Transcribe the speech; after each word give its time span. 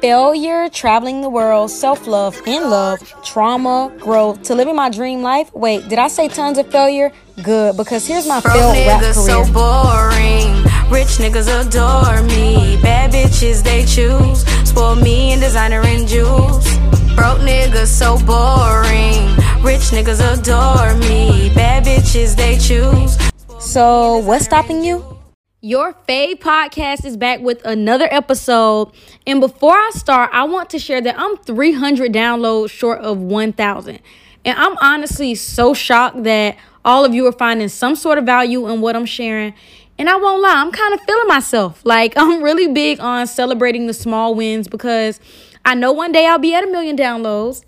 failure, 0.00 0.68
traveling 0.68 1.20
the 1.20 1.28
world, 1.28 1.70
self 1.70 2.06
love, 2.06 2.40
in 2.46 2.70
love, 2.70 3.00
trauma, 3.24 3.92
growth, 3.98 4.42
to 4.44 4.54
living 4.54 4.76
my 4.76 4.90
dream 4.90 5.22
life. 5.22 5.52
Wait, 5.54 5.88
did 5.88 5.98
I 5.98 6.08
say 6.08 6.28
tons 6.28 6.58
of 6.58 6.70
failure? 6.70 7.12
Good, 7.42 7.76
because 7.76 8.06
here's 8.06 8.26
my 8.26 8.40
Broke 8.40 8.54
failed 8.54 8.86
rap 8.86 9.02
niggas 9.02 9.14
career. 9.14 9.44
so 9.44 9.52
boring. 9.52 10.54
Rich 10.90 11.18
niggas 11.18 11.48
adore 11.48 12.22
me. 12.22 12.80
Bad 12.82 13.12
bitches 13.12 13.62
they 13.62 13.84
choose. 13.84 14.44
Spoil 14.68 14.96
me 14.96 15.32
in 15.32 15.40
designer 15.40 15.80
and 15.84 16.06
jewels. 16.08 16.64
Broke 17.14 17.40
niggas 17.40 17.86
so 17.88 18.16
boring. 18.24 19.26
Rich 19.62 19.90
niggas 19.90 20.20
adore 20.20 20.94
me. 21.08 21.52
Bad 21.54 21.84
bitches 21.84 22.34
they 22.36 22.58
choose. 22.58 23.16
So, 23.60 24.18
what's 24.18 24.44
stopping 24.46 24.82
you? 24.82 25.04
Your 25.60 25.92
Fave 26.08 26.38
podcast 26.38 27.04
is 27.04 27.16
back 27.16 27.40
with 27.40 27.64
another 27.64 28.06
episode. 28.12 28.92
And 29.26 29.40
before 29.40 29.74
I 29.74 29.90
start, 29.92 30.30
I 30.32 30.44
want 30.44 30.70
to 30.70 30.78
share 30.78 31.00
that 31.00 31.18
I'm 31.18 31.36
300 31.36 32.12
downloads 32.12 32.70
short 32.70 33.00
of 33.00 33.18
1,000. 33.18 33.98
And 34.44 34.56
I'm 34.56 34.76
honestly 34.78 35.34
so 35.34 35.74
shocked 35.74 36.22
that 36.22 36.56
all 36.84 37.04
of 37.04 37.12
you 37.12 37.26
are 37.26 37.32
finding 37.32 37.68
some 37.68 37.96
sort 37.96 38.18
of 38.18 38.24
value 38.24 38.68
in 38.68 38.80
what 38.80 38.94
I'm 38.94 39.04
sharing. 39.04 39.52
And 39.98 40.08
I 40.08 40.14
won't 40.14 40.42
lie, 40.42 40.62
I'm 40.64 40.70
kind 40.70 40.94
of 40.94 41.00
feeling 41.00 41.26
myself. 41.26 41.80
Like, 41.84 42.12
I'm 42.16 42.40
really 42.40 42.72
big 42.72 43.00
on 43.00 43.26
celebrating 43.26 43.88
the 43.88 43.94
small 43.94 44.36
wins 44.36 44.68
because 44.68 45.18
I 45.64 45.74
know 45.74 45.90
one 45.90 46.12
day 46.12 46.24
I'll 46.28 46.38
be 46.38 46.54
at 46.54 46.62
a 46.62 46.68
million 46.68 46.96
downloads, 46.96 47.64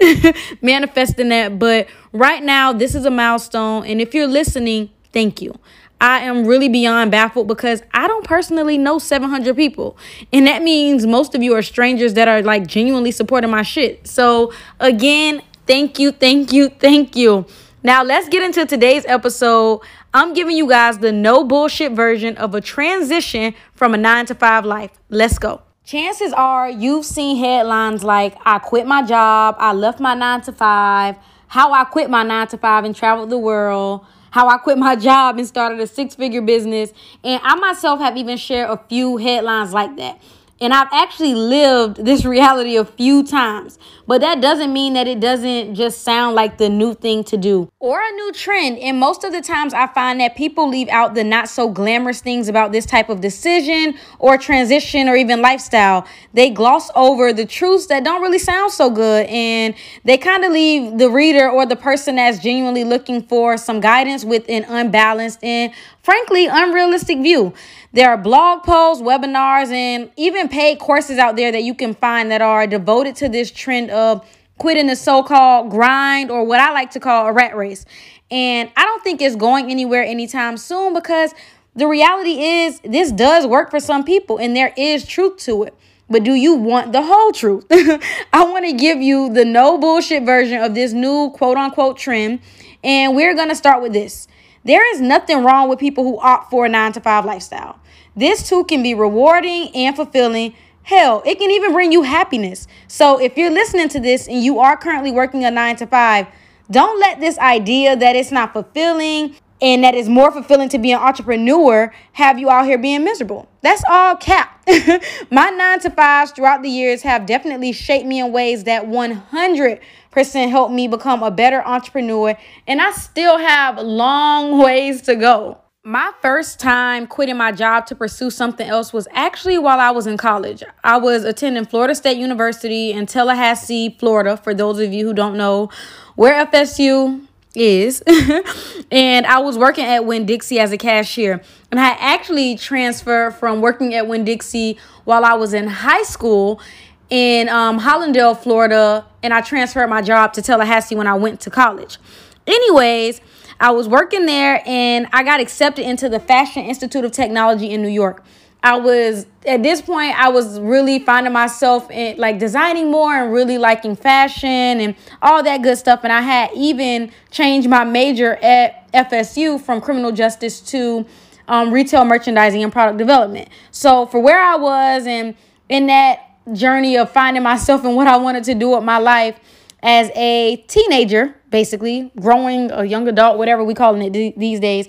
manifesting 0.63 1.31
that. 1.31 1.59
But 1.59 1.89
right 2.13 2.45
now, 2.45 2.73
this 2.73 2.95
is 2.95 3.05
a 3.05 3.11
milestone. 3.11 3.85
And 3.85 4.01
if 4.01 4.15
you're 4.15 4.29
listening, 4.29 4.91
thank 5.13 5.43
you. 5.43 5.59
I 6.01 6.21
am 6.21 6.47
really 6.47 6.69
beyond 6.69 7.11
baffled 7.11 7.47
because 7.47 7.83
I 7.93 8.09
don't 8.09 8.25
personally 8.25 8.79
know 8.79 8.99
700 8.99 9.55
people. 9.55 9.99
And 10.33 10.47
that 10.47 10.63
means 10.63 11.07
most 11.07 11.35
of 11.35 11.43
you 11.43 11.55
are 11.55 11.63
strangers 11.63 12.15
that 12.15 12.27
are 12.27 12.43
like 12.43 12.67
genuinely 12.67 13.11
supporting 13.11 13.51
my 13.51 13.63
shit. 13.63 14.07
So, 14.07 14.53
again, 14.79 15.43
thank 15.67 15.99
you, 15.99 16.13
thank 16.13 16.53
you, 16.53 16.71
thank 16.71 17.17
you. 17.17 17.47
Now, 17.83 18.03
let's 18.03 18.29
get 18.29 18.43
into 18.43 18.67
today's 18.67 19.05
episode. 19.07 19.81
I'm 20.13 20.35
giving 20.35 20.57
you 20.57 20.69
guys 20.69 20.99
the 20.99 21.13
no 21.13 21.45
bullshit 21.45 21.93
version 21.93 22.37
of 22.37 22.55
a 22.55 22.61
transition 22.61 23.55
from 23.75 23.95
a 23.95 23.97
nine 23.97 24.27
to 24.27 24.35
five 24.35 24.65
life. 24.65 24.91
Let's 25.09 25.39
go. 25.39 25.63
Chances 25.85 26.33
are 26.33 26.71
you've 26.71 27.05
seen 27.05 27.37
headlines 27.39 28.05
like, 28.05 28.37
I 28.45 28.59
quit 28.59 28.87
my 28.87 29.03
job, 29.03 29.57
I 29.59 29.73
left 29.73 29.99
my 29.99 30.15
nine 30.15 30.41
to 30.43 30.53
five, 30.53 31.17
how 31.49 31.73
I 31.73 31.85
quit 31.85 32.11
my 32.11 32.23
nine 32.23 32.47
to 32.49 32.59
five 32.59 32.85
and 32.85 32.95
traveled 32.95 33.31
the 33.31 33.39
world 33.39 34.07
how 34.31 34.49
I 34.49 34.59
quit 34.59 34.79
my 34.79 34.97
job 35.09 35.39
and 35.39 35.47
started 35.47 35.81
a 35.81 35.87
six 35.87 36.15
figure 36.15 36.43
business. 36.43 36.93
And 37.23 37.41
I 37.45 37.55
myself 37.57 38.01
have 38.01 38.17
even 38.17 38.37
shared 38.37 38.71
a 38.71 38.77
few 38.89 39.17
headlines 39.17 39.73
like 39.73 39.97
that. 39.97 40.21
And 40.61 40.75
I've 40.75 40.89
actually 40.93 41.35
lived 41.35 42.05
this 42.05 42.25
reality 42.37 42.77
a 42.77 42.85
few 42.85 43.23
times. 43.23 43.79
But 44.07 44.21
that 44.23 44.41
doesn't 44.41 44.73
mean 44.73 44.95
that 44.95 45.07
it 45.07 45.21
doesn't 45.21 45.75
just 45.77 46.03
sound 46.03 46.35
like 46.35 46.59
the 46.59 46.69
new 46.69 46.95
thing 46.95 47.23
to 47.25 47.37
do 47.37 47.71
or 47.79 48.01
a 48.03 48.11
new 48.11 48.33
trend. 48.33 48.79
And 48.79 48.99
most 48.99 49.23
of 49.23 49.33
the 49.33 49.41
times 49.41 49.73
I 49.73 49.87
find 49.87 50.21
that 50.21 50.37
people 50.37 50.69
leave 50.69 50.89
out 50.89 51.15
the 51.15 51.23
not 51.23 51.49
so 51.49 51.69
glamorous 51.69 52.21
things 52.21 52.49
about 52.49 52.73
this 52.73 52.85
type 52.85 53.09
of 53.09 53.21
decision 53.21 53.95
or 54.19 54.37
transition 54.37 55.09
or 55.09 55.15
even 55.15 55.41
lifestyle. 55.41 56.07
They 56.35 56.51
gloss 56.51 56.91
over 56.97 57.33
the 57.33 57.47
truths 57.47 57.87
that 57.87 58.03
don't 58.03 58.21
really 58.21 58.41
sound 58.41 58.73
so 58.73 58.91
good. 58.91 59.27
And 59.27 59.75
they 60.05 60.19
kind 60.19 60.45
of 60.45 60.53
leave 60.53 60.99
the 60.99 61.09
reader 61.09 61.49
or 61.49 61.65
the 61.65 61.77
person 61.77 62.17
that's 62.17 62.41
genuinely 62.41 62.85
looking 62.85 63.23
for 63.23 63.57
some 63.57 63.81
guidance 63.81 64.25
with 64.25 64.45
an 64.49 64.65
unbalanced 64.65 65.43
and 65.43 65.73
frankly 66.03 66.47
unrealistic 66.47 67.19
view. 67.19 67.53
There 67.93 68.09
are 68.09 68.17
blog 68.17 68.63
posts, 68.63 69.03
webinars, 69.03 69.73
and 69.73 70.11
even 70.17 70.49
paid 70.49 70.79
courses 70.79 71.19
out 71.19 71.37
there 71.37 71.51
that 71.53 71.63
you 71.63 71.75
can 71.75 71.95
find 71.95 72.31
that 72.31 72.41
are 72.41 72.67
devoted 72.67 73.17
to 73.17 73.29
this 73.29 73.51
trend 73.51 73.91
of 73.91 74.25
quitting 74.59 74.87
the 74.87 74.97
so 74.97 75.23
called 75.23 75.71
grind 75.71 76.31
or 76.31 76.45
what 76.45 76.61
I 76.61 76.73
like 76.73 76.91
to 76.93 77.01
call 77.01 77.27
a 77.27 77.33
rat 77.33 77.57
race. 77.57 77.85
And 78.31 78.71
I 78.77 78.85
don't 78.85 79.03
think 79.03 79.21
it's 79.21 79.35
going 79.35 79.71
anywhere 79.71 80.05
anytime 80.05 80.57
soon 80.57 80.95
because 80.95 81.35
the 81.75 81.87
reality 81.87 82.43
is 82.43 82.81
this 82.81 83.11
does 83.11 83.47
work 83.47 83.71
for 83.71 83.81
some 83.81 84.05
people 84.05 84.39
and 84.39 84.55
there 84.55 84.73
is 84.77 85.07
truth 85.07 85.39
to 85.39 85.65
it. 85.65 85.75
But 86.09 86.25
do 86.25 86.35
you 86.35 86.55
want 86.55 86.93
the 86.93 87.03
whole 87.03 87.33
truth? 87.33 87.67
I 87.71 88.45
want 88.45 88.67
to 88.67 88.73
give 88.73 89.01
you 89.01 89.33
the 89.33 89.45
no 89.45 89.79
bullshit 89.79 90.25
version 90.25 90.61
of 90.61 90.75
this 90.75 90.93
new 90.93 91.31
quote 91.31 91.57
unquote 91.57 91.97
trend. 91.97 92.41
And 92.83 93.15
we're 93.15 93.35
going 93.35 93.49
to 93.49 93.55
start 93.55 93.83
with 93.83 93.93
this. 93.93 94.27
There 94.65 94.95
is 94.95 95.01
nothing 95.01 95.45
wrong 95.45 95.69
with 95.69 95.79
people 95.79 96.05
who 96.05 96.19
opt 96.21 96.51
for 96.51 96.67
a 96.67 96.69
nine 96.69 96.93
to 96.93 97.01
five 97.01 97.25
lifestyle. 97.25 97.79
This 98.15 98.49
too 98.49 98.65
can 98.65 98.83
be 98.83 98.95
rewarding 98.95 99.71
and 99.75 99.97
fulfilling. 99.97 100.55
Hell, 100.83 101.23
it 101.25 101.39
can 101.39 101.51
even 101.51 101.73
bring 101.73 101.93
you 101.93 102.03
happiness. 102.03 102.67
So 102.89 103.21
if 103.21 103.37
you're 103.37 103.51
listening 103.51 103.89
to 103.91 104.01
this 104.01 104.29
and 104.29 104.43
you 104.43 104.59
are 104.59 104.77
currently 104.77 105.13
working 105.13 105.45
a 105.45 105.51
nine 105.51 105.77
to 105.77 105.87
five, 105.87 106.27
don't 106.71 107.01
let 107.01 107.21
this 107.21 107.39
idea 107.39 107.97
that 107.97 108.17
it's 108.17 108.31
not 108.31 108.53
fulfilling 108.53 109.35
and 109.63 109.85
that 109.85 109.95
it's 109.95 110.09
more 110.09 110.31
fulfilling 110.31 110.69
to 110.71 110.79
be 110.79 110.93
an 110.93 110.99
entrepreneur 110.99 111.93
have 112.13 112.39
you 112.39 112.49
out 112.51 112.65
here 112.65 112.79
being 112.79 113.05
miserable. 113.05 113.49
That's 113.63 113.83
all 113.89 114.17
cap. 114.17 114.63
My 115.31 115.51
nine 115.51 115.81
to 115.81 115.91
fives 115.91 116.33
throughout 116.33 116.63
the 116.63 116.71
years 116.71 117.03
have 117.03 117.27
definitely 117.27 117.73
shaped 117.73 118.07
me 118.07 118.21
in 118.21 118.33
ways 118.33 118.65
that 118.65 118.85
100% 118.87 120.51
helped 120.51 120.75
me 120.75 120.89
become 120.89 121.23
a 121.23 121.31
better 121.31 121.63
entrepreneur, 121.67 122.37
and 122.67 122.81
I 122.81 122.93
still 122.93 123.39
have 123.39 123.79
long 123.79 124.63
ways 124.63 125.03
to 125.03 125.17
go. 125.17 125.59
My 125.83 126.13
first 126.21 126.61
time 126.61 127.07
quitting 127.07 127.39
my 127.39 127.53
job 127.53 127.87
to 127.87 127.95
pursue 127.95 128.29
something 128.29 128.69
else 128.69 128.93
was 128.93 129.09
actually 129.13 129.57
while 129.57 129.81
I 129.81 129.91
was 129.91 130.07
in 130.07 130.19
college. 130.19 130.63
I 130.85 130.99
was 130.99 131.25
attending 131.25 131.65
Florida 131.65 131.95
State 131.95 132.19
University 132.19 132.93
in 132.93 133.07
Tallahassee, 133.07 133.97
Florida, 133.99 134.37
for 134.37 134.53
those 134.53 134.79
of 134.79 134.93
you 134.93 135.07
who 135.07 135.15
don't 135.15 135.39
know 135.39 135.71
where 136.17 136.45
FSU 136.47 137.27
is. 137.55 138.03
and 138.91 139.27
I 139.27 139.39
was 139.41 139.59
working 139.59 139.85
at 139.85 140.05
Winn 140.05 140.27
Dixie 140.27 140.61
as 140.61 140.73
a 140.73 140.79
cashier. 140.79 141.43
And 141.71 141.81
I 141.81 141.91
actually 141.91 142.57
transferred 142.57 143.33
from 143.33 143.61
working 143.61 143.95
at 143.95 144.07
Winn 144.07 144.25
Dixie 144.25 144.79
while 145.05 145.25
I 145.25 145.35
was 145.35 145.55
in 145.55 145.67
high 145.67 146.03
school 146.03 146.61
in 147.09 147.49
um, 147.49 147.81
Hallandale, 147.81 148.39
Florida. 148.39 149.07
And 149.23 149.35
I 149.35 149.41
transferred 149.41 149.89
my 149.89 150.03
job 150.03 150.33
to 150.35 150.43
Tallahassee 150.43 150.95
when 150.95 151.07
I 151.07 151.15
went 151.15 151.41
to 151.41 151.51
college. 151.51 151.99
Anyways, 152.47 153.21
I 153.61 153.71
was 153.73 153.89
working 153.89 154.27
there 154.27 154.63
and 154.65 155.07
I 155.13 155.23
got 155.23 155.41
accepted 155.41 155.85
into 155.85 156.09
the 156.09 156.19
Fashion 156.19 156.65
Institute 156.65 157.05
of 157.05 157.13
Technology 157.13 157.71
in 157.71 157.83
New 157.83 157.89
York. 157.89 158.25
I 158.63 158.77
was 158.77 159.27
at 159.47 159.63
this 159.63 159.81
point 159.81 160.19
I 160.19 160.29
was 160.29 160.61
really 160.61 160.99
finding 160.99 161.33
myself 161.33 161.91
in 161.91 162.19
like 162.19 162.39
designing 162.39 162.91
more 162.91 163.15
and 163.15 163.33
really 163.33 163.59
liking 163.59 163.97
fashion 163.97 164.49
and 164.49 164.95
all 165.23 165.43
that 165.43 165.63
good 165.63 165.79
stuff 165.79 166.01
and 166.05 166.13
I 166.13 166.21
had 166.21 166.51
even 166.55 167.11
changed 167.31 167.69
my 167.69 167.85
major 167.85 168.37
at 168.37 168.93
FSU 168.93 169.61
from 169.61 169.81
criminal 169.81 170.13
justice 170.13 170.61
to 170.73 171.07
um, 171.49 171.73
retail 171.73 172.05
merchandising 172.05 172.63
and 172.63 172.73
product 172.73 172.99
development. 172.99 173.49
So 173.71 174.07
for 174.07 174.21
where 174.21 174.41
I 174.41 174.57
was 174.57 175.07
and 175.07 175.35
in 175.69 175.87
that 175.87 176.21
journey 176.53 176.97
of 176.97 177.11
finding 177.11 177.43
myself 177.43 177.85
and 177.85 177.97
what 177.97 178.07
I 178.07 178.17
wanted 178.17 178.45
to 178.45 178.55
do 178.55 178.71
with 178.71 178.85
my 178.85 178.99
life 178.99 179.39
as 179.83 180.11
a 180.15 180.57
teenager, 180.69 181.35
basically 181.49 182.13
growing 182.21 182.71
a 182.71 182.85
young 182.85 183.09
adult, 183.09 183.39
whatever 183.39 183.65
we 183.65 183.75
calling 183.75 184.03
it 184.03 184.13
th- 184.13 184.35
these 184.37 184.61
days, 184.61 184.89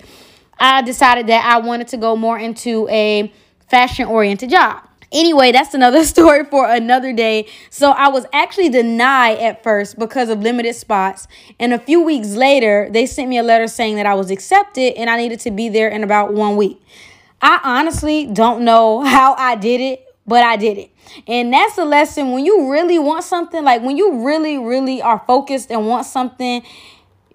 I 0.58 0.82
decided 0.82 1.26
that 1.28 1.44
I 1.44 1.58
wanted 1.58 1.88
to 1.88 1.96
go 1.96 2.14
more 2.14 2.38
into 2.38 2.88
a 2.88 3.32
fashion 3.68 4.06
oriented 4.06 4.50
job. 4.50 4.82
Anyway, 5.12 5.52
that's 5.52 5.74
another 5.74 6.04
story 6.14 6.44
for 6.44 6.68
another 6.68 7.12
day. 7.12 7.46
So 7.70 7.90
I 7.90 8.08
was 8.08 8.24
actually 8.32 8.70
denied 8.70 9.38
at 9.38 9.62
first 9.62 9.98
because 9.98 10.30
of 10.30 10.40
limited 10.40 10.74
spots. 10.74 11.28
And 11.60 11.72
a 11.72 11.78
few 11.78 12.02
weeks 12.02 12.28
later, 12.28 12.88
they 12.90 13.06
sent 13.06 13.28
me 13.28 13.38
a 13.38 13.42
letter 13.42 13.68
saying 13.68 13.96
that 13.96 14.06
I 14.06 14.14
was 14.14 14.30
accepted 14.30 14.94
and 14.94 15.10
I 15.10 15.18
needed 15.18 15.40
to 15.40 15.50
be 15.50 15.68
there 15.68 15.88
in 15.88 16.02
about 16.02 16.32
one 16.32 16.56
week. 16.56 16.82
I 17.40 17.60
honestly 17.62 18.26
don't 18.26 18.64
know 18.64 19.02
how 19.02 19.34
I 19.34 19.56
did 19.56 19.80
it, 19.80 20.06
but 20.26 20.44
I 20.44 20.56
did 20.56 20.78
it. 20.78 20.90
And 21.26 21.52
that's 21.52 21.76
a 21.76 21.84
lesson 21.84 22.30
when 22.30 22.46
you 22.46 22.70
really 22.70 22.98
want 22.98 23.24
something, 23.24 23.62
like 23.64 23.82
when 23.82 23.96
you 23.96 24.24
really, 24.24 24.58
really 24.58 25.02
are 25.02 25.22
focused 25.26 25.70
and 25.70 25.86
want 25.86 26.06
something, 26.06 26.62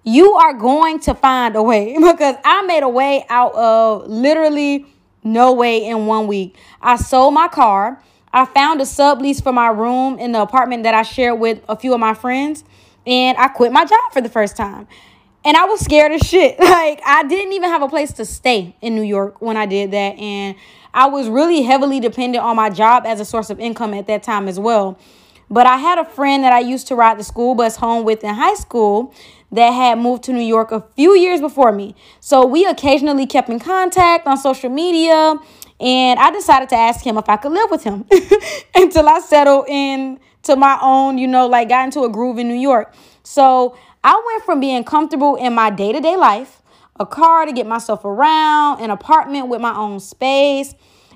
you 0.02 0.32
are 0.32 0.54
going 0.54 1.00
to 1.00 1.14
find 1.14 1.54
a 1.54 1.62
way 1.62 1.94
because 2.00 2.36
I 2.44 2.62
made 2.62 2.82
a 2.82 2.88
way 2.88 3.26
out 3.28 3.54
of 3.54 4.08
literally 4.08 4.86
no 5.22 5.52
way 5.52 5.84
in 5.84 6.06
one 6.06 6.26
week. 6.26 6.56
I 6.80 6.96
sold 6.96 7.34
my 7.34 7.48
car. 7.48 8.02
I 8.32 8.44
found 8.44 8.80
a 8.80 8.84
sublease 8.84 9.42
for 9.42 9.52
my 9.52 9.68
room 9.68 10.18
in 10.18 10.32
the 10.32 10.42
apartment 10.42 10.82
that 10.82 10.94
I 10.94 11.02
shared 11.02 11.40
with 11.40 11.60
a 11.68 11.76
few 11.76 11.94
of 11.94 12.00
my 12.00 12.14
friends. 12.14 12.64
And 13.06 13.36
I 13.38 13.48
quit 13.48 13.72
my 13.72 13.84
job 13.84 14.12
for 14.12 14.20
the 14.20 14.28
first 14.28 14.56
time. 14.56 14.86
And 15.44 15.56
I 15.56 15.64
was 15.64 15.80
scared 15.80 16.12
as 16.12 16.20
shit. 16.22 16.58
Like, 16.68 17.00
I 17.06 17.24
didn't 17.24 17.52
even 17.54 17.70
have 17.70 17.82
a 17.82 17.88
place 17.88 18.12
to 18.14 18.24
stay 18.24 18.76
in 18.80 18.94
New 18.94 19.02
York 19.02 19.40
when 19.40 19.56
I 19.56 19.66
did 19.66 19.90
that. 19.92 20.18
And 20.18 20.56
I 20.92 21.06
was 21.06 21.28
really 21.28 21.62
heavily 21.62 22.00
dependent 22.00 22.44
on 22.44 22.56
my 22.56 22.70
job 22.70 23.04
as 23.06 23.20
a 23.20 23.24
source 23.24 23.50
of 23.50 23.58
income 23.58 23.94
at 23.94 24.06
that 24.06 24.22
time 24.22 24.48
as 24.48 24.60
well. 24.60 24.98
But 25.50 25.66
I 25.66 25.78
had 25.78 25.98
a 25.98 26.04
friend 26.04 26.44
that 26.44 26.52
I 26.52 26.60
used 26.60 26.88
to 26.88 26.94
ride 26.94 27.18
the 27.18 27.24
school 27.24 27.54
bus 27.54 27.76
home 27.76 28.04
with 28.04 28.22
in 28.22 28.34
high 28.34 28.54
school 28.54 29.14
that 29.52 29.70
had 29.70 29.98
moved 29.98 30.24
to 30.24 30.32
New 30.32 30.44
York 30.44 30.72
a 30.72 30.84
few 30.94 31.16
years 31.16 31.40
before 31.40 31.72
me. 31.72 31.94
So 32.20 32.44
we 32.44 32.64
occasionally 32.66 33.26
kept 33.26 33.48
in 33.48 33.58
contact 33.58 34.26
on 34.26 34.36
social 34.36 34.70
media. 34.70 35.36
And 35.80 36.18
I 36.18 36.30
decided 36.30 36.68
to 36.70 36.76
ask 36.76 37.04
him 37.04 37.16
if 37.18 37.28
I 37.28 37.36
could 37.36 37.52
live 37.52 37.70
with 37.70 37.84
him 37.84 38.04
until 38.74 39.08
I 39.08 39.20
settled 39.20 39.66
in 39.68 40.18
to 40.42 40.56
my 40.56 40.78
own, 40.82 41.18
you 41.18 41.26
know, 41.26 41.46
like 41.46 41.68
got 41.68 41.84
into 41.84 42.02
a 42.02 42.08
groove 42.08 42.38
in 42.38 42.48
New 42.48 42.54
York. 42.54 42.94
So 43.22 43.76
I 44.02 44.20
went 44.26 44.44
from 44.44 44.60
being 44.60 44.84
comfortable 44.84 45.36
in 45.36 45.54
my 45.54 45.70
day 45.70 45.92
to 45.92 46.00
day 46.00 46.16
life, 46.16 46.62
a 46.98 47.06
car 47.06 47.46
to 47.46 47.52
get 47.52 47.66
myself 47.66 48.04
around, 48.04 48.80
an 48.80 48.90
apartment 48.90 49.48
with 49.48 49.60
my 49.60 49.74
own 49.74 50.00
space, 50.00 50.74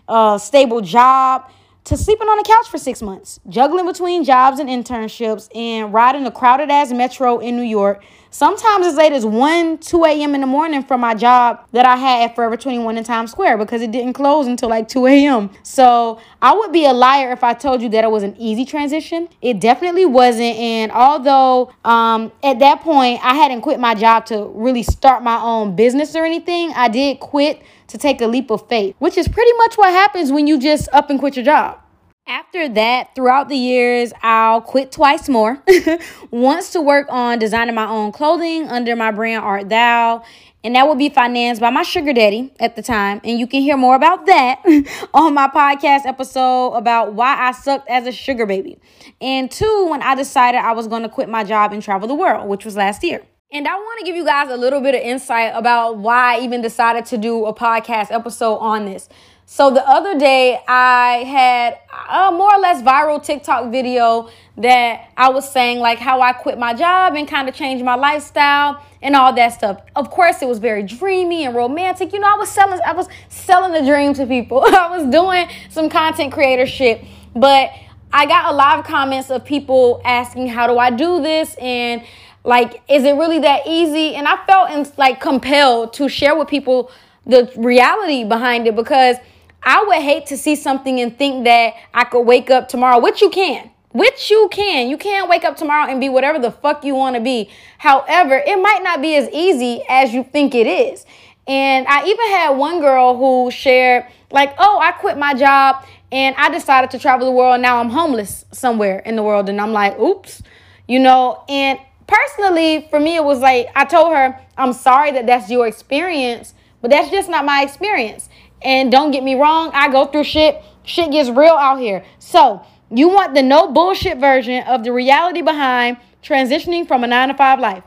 a 0.08 0.38
stable 0.40 0.80
job 0.80 1.48
to 1.84 1.96
sleeping 1.96 2.28
on 2.28 2.36
the 2.36 2.44
couch 2.44 2.68
for 2.68 2.78
six 2.78 3.02
months, 3.02 3.40
juggling 3.48 3.86
between 3.86 4.24
jobs 4.24 4.60
and 4.60 4.68
internships, 4.68 5.48
and 5.56 5.92
riding 5.92 6.26
a 6.26 6.30
crowded 6.30 6.70
ass 6.70 6.92
metro 6.92 7.38
in 7.38 7.56
New 7.56 7.62
York. 7.62 8.04
Sometimes 8.34 8.86
as 8.86 8.94
late 8.94 9.12
as 9.12 9.26
1, 9.26 9.76
2 9.76 10.04
a.m. 10.06 10.34
in 10.34 10.40
the 10.40 10.46
morning 10.46 10.82
from 10.82 11.02
my 11.02 11.12
job 11.12 11.66
that 11.72 11.84
I 11.84 11.96
had 11.96 12.30
at 12.30 12.34
Forever 12.34 12.56
21 12.56 12.96
in 12.96 13.04
Times 13.04 13.30
Square 13.30 13.58
because 13.58 13.82
it 13.82 13.92
didn't 13.92 14.14
close 14.14 14.46
until 14.46 14.70
like 14.70 14.88
2 14.88 15.06
a.m. 15.06 15.50
So 15.62 16.18
I 16.40 16.54
would 16.54 16.72
be 16.72 16.86
a 16.86 16.94
liar 16.94 17.30
if 17.32 17.44
I 17.44 17.52
told 17.52 17.82
you 17.82 17.90
that 17.90 18.04
it 18.04 18.10
was 18.10 18.22
an 18.22 18.34
easy 18.38 18.64
transition. 18.64 19.28
It 19.42 19.60
definitely 19.60 20.06
wasn't. 20.06 20.56
And 20.56 20.90
although 20.92 21.74
um, 21.84 22.32
at 22.42 22.58
that 22.60 22.80
point 22.80 23.22
I 23.22 23.34
hadn't 23.34 23.60
quit 23.60 23.78
my 23.78 23.94
job 23.94 24.24
to 24.26 24.46
really 24.54 24.82
start 24.82 25.22
my 25.22 25.36
own 25.36 25.76
business 25.76 26.16
or 26.16 26.24
anything, 26.24 26.72
I 26.74 26.88
did 26.88 27.20
quit 27.20 27.62
to 27.88 27.98
take 27.98 28.22
a 28.22 28.26
leap 28.26 28.50
of 28.50 28.66
faith, 28.66 28.96
which 28.98 29.18
is 29.18 29.28
pretty 29.28 29.52
much 29.58 29.76
what 29.76 29.90
happens 29.90 30.32
when 30.32 30.46
you 30.46 30.58
just 30.58 30.88
up 30.94 31.10
and 31.10 31.18
quit 31.18 31.36
your 31.36 31.44
job. 31.44 31.81
After 32.26 32.68
that, 32.68 33.16
throughout 33.16 33.48
the 33.48 33.56
years, 33.56 34.12
I'll 34.22 34.60
quit 34.60 34.92
twice 34.92 35.28
more. 35.28 35.60
Once 36.30 36.70
to 36.70 36.80
work 36.80 37.08
on 37.10 37.40
designing 37.40 37.74
my 37.74 37.88
own 37.88 38.12
clothing 38.12 38.68
under 38.68 38.94
my 38.94 39.10
brand 39.10 39.44
Art 39.44 39.68
Thou, 39.68 40.22
and 40.62 40.76
that 40.76 40.86
will 40.86 40.94
be 40.94 41.08
financed 41.08 41.60
by 41.60 41.70
my 41.70 41.82
sugar 41.82 42.12
daddy 42.12 42.52
at 42.60 42.76
the 42.76 42.82
time. 42.82 43.20
And 43.24 43.40
you 43.40 43.48
can 43.48 43.60
hear 43.60 43.76
more 43.76 43.96
about 43.96 44.26
that 44.26 44.62
on 45.14 45.34
my 45.34 45.48
podcast 45.48 46.06
episode 46.06 46.74
about 46.74 47.14
why 47.14 47.36
I 47.36 47.50
sucked 47.50 47.90
as 47.90 48.06
a 48.06 48.12
sugar 48.12 48.46
baby. 48.46 48.78
And 49.20 49.50
two, 49.50 49.88
when 49.90 50.00
I 50.00 50.14
decided 50.14 50.58
I 50.58 50.72
was 50.72 50.86
going 50.86 51.02
to 51.02 51.08
quit 51.08 51.28
my 51.28 51.42
job 51.42 51.72
and 51.72 51.82
travel 51.82 52.06
the 52.06 52.14
world, 52.14 52.48
which 52.48 52.64
was 52.64 52.76
last 52.76 53.02
year. 53.02 53.22
And 53.54 53.68
I 53.68 53.74
want 53.74 53.98
to 53.98 54.06
give 54.06 54.16
you 54.16 54.24
guys 54.24 54.48
a 54.48 54.56
little 54.56 54.80
bit 54.80 54.94
of 54.94 55.02
insight 55.02 55.52
about 55.54 55.98
why 55.98 56.36
I 56.36 56.40
even 56.40 56.62
decided 56.62 57.04
to 57.06 57.18
do 57.18 57.44
a 57.44 57.54
podcast 57.54 58.10
episode 58.10 58.56
on 58.56 58.86
this. 58.86 59.10
So 59.54 59.70
the 59.70 59.86
other 59.86 60.18
day, 60.18 60.58
I 60.66 61.24
had 61.24 61.78
a 62.08 62.32
more 62.32 62.54
or 62.54 62.58
less 62.58 62.80
viral 62.80 63.22
TikTok 63.22 63.70
video 63.70 64.30
that 64.56 65.10
I 65.14 65.28
was 65.28 65.46
saying 65.46 65.78
like 65.78 65.98
how 65.98 66.22
I 66.22 66.32
quit 66.32 66.58
my 66.58 66.72
job 66.72 67.16
and 67.16 67.28
kind 67.28 67.50
of 67.50 67.54
changed 67.54 67.84
my 67.84 67.94
lifestyle 67.94 68.82
and 69.02 69.14
all 69.14 69.30
that 69.34 69.50
stuff. 69.50 69.82
Of 69.94 70.10
course, 70.10 70.40
it 70.40 70.48
was 70.48 70.58
very 70.58 70.82
dreamy 70.82 71.44
and 71.44 71.54
romantic. 71.54 72.14
You 72.14 72.20
know, 72.20 72.28
I 72.28 72.36
was 72.38 72.48
selling 72.48 72.80
I 72.82 72.94
was 72.94 73.08
selling 73.28 73.72
the 73.74 73.86
dream 73.86 74.14
to 74.14 74.26
people. 74.26 74.62
I 74.66 74.96
was 74.96 75.06
doing 75.12 75.46
some 75.68 75.90
content 75.90 76.32
creator 76.32 76.64
shit, 76.64 77.04
but 77.36 77.72
I 78.10 78.24
got 78.24 78.50
a 78.50 78.56
lot 78.56 78.78
of 78.78 78.86
comments 78.86 79.30
of 79.30 79.44
people 79.44 80.00
asking 80.02 80.46
how 80.46 80.66
do 80.66 80.78
I 80.78 80.88
do 80.88 81.20
this 81.20 81.54
and 81.60 82.02
like, 82.42 82.80
is 82.88 83.04
it 83.04 83.16
really 83.16 83.40
that 83.40 83.66
easy? 83.66 84.14
And 84.14 84.26
I 84.26 84.42
felt 84.46 84.96
like 84.96 85.20
compelled 85.20 85.92
to 85.92 86.08
share 86.08 86.34
with 86.34 86.48
people 86.48 86.90
the 87.26 87.52
reality 87.56 88.24
behind 88.24 88.66
it 88.66 88.74
because 88.74 89.18
I 89.62 89.84
would 89.84 90.02
hate 90.02 90.26
to 90.26 90.36
see 90.36 90.56
something 90.56 91.00
and 91.00 91.16
think 91.16 91.44
that 91.44 91.74
I 91.94 92.04
could 92.04 92.22
wake 92.22 92.50
up 92.50 92.68
tomorrow, 92.68 93.00
which 93.00 93.20
you 93.20 93.30
can. 93.30 93.70
Which 93.92 94.30
you 94.30 94.48
can. 94.50 94.88
You 94.88 94.96
can't 94.96 95.28
wake 95.28 95.44
up 95.44 95.56
tomorrow 95.56 95.90
and 95.90 96.00
be 96.00 96.08
whatever 96.08 96.38
the 96.38 96.50
fuck 96.50 96.84
you 96.84 96.94
want 96.94 97.14
to 97.14 97.20
be. 97.20 97.50
However, 97.78 98.42
it 98.44 98.60
might 98.60 98.82
not 98.82 99.02
be 99.02 99.16
as 99.16 99.28
easy 99.30 99.82
as 99.88 100.14
you 100.14 100.24
think 100.24 100.54
it 100.54 100.66
is. 100.66 101.04
And 101.46 101.86
I 101.88 102.06
even 102.06 102.26
had 102.28 102.50
one 102.50 102.80
girl 102.80 103.16
who 103.16 103.50
shared, 103.50 104.06
like, 104.30 104.54
oh, 104.58 104.80
I 104.80 104.92
quit 104.92 105.18
my 105.18 105.34
job 105.34 105.84
and 106.10 106.34
I 106.36 106.48
decided 106.50 106.90
to 106.92 106.98
travel 106.98 107.26
the 107.26 107.32
world. 107.32 107.60
Now 107.60 107.80
I'm 107.80 107.90
homeless 107.90 108.44
somewhere 108.52 109.00
in 109.00 109.16
the 109.16 109.22
world. 109.22 109.48
And 109.48 109.60
I'm 109.60 109.72
like, 109.72 109.98
oops, 109.98 110.42
you 110.88 110.98
know, 110.98 111.44
and 111.48 111.78
personally, 112.06 112.86
for 112.90 112.98
me, 112.98 113.16
it 113.16 113.24
was 113.24 113.40
like 113.40 113.68
I 113.74 113.84
told 113.84 114.12
her, 114.14 114.38
I'm 114.56 114.72
sorry 114.72 115.12
that 115.12 115.26
that's 115.26 115.50
your 115.50 115.66
experience, 115.66 116.54
but 116.80 116.90
that's 116.90 117.10
just 117.10 117.28
not 117.28 117.44
my 117.44 117.62
experience. 117.62 118.28
And 118.64 118.90
don't 118.90 119.10
get 119.10 119.22
me 119.22 119.34
wrong, 119.34 119.70
I 119.74 119.90
go 119.90 120.06
through 120.06 120.24
shit. 120.24 120.62
Shit 120.84 121.12
gets 121.12 121.30
real 121.30 121.54
out 121.54 121.78
here. 121.78 122.04
So, 122.18 122.64
you 122.90 123.08
want 123.08 123.34
the 123.34 123.42
no 123.42 123.72
bullshit 123.72 124.18
version 124.18 124.64
of 124.64 124.84
the 124.84 124.92
reality 124.92 125.40
behind 125.42 125.96
transitioning 126.22 126.86
from 126.86 127.04
a 127.04 127.06
nine 127.06 127.28
to 127.28 127.34
five 127.34 127.58
life? 127.58 127.84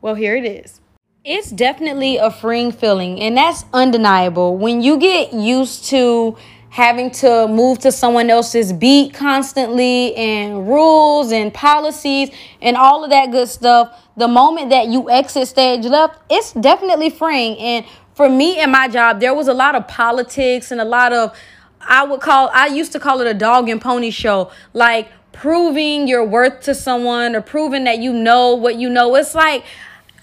Well, 0.00 0.14
here 0.14 0.36
it 0.36 0.44
is. 0.44 0.80
It's 1.24 1.50
definitely 1.50 2.18
a 2.18 2.30
freeing 2.30 2.70
feeling, 2.70 3.20
and 3.20 3.36
that's 3.36 3.64
undeniable. 3.72 4.56
When 4.56 4.80
you 4.80 4.96
get 4.96 5.32
used 5.32 5.86
to 5.86 6.36
having 6.70 7.10
to 7.10 7.48
move 7.48 7.78
to 7.78 7.90
someone 7.90 8.28
else's 8.28 8.72
beat 8.72 9.14
constantly 9.14 10.14
and 10.14 10.68
rules 10.68 11.32
and 11.32 11.52
policies 11.54 12.30
and 12.60 12.76
all 12.76 13.02
of 13.02 13.08
that 13.08 13.30
good 13.30 13.48
stuff 13.48 13.98
the 14.18 14.28
moment 14.28 14.68
that 14.68 14.86
you 14.88 15.08
exit 15.08 15.48
stage 15.48 15.86
left 15.86 16.20
it's 16.28 16.52
definitely 16.52 17.08
freeing 17.08 17.56
and 17.56 17.86
for 18.16 18.28
me 18.28 18.58
and 18.58 18.72
my 18.72 18.88
job 18.88 19.20
there 19.20 19.34
was 19.34 19.46
a 19.46 19.54
lot 19.54 19.74
of 19.74 19.86
politics 19.86 20.72
and 20.72 20.80
a 20.80 20.84
lot 20.84 21.12
of 21.12 21.36
i 21.82 22.02
would 22.02 22.20
call 22.20 22.50
i 22.52 22.66
used 22.66 22.90
to 22.90 22.98
call 22.98 23.20
it 23.20 23.26
a 23.26 23.34
dog 23.34 23.68
and 23.68 23.80
pony 23.80 24.10
show. 24.10 24.50
Like 24.72 25.10
proving 25.36 26.08
your 26.08 26.24
worth 26.24 26.62
to 26.62 26.74
someone 26.74 27.36
or 27.36 27.42
proving 27.42 27.84
that 27.84 27.98
you 27.98 28.12
know 28.12 28.54
what 28.54 28.76
you 28.76 28.88
know. 28.88 29.14
It's 29.16 29.34
like 29.34 29.64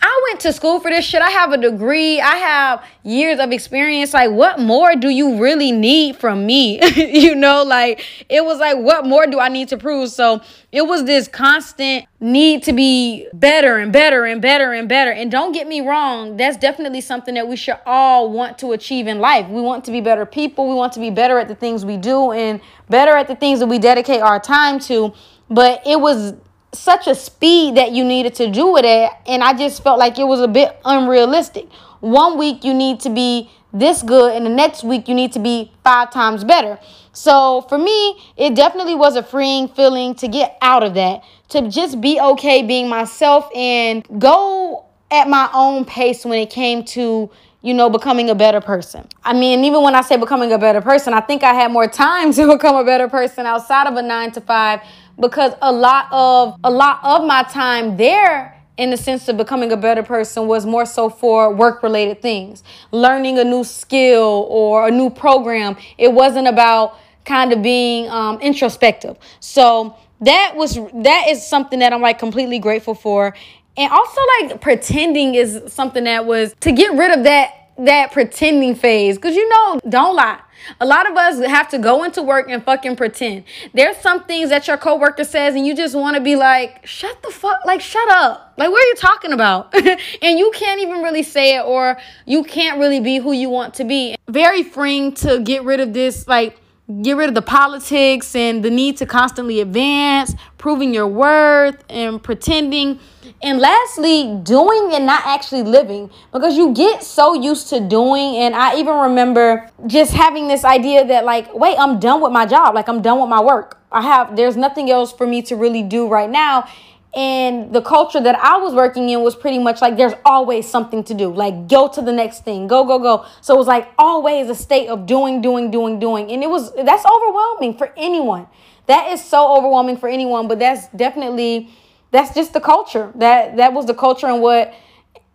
I 0.06 0.22
went 0.28 0.42
to 0.42 0.52
school 0.52 0.82
for 0.82 0.92
this 0.92 1.06
shit. 1.06 1.22
I 1.22 1.30
have 1.30 1.54
a 1.54 1.58
degree. 1.58 2.20
I 2.20 2.36
have 2.36 2.86
years 3.04 3.40
of 3.40 3.54
experience. 3.54 4.14
Like, 4.14 4.32
what 4.32 4.60
more 4.60 4.98
do 4.98 5.08
you 5.08 5.42
really 5.42 5.72
need 5.72 6.18
from 6.18 6.46
me? 6.46 6.82
you 6.96 7.34
know, 7.36 7.64
like, 7.64 8.04
it 8.28 8.44
was 8.44 8.60
like, 8.60 8.78
what 8.78 9.06
more 9.06 9.28
do 9.28 9.40
I 9.40 9.48
need 9.48 9.70
to 9.70 9.78
prove? 9.78 10.10
So 10.10 10.42
it 10.74 10.82
was 10.82 11.06
this 11.06 11.30
constant 11.30 12.06
need 12.20 12.64
to 12.64 12.74
be 12.74 13.30
better 13.34 13.78
and 13.78 13.94
better 13.94 14.26
and 14.26 14.42
better 14.42 14.74
and 14.74 14.90
better. 14.90 15.12
And 15.12 15.32
don't 15.32 15.54
get 15.54 15.70
me 15.70 15.80
wrong, 15.80 16.36
that's 16.36 16.58
definitely 16.58 17.00
something 17.00 17.36
that 17.36 17.48
we 17.48 17.56
should 17.56 17.80
all 17.86 18.30
want 18.30 18.60
to 18.60 18.74
achieve 18.74 19.08
in 19.08 19.20
life. 19.20 19.48
We 19.48 19.62
want 19.62 19.86
to 19.86 19.92
be 19.92 20.02
better 20.02 20.26
people. 20.26 20.68
We 20.68 20.76
want 20.76 20.92
to 20.94 21.00
be 21.00 21.12
better 21.12 21.40
at 21.40 21.48
the 21.48 21.56
things 21.56 21.86
we 21.86 21.96
do 21.96 22.34
and 22.34 22.60
better 22.90 23.16
at 23.16 23.30
the 23.30 23.38
things 23.38 23.62
that 23.62 23.68
we 23.68 23.80
dedicate 23.80 24.20
our 24.20 24.42
time 24.42 24.80
to. 24.82 25.14
But 25.50 25.82
it 25.88 26.02
was 26.02 26.34
such 26.74 27.08
a 27.08 27.16
speed 27.16 27.76
that 27.76 27.92
you 27.92 28.04
needed 28.04 28.34
to 28.36 28.50
do 28.50 28.78
it 28.78 28.86
at 28.86 29.22
and 29.28 29.44
i 29.44 29.54
just 29.54 29.84
felt 29.84 30.00
like 30.00 30.18
it 30.18 30.24
was 30.24 30.40
a 30.40 30.48
bit 30.48 30.80
unrealistic 30.86 31.72
one 32.00 32.38
week 32.38 32.64
you 32.64 32.74
need 32.74 33.00
to 33.00 33.10
be 33.10 33.50
this 33.72 34.02
good 34.02 34.36
and 34.36 34.46
the 34.46 34.50
next 34.50 34.84
week 34.84 35.08
you 35.08 35.16
need 35.16 35.32
to 35.32 35.40
be 35.40 35.72
five 35.84 36.12
times 36.12 36.44
better 36.44 36.80
so 37.12 37.62
for 37.70 37.78
me 37.78 38.18
it 38.38 38.56
definitely 38.56 38.96
was 38.96 39.16
a 39.16 39.24
freeing 39.24 39.68
feeling 39.68 40.16
to 40.16 40.28
get 40.28 40.58
out 40.62 40.84
of 40.84 40.94
that 40.94 41.24
to 41.50 41.70
just 41.70 42.02
be 42.02 42.20
okay 42.20 42.62
being 42.62 42.90
myself 42.90 43.48
and 43.56 44.06
go 44.20 44.86
at 45.12 45.30
my 45.30 45.50
own 45.54 45.86
pace 45.86 46.26
when 46.26 46.40
it 46.40 46.50
came 46.50 46.84
to 46.84 47.30
you 47.64 47.74
know, 47.74 47.90
becoming 47.90 48.30
a 48.30 48.36
better 48.36 48.60
person. 48.60 49.08
I 49.24 49.32
mean, 49.32 49.64
even 49.64 49.82
when 49.84 49.96
I 49.96 50.02
say 50.02 50.18
becoming 50.18 50.52
a 50.52 50.58
better 50.58 50.82
person, 50.82 51.14
I 51.14 51.22
think 51.22 51.44
I 51.44 51.54
had 51.54 51.72
more 51.72 51.88
time 51.88 52.34
to 52.34 52.46
become 52.46 52.76
a 52.76 52.84
better 52.84 53.08
person 53.08 53.46
outside 53.46 53.88
of 53.88 53.96
a 53.96 54.02
nine 54.02 54.32
to 54.34 54.42
five 54.42 54.82
because 55.20 55.54
a 55.62 55.72
lot 55.72 56.08
of 56.12 56.60
a 56.64 56.72
lot 56.72 57.00
of 57.04 57.26
my 57.26 57.44
time 57.44 57.98
there 57.98 58.54
in 58.78 58.90
the 58.90 58.98
sense 58.98 59.28
of 59.28 59.38
becoming 59.38 59.72
a 59.72 59.78
better 59.78 60.02
person 60.02 60.48
was 60.48 60.66
more 60.66 60.86
so 60.86 61.10
for 61.10 61.54
work 61.54 61.84
related 61.84 62.22
things. 62.22 62.64
Learning 62.92 63.38
a 63.38 63.44
new 63.44 63.64
skill 63.64 64.48
or 64.50 64.88
a 64.88 64.92
new 64.92 65.10
program. 65.10 65.78
It 65.98 66.12
wasn't 66.12 66.48
about 66.48 66.98
kind 67.26 67.54
of 67.54 67.62
being 67.62 68.10
um, 68.10 68.40
introspective. 68.42 69.18
So 69.40 69.96
that 70.22 70.54
was 70.56 70.76
that 70.76 71.26
is 71.30 71.46
something 71.46 71.80
that 71.80 71.92
i'm 71.92 72.02
like 72.02 72.18
completely 72.18 72.60
grateful 72.60 72.96
for. 72.96 73.36
And 73.76 73.92
also 73.92 74.22
like 74.40 74.62
pretending 74.62 75.36
is 75.36 75.62
something 75.68 76.04
that 76.06 76.26
was 76.26 76.56
to 76.62 76.72
get 76.72 76.94
rid 76.98 77.18
of 77.18 77.24
that 77.26 77.54
that 77.78 78.12
pretending 78.12 78.76
phase. 78.76 79.18
Because 79.18 79.36
you 79.36 79.48
know 79.50 79.80
don't 79.88 80.16
lie 80.16 80.40
a 80.80 80.86
lot 80.86 81.10
of 81.10 81.16
us 81.18 81.40
have 81.46 81.70
to 81.70 81.78
go 81.78 82.04
into 82.04 82.22
work 82.22 82.50
and 82.50 82.64
fucking 82.64 82.96
pretend. 82.96 83.44
There's 83.74 83.98
some 83.98 84.24
things 84.24 84.50
that 84.50 84.68
your 84.68 84.78
coworker 84.78 85.24
says 85.24 85.56
and 85.56 85.66
you 85.66 85.76
just 85.76 85.96
want 85.96 86.16
to 86.16 86.22
be 86.22 86.36
like, 86.36 86.86
shut 86.86 87.22
the 87.24 87.30
fuck, 87.30 87.66
like 87.66 87.82
shut 87.82 88.10
up. 88.10 88.54
Like 88.58 88.70
what 88.70 88.84
are 88.84 88.88
you 88.88 88.96
talking 88.96 89.34
about? 89.34 89.74
and 90.22 90.40
you 90.40 90.52
can't 90.54 90.82
even 90.82 91.02
really 91.02 91.24
say 91.24 91.56
it 91.56 91.66
or 91.66 91.98
you 92.26 92.44
can't 92.44 92.80
really 92.80 93.00
be 93.00 93.18
who 93.18 93.32
you 93.32 93.50
want 93.50 93.74
to 93.76 93.84
be. 93.84 94.16
Very 94.28 94.64
freeing 94.64 95.14
to 95.16 95.40
get 95.40 95.64
rid 95.64 95.80
of 95.80 95.94
this 95.94 96.28
like 96.28 96.60
get 97.02 97.18
rid 97.18 97.30
of 97.30 97.36
the 97.36 97.42
politics 97.42 98.36
and 98.36 98.64
the 98.64 98.70
need 98.70 98.98
to 98.98 99.06
constantly 99.06 99.62
advance, 99.62 100.36
proving 100.58 100.94
your 100.94 101.08
worth 101.08 101.84
and 101.90 102.22
pretending. 102.22 103.00
And 103.42 103.60
lastly, 103.60 104.40
doing 104.44 104.92
and 104.94 105.06
not 105.06 105.26
actually 105.26 105.64
living 105.64 106.10
because 106.32 106.56
you 106.56 106.74
get 106.74 107.04
so 107.04 107.34
used 107.34 107.70
to 107.70 107.80
doing. 107.80 108.38
And 108.38 108.56
I 108.56 108.78
even 108.78 108.96
remember 108.96 109.70
just 109.88 110.14
having 110.14 110.48
this 110.48 110.64
idea 110.64 111.06
that, 111.08 111.26
like, 111.26 111.54
wait, 111.54 111.78
I'm 111.78 112.00
done 112.00 112.22
with 112.22 112.32
my 112.32 112.46
job. 112.46 112.76
Like, 112.76 112.88
I'm 112.88 113.02
done 113.02 113.20
with 113.20 113.30
my 113.30 113.42
work. 113.42 113.80
I 113.92 114.02
have, 114.02 114.36
there's 114.36 114.58
nothing 114.58 114.90
else 114.90 115.14
for 115.14 115.28
me 115.28 115.42
to 115.44 115.56
really 115.56 115.84
do 115.84 116.08
right 116.08 116.30
now. 116.30 116.68
And 117.16 117.72
the 117.72 117.82
culture 117.82 118.20
that 118.20 118.36
I 118.36 118.58
was 118.58 118.74
working 118.74 119.10
in 119.10 119.22
was 119.22 119.36
pretty 119.36 119.60
much 119.60 119.82
like 119.82 119.98
there's 119.98 120.14
always 120.26 120.68
something 120.68 121.04
to 121.04 121.14
do. 121.14 121.32
Like 121.32 121.68
go 121.68 121.88
to 121.88 122.02
the 122.02 122.12
next 122.12 122.44
thing, 122.44 122.68
go, 122.68 122.84
go, 122.86 122.98
go. 122.98 123.26
So 123.42 123.54
it 123.54 123.58
was 123.58 123.68
like 123.68 123.90
always 124.00 124.50
a 124.50 124.56
state 124.56 124.88
of 124.88 125.06
doing, 125.06 125.42
doing, 125.42 125.70
doing, 125.70 126.00
doing. 126.00 126.32
And 126.32 126.42
it 126.42 126.50
was 126.50 126.74
that's 126.74 127.06
overwhelming 127.06 127.78
for 127.78 127.94
anyone. 127.96 128.48
That 128.88 129.12
is 129.12 129.24
so 129.24 129.56
overwhelming 129.56 129.98
for 129.98 130.10
anyone, 130.10 130.48
but 130.48 130.58
that's 130.58 130.88
definitely 130.90 131.70
that's 132.10 132.34
just 132.34 132.54
the 132.54 132.60
culture. 132.60 133.12
That 133.16 133.58
that 133.58 133.74
was 133.74 133.86
the 133.86 133.94
culture 133.94 134.28
and 134.28 134.42
what 134.42 134.74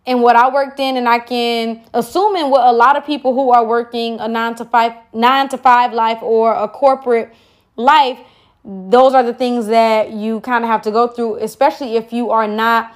and 0.05 0.21
what 0.21 0.35
I 0.35 0.51
worked 0.51 0.79
in, 0.81 0.97
and 0.97 1.07
I 1.07 1.19
can 1.19 1.83
assume 1.93 2.35
in 2.35 2.49
what 2.49 2.65
a 2.67 2.71
lot 2.73 2.97
of 2.97 3.05
people 3.05 3.33
who 3.33 3.51
are 3.51 3.65
working 3.65 4.19
a 4.19 4.27
nine 4.27 4.55
to 4.55 4.65
five 4.65 4.93
nine 5.13 5.47
to 5.49 5.57
five 5.57 5.93
life 5.93 6.21
or 6.21 6.53
a 6.53 6.67
corporate 6.67 7.33
life 7.77 8.19
those 8.69 9.15
are 9.15 9.23
the 9.23 9.33
things 9.33 9.65
that 9.67 10.11
you 10.11 10.41
kind 10.41 10.63
of 10.63 10.69
have 10.69 10.83
to 10.83 10.91
go 10.91 11.07
through, 11.07 11.37
especially 11.37 11.95
if 11.95 12.13
you 12.13 12.29
are 12.29 12.47
not 12.47 12.95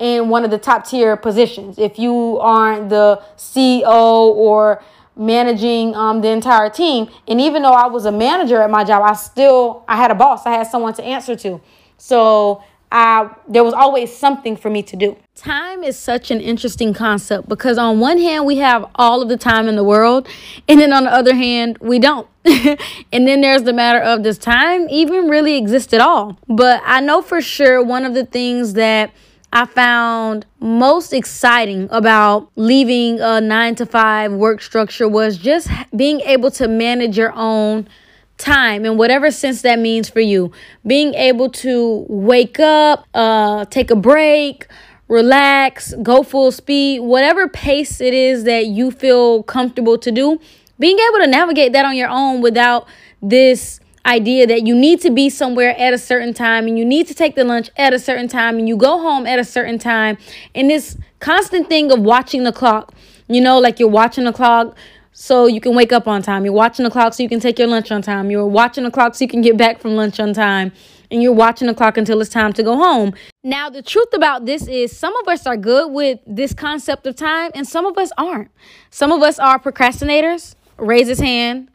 in 0.00 0.28
one 0.28 0.44
of 0.44 0.50
the 0.50 0.58
top 0.58 0.84
tier 0.84 1.16
positions. 1.16 1.78
If 1.78 1.96
you 1.96 2.40
aren't 2.40 2.88
the 2.88 3.22
CEO 3.36 3.84
or 3.86 4.82
managing 5.14 5.94
um, 5.94 6.22
the 6.22 6.28
entire 6.28 6.68
team, 6.68 7.08
and 7.28 7.40
even 7.40 7.62
though 7.62 7.72
I 7.72 7.86
was 7.86 8.04
a 8.04 8.10
manager 8.10 8.60
at 8.60 8.70
my 8.70 8.82
job, 8.82 9.02
I 9.04 9.12
still 9.12 9.84
I 9.86 9.96
had 9.96 10.10
a 10.10 10.16
boss. 10.16 10.44
I 10.44 10.54
had 10.54 10.66
someone 10.66 10.92
to 10.94 11.04
answer 11.04 11.36
to. 11.36 11.60
So 11.98 12.64
I 12.90 13.30
there 13.46 13.62
was 13.62 13.74
always 13.74 14.14
something 14.14 14.56
for 14.56 14.70
me 14.70 14.82
to 14.82 14.96
do. 14.96 15.16
Time 15.34 15.82
is 15.82 15.98
such 15.98 16.30
an 16.30 16.42
interesting 16.42 16.92
concept 16.92 17.48
because 17.48 17.78
on 17.78 18.00
one 18.00 18.18
hand 18.18 18.44
we 18.44 18.58
have 18.58 18.84
all 18.96 19.22
of 19.22 19.30
the 19.30 19.38
time 19.38 19.66
in 19.66 19.76
the 19.76 19.82
world 19.82 20.28
and 20.68 20.78
then 20.78 20.92
on 20.92 21.04
the 21.04 21.10
other 21.10 21.34
hand 21.34 21.78
we 21.80 21.98
don't. 21.98 22.28
and 22.44 23.26
then 23.26 23.40
there's 23.40 23.62
the 23.62 23.72
matter 23.72 23.98
of 23.98 24.22
does 24.22 24.36
time 24.36 24.86
even 24.90 25.28
really 25.28 25.56
exist 25.56 25.94
at 25.94 26.02
all? 26.02 26.38
But 26.48 26.82
I 26.84 27.00
know 27.00 27.22
for 27.22 27.40
sure 27.40 27.82
one 27.82 28.04
of 28.04 28.12
the 28.12 28.26
things 28.26 28.74
that 28.74 29.10
I 29.54 29.64
found 29.64 30.44
most 30.60 31.14
exciting 31.14 31.88
about 31.90 32.50
leaving 32.56 33.18
a 33.20 33.40
9 33.40 33.74
to 33.76 33.86
5 33.86 34.32
work 34.32 34.60
structure 34.60 35.08
was 35.08 35.38
just 35.38 35.68
being 35.96 36.20
able 36.20 36.50
to 36.52 36.68
manage 36.68 37.16
your 37.16 37.32
own 37.34 37.88
time 38.36 38.84
in 38.84 38.96
whatever 38.98 39.30
sense 39.30 39.62
that 39.62 39.78
means 39.78 40.08
for 40.08 40.20
you. 40.20 40.52
Being 40.86 41.14
able 41.14 41.48
to 41.50 42.04
wake 42.08 42.60
up, 42.60 43.06
uh, 43.14 43.64
take 43.66 43.90
a 43.90 43.96
break, 43.96 44.66
relax, 45.12 45.92
go 46.02 46.22
full 46.22 46.50
speed, 46.50 47.00
whatever 47.00 47.46
pace 47.46 48.00
it 48.00 48.14
is 48.14 48.44
that 48.44 48.66
you 48.66 48.90
feel 48.90 49.42
comfortable 49.42 49.98
to 49.98 50.10
do, 50.10 50.40
being 50.78 50.98
able 50.98 51.18
to 51.18 51.26
navigate 51.26 51.74
that 51.74 51.84
on 51.84 51.94
your 51.94 52.08
own 52.08 52.40
without 52.40 52.88
this 53.20 53.78
idea 54.06 54.46
that 54.46 54.66
you 54.66 54.74
need 54.74 55.02
to 55.02 55.10
be 55.10 55.28
somewhere 55.28 55.78
at 55.78 55.92
a 55.92 55.98
certain 55.98 56.32
time 56.32 56.66
and 56.66 56.78
you 56.78 56.84
need 56.84 57.06
to 57.06 57.14
take 57.14 57.36
the 57.36 57.44
lunch 57.44 57.70
at 57.76 57.92
a 57.92 57.98
certain 57.98 58.26
time 58.26 58.58
and 58.58 58.66
you 58.66 58.74
go 58.74 58.98
home 58.98 59.26
at 59.26 59.38
a 59.38 59.44
certain 59.44 59.78
time 59.78 60.16
and 60.56 60.68
this 60.68 60.96
constant 61.20 61.68
thing 61.68 61.92
of 61.92 62.00
watching 62.00 62.42
the 62.42 62.50
clock 62.50 62.92
you 63.28 63.40
know 63.40 63.60
like 63.60 63.78
you're 63.78 63.88
watching 63.88 64.24
the 64.24 64.32
clock 64.32 64.74
so 65.12 65.46
you 65.46 65.60
can 65.60 65.74
wake 65.74 65.92
up 65.92 66.08
on 66.08 66.22
time. 66.22 66.44
You're 66.44 66.54
watching 66.54 66.84
the 66.84 66.90
clock 66.90 67.12
so 67.14 67.22
you 67.22 67.28
can 67.28 67.38
take 67.38 67.58
your 67.58 67.68
lunch 67.68 67.92
on 67.92 68.00
time. 68.02 68.30
You're 68.30 68.46
watching 68.46 68.84
the 68.84 68.90
clock 68.90 69.14
so 69.14 69.24
you 69.24 69.28
can 69.28 69.42
get 69.42 69.56
back 69.56 69.78
from 69.78 69.94
lunch 69.94 70.18
on 70.18 70.32
time. 70.32 70.72
And 71.12 71.22
you're 71.22 71.32
watching 71.32 71.68
the 71.68 71.74
clock 71.74 71.98
until 71.98 72.22
it's 72.22 72.30
time 72.30 72.54
to 72.54 72.62
go 72.62 72.74
home. 72.74 73.12
Now, 73.44 73.68
the 73.68 73.82
truth 73.82 74.14
about 74.14 74.46
this 74.46 74.66
is 74.66 74.96
some 74.96 75.14
of 75.16 75.28
us 75.28 75.46
are 75.46 75.58
good 75.58 75.92
with 75.92 76.18
this 76.26 76.54
concept 76.54 77.06
of 77.06 77.16
time 77.16 77.50
and 77.54 77.68
some 77.68 77.84
of 77.84 77.98
us 77.98 78.10
aren't. 78.16 78.50
Some 78.88 79.12
of 79.12 79.22
us 79.22 79.38
are 79.38 79.58
procrastinators. 79.58 80.54
Raise 80.78 81.08
his 81.08 81.20
hand. 81.20 81.70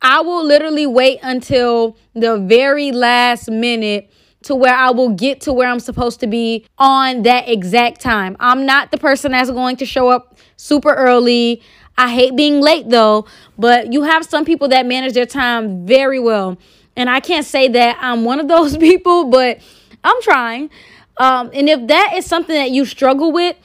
I 0.00 0.22
will 0.22 0.42
literally 0.42 0.86
wait 0.86 1.18
until 1.22 1.98
the 2.14 2.38
very 2.38 2.90
last 2.90 3.50
minute 3.50 4.10
to 4.44 4.54
where 4.54 4.74
I 4.74 4.90
will 4.90 5.10
get 5.10 5.42
to 5.42 5.52
where 5.52 5.68
I'm 5.68 5.80
supposed 5.80 6.20
to 6.20 6.26
be 6.26 6.64
on 6.78 7.22
that 7.22 7.48
exact 7.48 8.00
time. 8.00 8.36
I'm 8.40 8.64
not 8.64 8.90
the 8.90 8.96
person 8.98 9.32
that's 9.32 9.50
going 9.50 9.76
to 9.76 9.86
show 9.86 10.08
up 10.08 10.38
super 10.56 10.94
early. 10.94 11.62
I 11.98 12.10
hate 12.12 12.36
being 12.36 12.60
late 12.60 12.88
though, 12.88 13.26
but 13.58 13.92
you 13.92 14.04
have 14.04 14.24
some 14.24 14.44
people 14.44 14.68
that 14.68 14.86
manage 14.86 15.14
their 15.14 15.26
time 15.26 15.84
very 15.84 16.20
well. 16.20 16.56
And 16.98 17.08
I 17.08 17.20
can't 17.20 17.46
say 17.46 17.68
that 17.68 17.96
I'm 18.00 18.24
one 18.24 18.40
of 18.40 18.48
those 18.48 18.76
people, 18.88 19.24
but 19.26 19.60
I'm 20.02 20.20
trying. 20.20 20.68
Um, 21.16 21.50
and 21.54 21.68
if 21.68 21.86
that 21.86 22.14
is 22.16 22.26
something 22.26 22.54
that 22.54 22.72
you 22.72 22.84
struggle 22.84 23.32
with, 23.32 23.56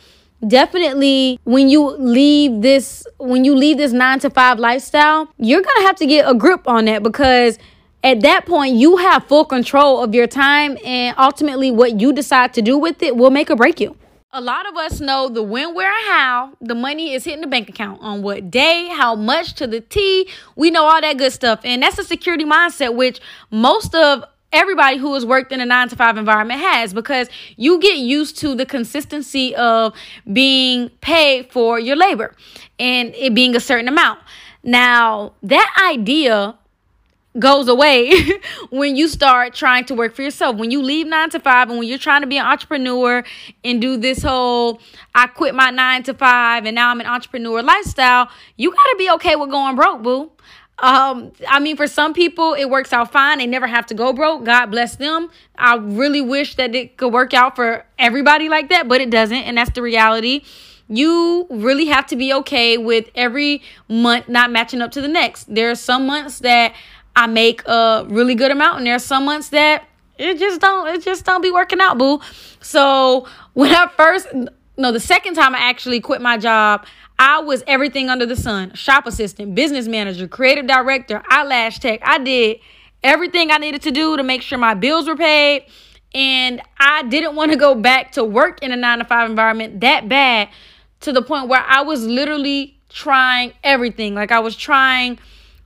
definitely 0.48 1.40
when 1.44 1.70
you 1.70 1.92
leave 1.98 2.62
this 2.62 3.08
when 3.18 3.46
you 3.46 3.56
leave 3.56 3.78
this 3.78 3.92
9 3.92 4.20
to 4.20 4.30
5 4.30 4.60
lifestyle, 4.60 5.30
you're 5.38 5.62
going 5.62 5.78
to 5.78 5.84
have 5.84 5.96
to 5.98 6.06
get 6.06 6.30
a 6.30 6.34
grip 6.34 6.68
on 6.68 6.86
that 6.86 7.02
because 7.02 7.58
at 8.04 8.22
that 8.22 8.46
point 8.46 8.75
you 8.75 8.98
have 8.98 9.25
full 9.25 9.46
control 9.46 10.04
of 10.04 10.13
your 10.13 10.28
time 10.28 10.78
and 10.84 11.16
ultimately 11.18 11.72
what 11.72 12.00
you 12.00 12.13
decide 12.13 12.54
to 12.54 12.62
do 12.62 12.78
with 12.78 13.02
it 13.02 13.16
will 13.16 13.32
make 13.32 13.50
or 13.50 13.56
break 13.56 13.80
you. 13.80 13.96
A 14.36 14.42
lot 14.42 14.68
of 14.68 14.75
us 14.75 15.00
know 15.00 15.30
the 15.30 15.44
when, 15.44 15.75
where, 15.75 15.94
and 15.94 16.08
how 16.08 16.58
the 16.60 16.74
money 16.74 17.13
is 17.13 17.24
hitting 17.24 17.42
the 17.42 17.48
bank 17.48 17.70
account 17.70 18.02
on 18.02 18.24
what 18.24 18.50
day, 18.50 18.88
how 18.88 19.13
much 19.13 19.54
to 19.54 19.68
the 19.68 19.80
T. 19.80 20.28
We 20.56 20.72
know 20.72 20.86
all 20.86 21.00
that 21.00 21.20
good 21.20 21.32
stuff. 21.32 21.60
And 21.63 21.84
that's 21.84 22.00
a 22.00 22.04
security 22.04 22.44
mindset, 22.44 22.96
which 22.96 23.22
most 23.52 23.94
of 23.94 24.24
everybody 24.52 24.98
who 24.98 25.13
has 25.13 25.24
worked 25.24 25.52
in 25.52 25.62
a 25.62 25.68
nine 25.68 25.88
to 25.90 25.96
five 25.96 26.18
environment 26.18 26.62
has 26.62 26.96
because 26.96 27.30
you 27.58 27.80
get 27.80 27.98
used 27.98 28.40
to 28.40 28.56
the 28.56 28.66
consistency 28.66 29.56
of 29.56 29.94
being 30.32 30.90
paid 31.02 31.52
for 31.52 31.80
your 31.80 31.96
labor 31.96 32.36
and 32.80 33.13
it 33.13 33.36
being 33.36 33.56
a 33.56 33.60
certain 33.60 33.88
amount. 33.88 34.20
Now, 34.63 35.34
that 35.44 35.92
idea 35.92 36.58
goes 37.40 37.68
away 37.68 38.13
when 38.70 38.96
you 38.96 39.08
start 39.08 39.54
trying 39.54 39.86
to 39.86 39.96
work 39.96 40.16
for 40.16 40.22
yourself. 40.22 40.56
When 40.58 40.72
you 40.72 40.82
leave 40.82 41.08
nine 41.08 41.30
to 41.32 41.40
five 41.40 41.70
and 41.70 41.80
when 41.80 41.88
you're 41.88 41.98
trying 41.98 42.22
to 42.22 42.28
be 42.28 42.38
an 42.38 42.46
entrepreneur 42.46 43.24
and 43.63 43.82
do 43.82 43.98
this 43.98 44.24
whole 44.24 44.80
I 45.16 45.28
quit 45.28 45.56
my 45.56 45.70
nine 45.70 46.04
to 46.04 46.13
five 46.13 46.66
and 46.66 46.75
now 46.75 46.90
I'm 46.90 47.00
an 47.00 47.08
entrepreneur 47.08 47.62
lifestyle, 47.62 48.30
you 48.58 48.72
got 48.72 48.84
to 48.92 48.96
be 48.98 49.10
okay 49.12 49.36
with 49.36 49.50
going 49.50 49.75
broke, 49.75 50.04
boo. 50.04 50.32
Um, 50.80 51.32
I 51.48 51.60
mean, 51.60 51.78
for 51.78 51.88
some 51.88 52.13
people, 52.13 52.54
it 52.54 52.66
works 52.66 52.92
out 52.92 53.12
fine. 53.12 53.38
They 53.38 53.46
never 53.46 53.68
have 53.68 53.86
to 53.88 53.94
go 53.94 54.12
broke. 54.12 54.44
God 54.44 54.68
bless 54.68 54.96
them. 54.96 55.30
I 55.56 55.75
really 55.75 56.22
wish 56.22 56.56
that 56.56 56.74
it 56.75 56.98
could 56.98 57.13
work 57.13 57.34
out 57.34 57.56
for 57.56 57.86
everybody 58.00 58.50
like 58.50 58.70
that, 58.70 58.88
but 58.88 59.00
it 59.00 59.10
doesn't. 59.10 59.38
And 59.38 59.58
that's 59.58 59.72
the 59.72 59.82
reality. 59.82 60.42
You 60.90 61.48
really 61.50 61.86
have 61.86 62.08
to 62.08 62.16
be 62.16 62.34
okay 62.34 62.78
with 62.78 63.10
every 63.16 63.62
month 63.88 64.28
not 64.28 64.52
matching 64.52 64.82
up 64.82 64.92
to 64.92 65.02
the 65.02 65.08
next. 65.08 65.54
There 65.54 65.72
are 65.72 65.75
some 65.75 66.06
months 66.06 66.40
that 66.40 66.74
I 67.15 67.27
make 67.27 67.65
a 67.67 68.05
really 68.10 68.36
good 68.36 68.51
amount, 68.51 68.77
and 68.77 68.88
there's 68.88 69.03
some 69.03 69.25
months 69.25 69.50
that 69.50 69.88
it 70.17 70.38
just 70.38 70.62
don't 70.62 70.88
it 70.88 71.03
just 71.03 71.25
don't 71.25 71.41
be 71.41 71.51
working 71.51 71.79
out, 71.79 71.98
boo. 71.98 72.22
So 72.62 73.27
when 73.53 73.74
I 73.74 73.88
first 73.96 74.27
no, 74.77 74.91
the 74.91 75.00
second 75.00 75.36
time 75.36 75.53
I 75.53 75.60
actually 75.60 76.00
quit 76.00 76.22
my 76.22 76.38
job, 76.38 76.86
I 77.20 77.39
was 77.39 77.63
everything 77.67 78.10
under 78.10 78.25
the 78.25 78.36
sun. 78.36 78.74
Shop 78.74 79.05
assistant, 79.05 79.53
business 79.55 79.88
manager, 79.88 80.27
creative 80.27 80.65
director, 80.65 81.22
eyelash 81.29 81.79
tech. 81.79 82.00
I 82.03 82.17
did 82.17 82.60
everything 83.03 83.51
I 83.51 83.58
needed 83.58 83.82
to 83.84 83.91
do 83.91 84.17
to 84.17 84.24
make 84.24 84.41
sure 84.41 84.58
my 84.58 84.74
bills 84.74 85.08
were 85.08 85.15
paid. 85.15 85.65
And 86.15 86.62
I 86.77 87.03
didn't 87.03 87.36
want 87.36 87.51
to 87.51 87.58
go 87.58 87.75
back 87.75 88.12
to 88.13 88.24
work 88.24 88.62
in 88.62 88.72
a 88.72 88.75
nine 88.75 89.00
to 89.00 89.05
five 89.05 89.29
environment 89.29 89.82
that 89.82 90.08
bad 90.08 90.50
to 91.01 91.12
the 91.12 91.22
point 91.22 91.50
where 91.50 91.63
I 91.65 91.82
was 91.82 92.05
literally 92.05 92.77
trying 92.89 93.53
everything. 93.63 94.13
Like 94.13 94.32
I 94.32 94.39
was 94.39 94.55
trying 94.55 95.20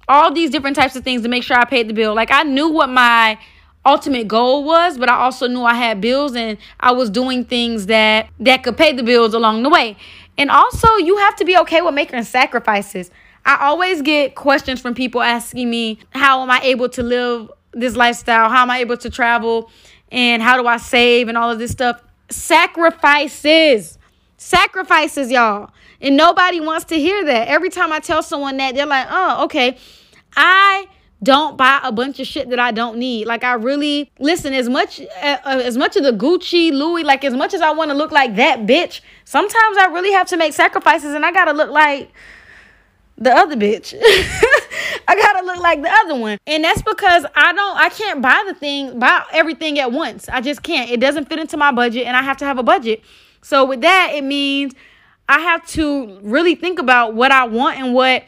all 0.07 0.31
these 0.31 0.49
different 0.49 0.75
types 0.75 0.95
of 0.95 1.03
things 1.03 1.21
to 1.23 1.29
make 1.29 1.43
sure 1.43 1.57
I 1.57 1.65
paid 1.65 1.87
the 1.87 1.93
bill. 1.93 2.13
Like 2.13 2.31
I 2.31 2.43
knew 2.43 2.69
what 2.69 2.89
my 2.89 3.37
ultimate 3.85 4.27
goal 4.27 4.63
was, 4.63 4.97
but 4.97 5.09
I 5.09 5.15
also 5.15 5.47
knew 5.47 5.63
I 5.63 5.73
had 5.73 6.01
bills 6.01 6.35
and 6.35 6.57
I 6.79 6.91
was 6.91 7.09
doing 7.09 7.45
things 7.45 7.85
that 7.87 8.29
that 8.39 8.63
could 8.63 8.77
pay 8.77 8.93
the 8.93 9.03
bills 9.03 9.33
along 9.33 9.63
the 9.63 9.69
way. 9.69 9.97
And 10.37 10.51
also, 10.51 10.87
you 10.97 11.17
have 11.17 11.35
to 11.37 11.45
be 11.45 11.57
okay 11.57 11.81
with 11.81 11.93
making 11.93 12.21
sacrifices. 12.23 13.09
I 13.45 13.57
always 13.61 14.01
get 14.01 14.35
questions 14.35 14.81
from 14.81 14.93
people 14.93 15.21
asking 15.21 15.69
me, 15.69 15.99
"How 16.11 16.41
am 16.41 16.51
I 16.51 16.59
able 16.63 16.89
to 16.89 17.01
live 17.01 17.49
this 17.71 17.95
lifestyle? 17.95 18.49
How 18.49 18.61
am 18.61 18.69
I 18.69 18.79
able 18.79 18.97
to 18.97 19.09
travel? 19.09 19.71
And 20.11 20.41
how 20.41 20.61
do 20.61 20.67
I 20.67 20.77
save 20.77 21.27
and 21.27 21.37
all 21.37 21.49
of 21.49 21.57
this 21.57 21.71
stuff?" 21.71 22.01
Sacrifices. 22.29 23.97
Sacrifices, 24.37 25.31
y'all. 25.31 25.71
And 25.99 26.15
nobody 26.15 26.59
wants 26.59 26.85
to 26.85 26.95
hear 26.95 27.25
that. 27.25 27.47
Every 27.47 27.69
time 27.69 27.91
I 27.91 27.99
tell 27.99 28.21
someone 28.21 28.57
that, 28.57 28.75
they're 28.75 28.85
like, 28.85 29.07
"Oh, 29.09 29.45
okay." 29.45 29.77
I 30.35 30.87
don't 31.23 31.57
buy 31.57 31.79
a 31.83 31.91
bunch 31.91 32.19
of 32.19 32.27
shit 32.27 32.49
that 32.51 32.59
I 32.59 32.71
don't 32.71 32.99
need. 32.99 33.25
Like 33.25 33.43
I 33.43 33.53
really 33.53 34.11
listen 34.19 34.53
as 34.53 34.69
much 34.69 35.01
uh, 35.01 35.37
uh 35.43 35.61
as 35.63 35.75
much 35.75 35.95
of 35.95 36.03
the 36.03 36.11
Gucci, 36.11 36.71
Louis, 36.71 37.03
like 37.03 37.25
as 37.25 37.33
much 37.33 37.53
as 37.55 37.61
I 37.61 37.71
want 37.71 37.89
to 37.89 37.97
look 37.97 38.11
like 38.11 38.35
that 38.35 38.59
bitch. 38.59 39.01
Sometimes 39.25 39.77
I 39.77 39.87
really 39.91 40.11
have 40.11 40.27
to 40.27 40.37
make 40.37 40.53
sacrifices, 40.53 41.15
and 41.15 41.25
I 41.25 41.31
gotta 41.31 41.53
look 41.53 41.71
like 41.71 42.11
the 43.17 43.31
other 43.31 43.55
bitch. 43.55 43.95
I 45.09 45.15
gotta 45.15 45.45
look 45.45 45.57
like 45.57 45.81
the 45.81 45.89
other 45.89 46.15
one, 46.15 46.37
and 46.45 46.63
that's 46.63 46.83
because 46.83 47.25
I 47.33 47.53
don't, 47.53 47.77
I 47.77 47.89
can't 47.89 48.21
buy 48.21 48.43
the 48.47 48.53
thing, 48.53 48.99
buy 48.99 49.23
everything 49.31 49.79
at 49.79 49.91
once. 49.91 50.29
I 50.29 50.41
just 50.41 50.61
can't. 50.61 50.91
It 50.91 50.99
doesn't 50.99 51.27
fit 51.29 51.39
into 51.39 51.57
my 51.57 51.71
budget, 51.71 52.05
and 52.05 52.15
I 52.15 52.21
have 52.21 52.37
to 52.37 52.45
have 52.45 52.59
a 52.59 52.63
budget. 52.63 53.01
So 53.47 53.63
with 53.63 53.79
that, 53.79 54.11
it 54.13 54.25
means 54.25 54.73
I 55.29 55.39
have 55.39 55.65
to 55.67 56.19
really 56.21 56.53
think 56.53 56.79
about 56.79 57.13
what 57.13 57.31
I 57.31 57.45
want 57.45 57.79
and 57.79 57.93
what 57.93 58.25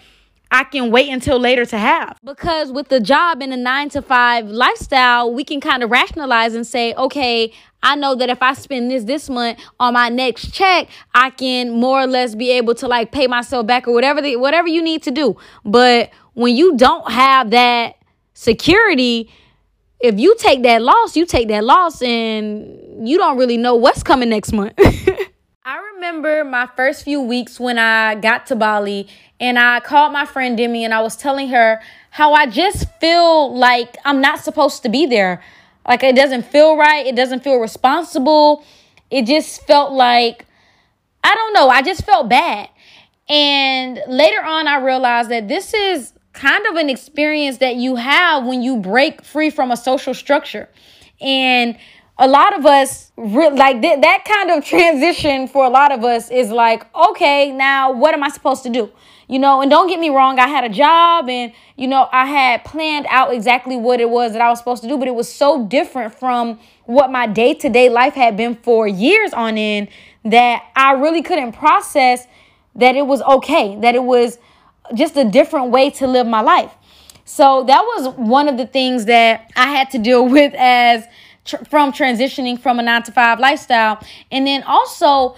I 0.50 0.64
can 0.64 0.92
wait 0.92 1.10
until 1.10 1.38
later 1.38 1.66
to 1.66 1.78
have. 1.78 2.18
Because 2.24 2.72
with 2.72 2.88
the 2.88 3.02
job 3.02 3.42
and 3.42 3.52
a 3.52 3.58
nine 3.58 3.90
to 3.90 4.02
five 4.02 4.48
lifestyle, 4.48 5.34
we 5.34 5.44
can 5.44 5.60
kind 5.60 5.84
of 5.84 5.92
rationalize 5.92 6.56
and 6.56 6.66
say, 6.66 6.94
okay, 6.94 7.52
I 7.84 7.98
know 7.98 8.16
that 8.16 8.30
if 8.30 8.42
I 8.42 8.54
spend 8.54 8.90
this 8.90 9.04
this 9.04 9.30
month 9.30 9.60
on 9.78 9.94
my 9.94 10.08
next 10.08 10.54
check, 10.54 10.88
I 11.14 11.32
can 11.32 11.72
more 11.72 12.02
or 12.02 12.08
less 12.08 12.34
be 12.34 12.52
able 12.52 12.74
to 12.76 12.88
like 12.88 13.12
pay 13.12 13.28
myself 13.28 13.68
back 13.68 13.90
or 13.90 13.94
whatever 13.94 14.22
the, 14.22 14.38
whatever 14.38 14.70
you 14.70 14.82
need 14.82 15.04
to 15.04 15.12
do. 15.12 15.36
But 15.66 16.12
when 16.34 16.56
you 16.56 16.78
don't 16.78 17.12
have 17.12 17.50
that 17.50 17.98
security, 18.34 19.30
if 20.00 20.18
you 20.18 20.38
take 20.38 20.64
that 20.64 20.82
loss, 20.82 21.18
you 21.18 21.26
take 21.26 21.50
that 21.50 21.66
loss 21.66 22.02
and 22.02 22.89
you 23.00 23.18
don't 23.18 23.38
really 23.38 23.58
know 23.58 23.76
what's 23.76 24.04
coming 24.04 24.30
next 24.30 24.52
month. 24.52 24.74
I 25.66 25.78
remember 25.96 26.44
my 26.44 26.68
first 26.76 27.04
few 27.04 27.22
weeks 27.22 27.60
when 27.60 27.78
I 27.78 28.16
got 28.16 28.48
to 28.48 28.56
Bali 28.56 29.08
and 29.40 29.60
I 29.60 29.80
called 29.80 30.12
my 30.12 30.26
friend 30.26 30.58
Demi 30.58 30.84
and 30.84 30.94
I 30.94 31.02
was 31.02 31.16
telling 31.16 31.50
her 31.50 31.82
how 32.10 32.34
I 32.34 32.48
just 32.48 32.90
feel 33.00 33.56
like 33.56 33.98
I'm 34.04 34.22
not 34.22 34.40
supposed 34.40 34.84
to 34.84 34.90
be 34.90 35.06
there. 35.06 35.44
Like 35.88 36.04
it 36.04 36.16
doesn't 36.16 36.46
feel 36.46 36.76
right, 36.76 37.06
it 37.06 37.16
doesn't 37.16 37.44
feel 37.44 37.58
responsible. 37.58 38.64
It 39.12 39.26
just 39.26 39.66
felt 39.68 39.92
like 39.92 40.46
I 41.24 41.36
don't 41.36 41.54
know, 41.54 41.70
I 41.70 41.82
just 41.82 42.06
felt 42.06 42.30
bad. 42.30 42.70
And 43.28 44.02
later 44.08 44.42
on 44.42 44.68
I 44.68 44.80
realized 44.80 45.30
that 45.30 45.48
this 45.48 45.74
is 45.74 46.14
kind 46.34 46.66
of 46.68 46.76
an 46.76 46.90
experience 46.90 47.58
that 47.58 47.76
you 47.76 47.96
have 47.96 48.46
when 48.46 48.62
you 48.62 48.78
break 48.78 49.24
free 49.24 49.50
from 49.50 49.72
a 49.72 49.78
social 49.78 50.14
structure. 50.14 50.70
And 51.22 51.78
a 52.20 52.28
lot 52.28 52.58
of 52.58 52.66
us 52.66 53.12
re- 53.18 53.50
like 53.50 53.82
th- 53.82 54.02
that 54.02 54.26
kind 54.26 54.52
of 54.52 54.66
transition 54.66 55.48
for 55.48 55.66
a 55.66 55.70
lot 55.70 55.92
of 55.92 56.04
us 56.04 56.30
is 56.30 56.52
like 56.52 56.86
okay 56.96 57.52
now 57.52 57.92
what 57.92 58.14
am 58.14 58.24
i 58.24 58.30
supposed 58.30 58.64
to 58.64 58.70
do? 58.70 58.92
You 59.28 59.40
know 59.40 59.62
and 59.62 59.70
don't 59.70 59.88
get 59.88 60.00
me 60.00 60.10
wrong 60.10 60.40
i 60.40 60.48
had 60.48 60.64
a 60.64 60.70
job 60.70 61.30
and 61.30 61.54
you 61.76 61.88
know 61.88 62.10
i 62.12 62.26
had 62.26 62.66
planned 62.66 63.06
out 63.10 63.34
exactly 63.34 63.78
what 63.78 64.00
it 64.02 64.10
was 64.10 64.34
that 64.34 64.42
i 64.42 64.50
was 64.50 64.60
supposed 64.60 64.82
to 64.82 64.90
do 64.90 64.98
but 64.98 65.08
it 65.08 65.16
was 65.16 65.32
so 65.32 65.66
different 65.66 66.14
from 66.16 66.60
what 66.86 67.12
my 67.12 67.28
day-to-day 67.28 67.90
life 67.90 68.16
had 68.16 68.36
been 68.36 68.56
for 68.56 68.88
years 68.88 69.32
on 69.34 69.58
end 69.58 69.88
that 70.26 70.64
i 70.76 70.94
really 70.94 71.22
couldn't 71.22 71.52
process 71.52 72.26
that 72.76 72.96
it 72.96 73.06
was 73.06 73.22
okay 73.22 73.80
that 73.82 73.96
it 73.96 74.04
was 74.04 74.40
just 74.96 75.16
a 75.18 75.26
different 75.26 75.72
way 75.72 75.90
to 75.90 76.08
live 76.08 76.28
my 76.28 76.42
life. 76.42 76.74
So 77.26 77.64
that 77.66 77.82
was 77.82 78.16
one 78.16 78.48
of 78.48 78.58
the 78.58 78.66
things 78.66 79.06
that 79.06 79.52
i 79.56 79.68
had 79.68 79.92
to 79.92 80.00
deal 80.00 80.28
with 80.36 80.54
as 80.56 81.06
tr- 81.50 81.64
from 81.70 81.92
transitioning 81.92 82.60
from 82.60 82.80
a 82.80 82.84
nine 82.84 83.04
to 83.04 83.12
five 83.12 83.40
lifestyle. 83.40 84.02
And 84.32 84.46
then 84.46 84.64
also 84.64 85.36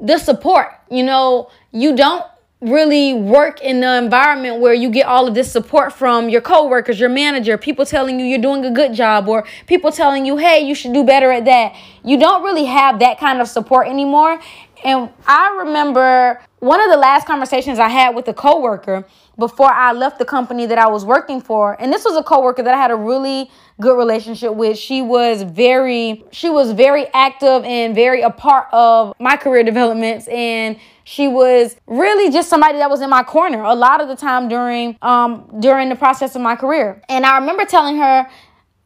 the 0.00 0.18
support. 0.18 0.68
You 0.90 1.04
know, 1.04 1.50
you 1.70 1.96
don't 1.96 2.24
really 2.60 3.12
work 3.12 3.60
in 3.60 3.80
the 3.80 3.98
environment 3.98 4.60
where 4.60 4.72
you 4.72 4.88
get 4.88 5.04
all 5.04 5.26
of 5.26 5.34
this 5.34 5.50
support 5.50 5.92
from 5.92 6.28
your 6.28 6.40
coworkers, 6.40 7.00
your 7.00 7.08
manager, 7.08 7.58
people 7.58 7.84
telling 7.84 8.20
you 8.20 8.24
you're 8.24 8.38
doing 8.40 8.64
a 8.64 8.70
good 8.70 8.94
job, 8.94 9.28
or 9.28 9.44
people 9.66 9.90
telling 9.90 10.24
you, 10.24 10.36
hey, 10.36 10.60
you 10.60 10.74
should 10.74 10.92
do 10.92 11.02
better 11.02 11.32
at 11.32 11.44
that. 11.44 11.74
You 12.04 12.18
don't 12.20 12.44
really 12.44 12.64
have 12.66 13.00
that 13.00 13.18
kind 13.18 13.40
of 13.40 13.48
support 13.48 13.88
anymore. 13.88 14.40
And 14.84 15.10
I 15.26 15.62
remember 15.64 16.40
one 16.58 16.80
of 16.80 16.90
the 16.90 16.96
last 16.96 17.26
conversations 17.26 17.78
I 17.78 17.88
had 17.88 18.14
with 18.14 18.28
a 18.28 18.34
coworker 18.34 19.04
before 19.38 19.72
I 19.72 19.92
left 19.92 20.18
the 20.18 20.24
company 20.24 20.66
that 20.66 20.78
I 20.78 20.88
was 20.88 21.04
working 21.04 21.40
for. 21.40 21.80
And 21.80 21.92
this 21.92 22.04
was 22.04 22.16
a 22.16 22.22
coworker 22.22 22.62
that 22.62 22.74
I 22.74 22.76
had 22.76 22.90
a 22.90 22.96
really 22.96 23.50
good 23.80 23.96
relationship 23.96 24.54
with. 24.54 24.78
She 24.78 25.02
was 25.02 25.42
very 25.42 26.24
she 26.30 26.50
was 26.50 26.72
very 26.72 27.06
active 27.14 27.64
and 27.64 27.94
very 27.94 28.22
a 28.22 28.30
part 28.30 28.68
of 28.72 29.14
my 29.18 29.36
career 29.36 29.64
developments 29.64 30.28
and 30.28 30.78
she 31.04 31.26
was 31.26 31.76
really 31.86 32.30
just 32.30 32.48
somebody 32.48 32.78
that 32.78 32.88
was 32.88 33.00
in 33.00 33.10
my 33.10 33.24
corner 33.24 33.64
a 33.64 33.74
lot 33.74 34.00
of 34.00 34.06
the 34.06 34.14
time 34.14 34.48
during 34.48 34.96
um 35.02 35.52
during 35.58 35.88
the 35.88 35.96
process 35.96 36.36
of 36.36 36.42
my 36.42 36.54
career. 36.54 37.02
And 37.08 37.26
I 37.26 37.38
remember 37.38 37.64
telling 37.64 37.96
her 37.96 38.28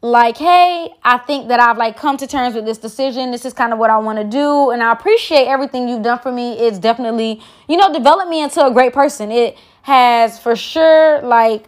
like 0.02 0.36
hey 0.36 0.90
i 1.02 1.16
think 1.18 1.48
that 1.48 1.58
i've 1.58 1.78
like 1.78 1.96
come 1.96 2.16
to 2.16 2.26
terms 2.26 2.54
with 2.54 2.64
this 2.64 2.78
decision 2.78 3.30
this 3.30 3.44
is 3.44 3.52
kind 3.52 3.72
of 3.72 3.78
what 3.78 3.90
i 3.90 3.96
want 3.96 4.18
to 4.18 4.24
do 4.24 4.70
and 4.70 4.82
i 4.82 4.92
appreciate 4.92 5.46
everything 5.46 5.88
you've 5.88 6.02
done 6.02 6.18
for 6.18 6.30
me 6.30 6.52
it's 6.58 6.78
definitely 6.78 7.40
you 7.68 7.76
know 7.76 7.92
developed 7.92 8.28
me 8.28 8.42
into 8.42 8.64
a 8.64 8.70
great 8.70 8.92
person 8.92 9.32
it 9.32 9.56
has 9.82 10.38
for 10.38 10.54
sure 10.54 11.22
like 11.22 11.64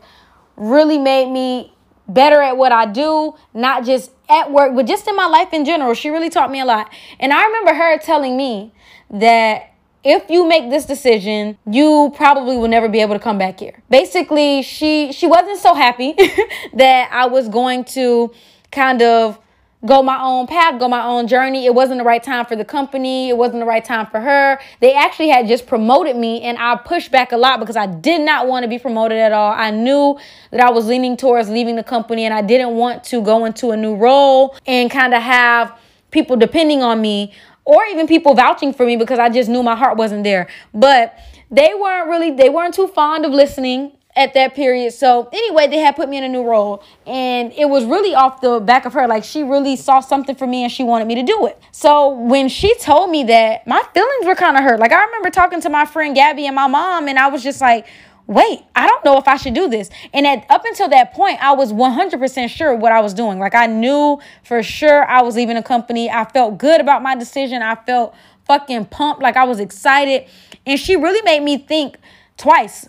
really 0.57 0.99
made 0.99 1.31
me 1.31 1.73
better 2.09 2.41
at 2.41 2.57
what 2.57 2.73
I 2.73 2.87
do, 2.87 3.35
not 3.55 3.85
just 3.85 4.11
at 4.29 4.51
work, 4.51 4.75
but 4.75 4.87
just 4.87 5.07
in 5.07 5.15
my 5.15 5.27
life 5.27 5.53
in 5.53 5.65
general. 5.65 5.95
She 5.95 6.11
really 6.11 6.31
taught 6.31 6.51
me 6.51 6.61
a 6.61 6.65
lot. 6.65 6.93
And 7.21 7.33
I 7.33 7.45
remember 7.45 7.75
her 7.75 7.99
telling 7.99 8.37
me 8.37 8.73
that 9.11 9.75
if 10.05 10.31
you 10.31 10.47
make 10.47 10.71
this 10.71 10.87
decision, 10.87 11.59
you 11.67 12.13
probably 12.17 12.57
will 12.57 12.69
never 12.69 12.89
be 12.89 13.01
able 13.01 13.15
to 13.15 13.21
come 13.21 13.39
back 13.39 13.61
here. 13.61 13.83
Basically, 13.91 14.63
she 14.63 15.13
she 15.13 15.27
wasn't 15.27 15.59
so 15.59 15.75
happy 15.75 16.15
that 16.75 17.11
I 17.13 17.27
was 17.27 17.49
going 17.49 17.85
to 17.85 18.33
kind 18.71 19.03
of 19.03 19.39
go 19.87 20.03
my 20.03 20.21
own 20.21 20.47
path, 20.47 20.79
go 20.81 20.89
my 20.89 21.05
own 21.05 21.29
journey. 21.29 21.65
It 21.65 21.75
wasn't 21.75 21.99
the 21.99 22.05
right 22.05 22.23
time 22.23 22.45
for 22.47 22.57
the 22.57 22.65
company. 22.65 23.29
It 23.29 23.37
wasn't 23.37 23.61
the 23.61 23.67
right 23.67 23.85
time 23.85 24.07
for 24.07 24.21
her. 24.21 24.59
They 24.81 24.93
actually 24.93 25.29
had 25.29 25.47
just 25.47 25.67
promoted 25.67 26.17
me 26.17 26.43
and 26.43 26.59
I 26.59 26.77
pushed 26.77 27.13
back 27.13 27.31
a 27.31 27.37
lot 27.37 27.61
because 27.61 27.77
I 27.77 27.87
did 27.87 28.21
not 28.23 28.49
want 28.49 28.65
to 28.65 28.69
be 28.69 28.79
promoted 28.79 29.19
at 29.19 29.33
all. 29.33 29.53
I 29.53 29.71
knew 29.71 30.19
that 30.51 30.61
I 30.61 30.71
was 30.71 30.87
leaning 30.87 31.17
towards 31.17 31.49
leaving 31.49 31.77
the 31.77 31.85
company 31.85 32.25
and 32.25 32.35
I 32.35 32.43
didn't 32.43 32.75
want 32.75 33.05
to 33.05 33.23
go 33.23 33.45
into 33.45 33.71
a 33.71 33.77
new 33.77 33.95
role 33.95 34.57
and 34.67 34.91
kind 34.91 35.15
of 35.15 35.23
have 35.23 35.79
people 36.11 36.37
depending 36.37 36.83
on 36.83 37.01
me 37.01 37.33
or 37.69 37.85
even 37.85 38.07
people 38.07 38.35
vouching 38.35 38.73
for 38.73 38.87
me 38.87 38.97
because 38.97 39.19
I 39.19 39.29
just 39.29 39.51
knew 39.51 39.63
my 39.63 39.77
heart 39.77 39.99
wasn't 39.99 40.25
there. 40.25 40.49
But 40.73 41.19
they 41.51 41.75
weren't 41.79 42.09
really 42.09 42.31
they 42.31 42.49
weren't 42.49 42.73
too 42.73 42.89
fond 42.89 43.27
of 43.27 43.33
listening 43.33 43.93
at 44.17 44.33
that 44.33 44.55
period. 44.55 44.95
So 44.95 45.29
anyway, 45.35 45.67
they 45.67 45.77
had 45.77 45.95
put 45.95 46.09
me 46.09 46.17
in 46.17 46.25
a 46.25 46.29
new 46.31 46.43
role 46.43 46.83
and 47.07 47.53
it 47.53 47.67
was 47.67 47.85
really 47.85 48.15
off 48.15 48.41
the 48.41 48.59
back 48.59 48.87
of 48.87 48.95
her. 48.95 49.07
Like 49.07 49.23
she 49.23 49.43
really 49.43 49.77
saw 49.77 50.01
something 50.01 50.35
for 50.35 50.47
me 50.47 50.63
and 50.63 50.73
she 50.73 50.83
wanted 50.83 51.07
me 51.07 51.15
to 51.17 51.23
do 51.23 51.47
it. 51.47 51.61
So 51.71 52.09
when 52.09 52.49
she 52.49 52.75
told 52.79 53.11
me 53.11 53.25
that, 53.25 53.67
my 53.67 53.83
feelings 53.93 54.25
were 54.25 54.35
kind 54.35 54.57
of 54.57 54.63
hurt. 54.63 54.81
Like 54.81 54.93
I 54.93 55.05
remember 55.05 55.29
talking 55.29 55.61
to 55.61 55.69
my 55.69 55.85
friend 55.85 56.15
Gabby 56.15 56.47
and 56.47 56.57
my 56.57 56.69
mom 56.69 57.07
and 57.07 57.19
I 57.19 57.29
was 57.29 57.43
just 57.43 57.61
like, 57.61 57.87
wait, 58.29 58.63
I 58.77 58.87
don't 58.87 59.05
know 59.05 59.19
if 59.19 59.27
I 59.27 59.37
should 59.37 59.55
do 59.55 59.69
this. 59.69 59.91
And 60.13 60.25
at, 60.27 60.47
up 60.49 60.65
until 60.65 60.89
that 60.91 61.13
point, 61.13 61.43
I 61.43 61.53
was 61.53 61.73
100% 61.73 62.49
sure 62.49 62.75
what 62.77 62.93
I 62.93 63.01
was 63.01 63.15
doing. 63.15 63.41
Like 63.41 63.57
I 63.57 63.67
knew 63.67 64.21
for 64.45 64.63
sure 64.63 65.05
I 65.05 65.23
was 65.23 65.35
leaving 65.35 65.57
a 65.57 65.63
company. 65.63 66.09
I 66.09 66.25
felt 66.25 66.59
good 66.59 66.81
about 66.81 67.03
my 67.03 67.17
decision. 67.17 67.63
I 67.63 67.75
felt 67.75 68.15
fucking 68.45 68.87
pumped. 68.87 69.21
Like 69.21 69.37
I 69.37 69.45
was 69.45 69.59
excited. 69.59 70.29
And 70.65 70.79
she 70.79 70.95
really 70.95 71.23
made 71.23 71.43
me 71.43 71.59
think 71.59 71.97
twice 72.37 72.89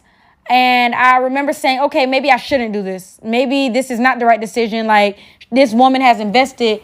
and 0.50 0.96
I 0.96 1.18
remember 1.18 1.54
saying, 1.54 1.80
okay, 1.82 2.08
maybe 2.08 2.32
I 2.32 2.38
shouldn't 2.38 2.74
do 2.74 2.82
this. 2.82 3.20
Maybe 3.24 3.70
this 3.70 3.92
is 3.92 4.00
not 4.00 4.18
the 4.18 4.26
right 4.26 4.42
decision. 4.42 4.88
Like, 4.88 5.20
this 5.52 5.74
woman 5.74 6.02
has 6.02 6.20
invested 6.20 6.82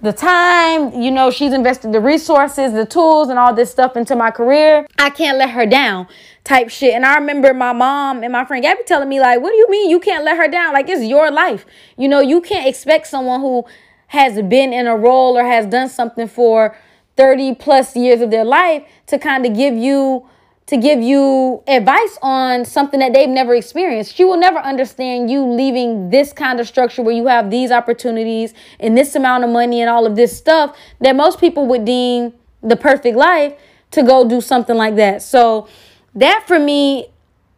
the 0.00 0.12
time, 0.12 0.92
you 1.00 1.10
know, 1.10 1.30
she's 1.30 1.52
invested 1.52 1.92
the 1.92 2.00
resources, 2.00 2.72
the 2.72 2.86
tools, 2.86 3.28
and 3.28 3.38
all 3.38 3.52
this 3.52 3.70
stuff 3.70 3.96
into 3.96 4.14
my 4.14 4.30
career. 4.30 4.86
I 4.98 5.10
can't 5.10 5.38
let 5.38 5.50
her 5.50 5.66
down, 5.66 6.06
type 6.44 6.70
shit. 6.70 6.94
And 6.94 7.04
I 7.04 7.16
remember 7.16 7.52
my 7.52 7.72
mom 7.72 8.22
and 8.22 8.32
my 8.32 8.44
friend 8.44 8.62
Gabby 8.62 8.82
telling 8.86 9.08
me, 9.08 9.18
like, 9.18 9.40
what 9.40 9.50
do 9.50 9.56
you 9.56 9.68
mean 9.68 9.90
you 9.90 9.98
can't 9.98 10.24
let 10.24 10.36
her 10.36 10.46
down? 10.46 10.72
Like, 10.72 10.88
it's 10.88 11.04
your 11.04 11.30
life. 11.30 11.66
You 11.96 12.08
know, 12.08 12.20
you 12.20 12.40
can't 12.40 12.68
expect 12.68 13.08
someone 13.08 13.40
who 13.40 13.64
has 14.08 14.40
been 14.42 14.72
in 14.72 14.86
a 14.86 14.96
role 14.96 15.36
or 15.36 15.42
has 15.42 15.66
done 15.66 15.88
something 15.88 16.28
for 16.28 16.76
30 17.16 17.56
plus 17.56 17.96
years 17.96 18.20
of 18.20 18.30
their 18.30 18.44
life 18.44 18.84
to 19.06 19.18
kind 19.18 19.44
of 19.44 19.54
give 19.54 19.74
you 19.74 20.28
to 20.68 20.76
give 20.76 21.00
you 21.00 21.62
advice 21.66 22.18
on 22.20 22.62
something 22.62 23.00
that 23.00 23.14
they've 23.14 23.28
never 23.28 23.54
experienced. 23.54 24.14
She 24.14 24.24
will 24.24 24.36
never 24.36 24.58
understand 24.58 25.30
you 25.30 25.42
leaving 25.42 26.10
this 26.10 26.34
kind 26.34 26.60
of 26.60 26.68
structure 26.68 27.02
where 27.02 27.14
you 27.14 27.26
have 27.26 27.50
these 27.50 27.70
opportunities 27.70 28.52
and 28.78 28.96
this 28.96 29.14
amount 29.14 29.44
of 29.44 29.50
money 29.50 29.80
and 29.80 29.88
all 29.88 30.04
of 30.04 30.14
this 30.14 30.36
stuff 30.36 30.76
that 31.00 31.16
most 31.16 31.40
people 31.40 31.66
would 31.68 31.86
deem 31.86 32.34
the 32.62 32.76
perfect 32.76 33.16
life 33.16 33.54
to 33.92 34.02
go 34.02 34.28
do 34.28 34.42
something 34.42 34.76
like 34.76 34.96
that. 34.96 35.22
So 35.22 35.68
that 36.14 36.44
for 36.46 36.58
me, 36.58 37.06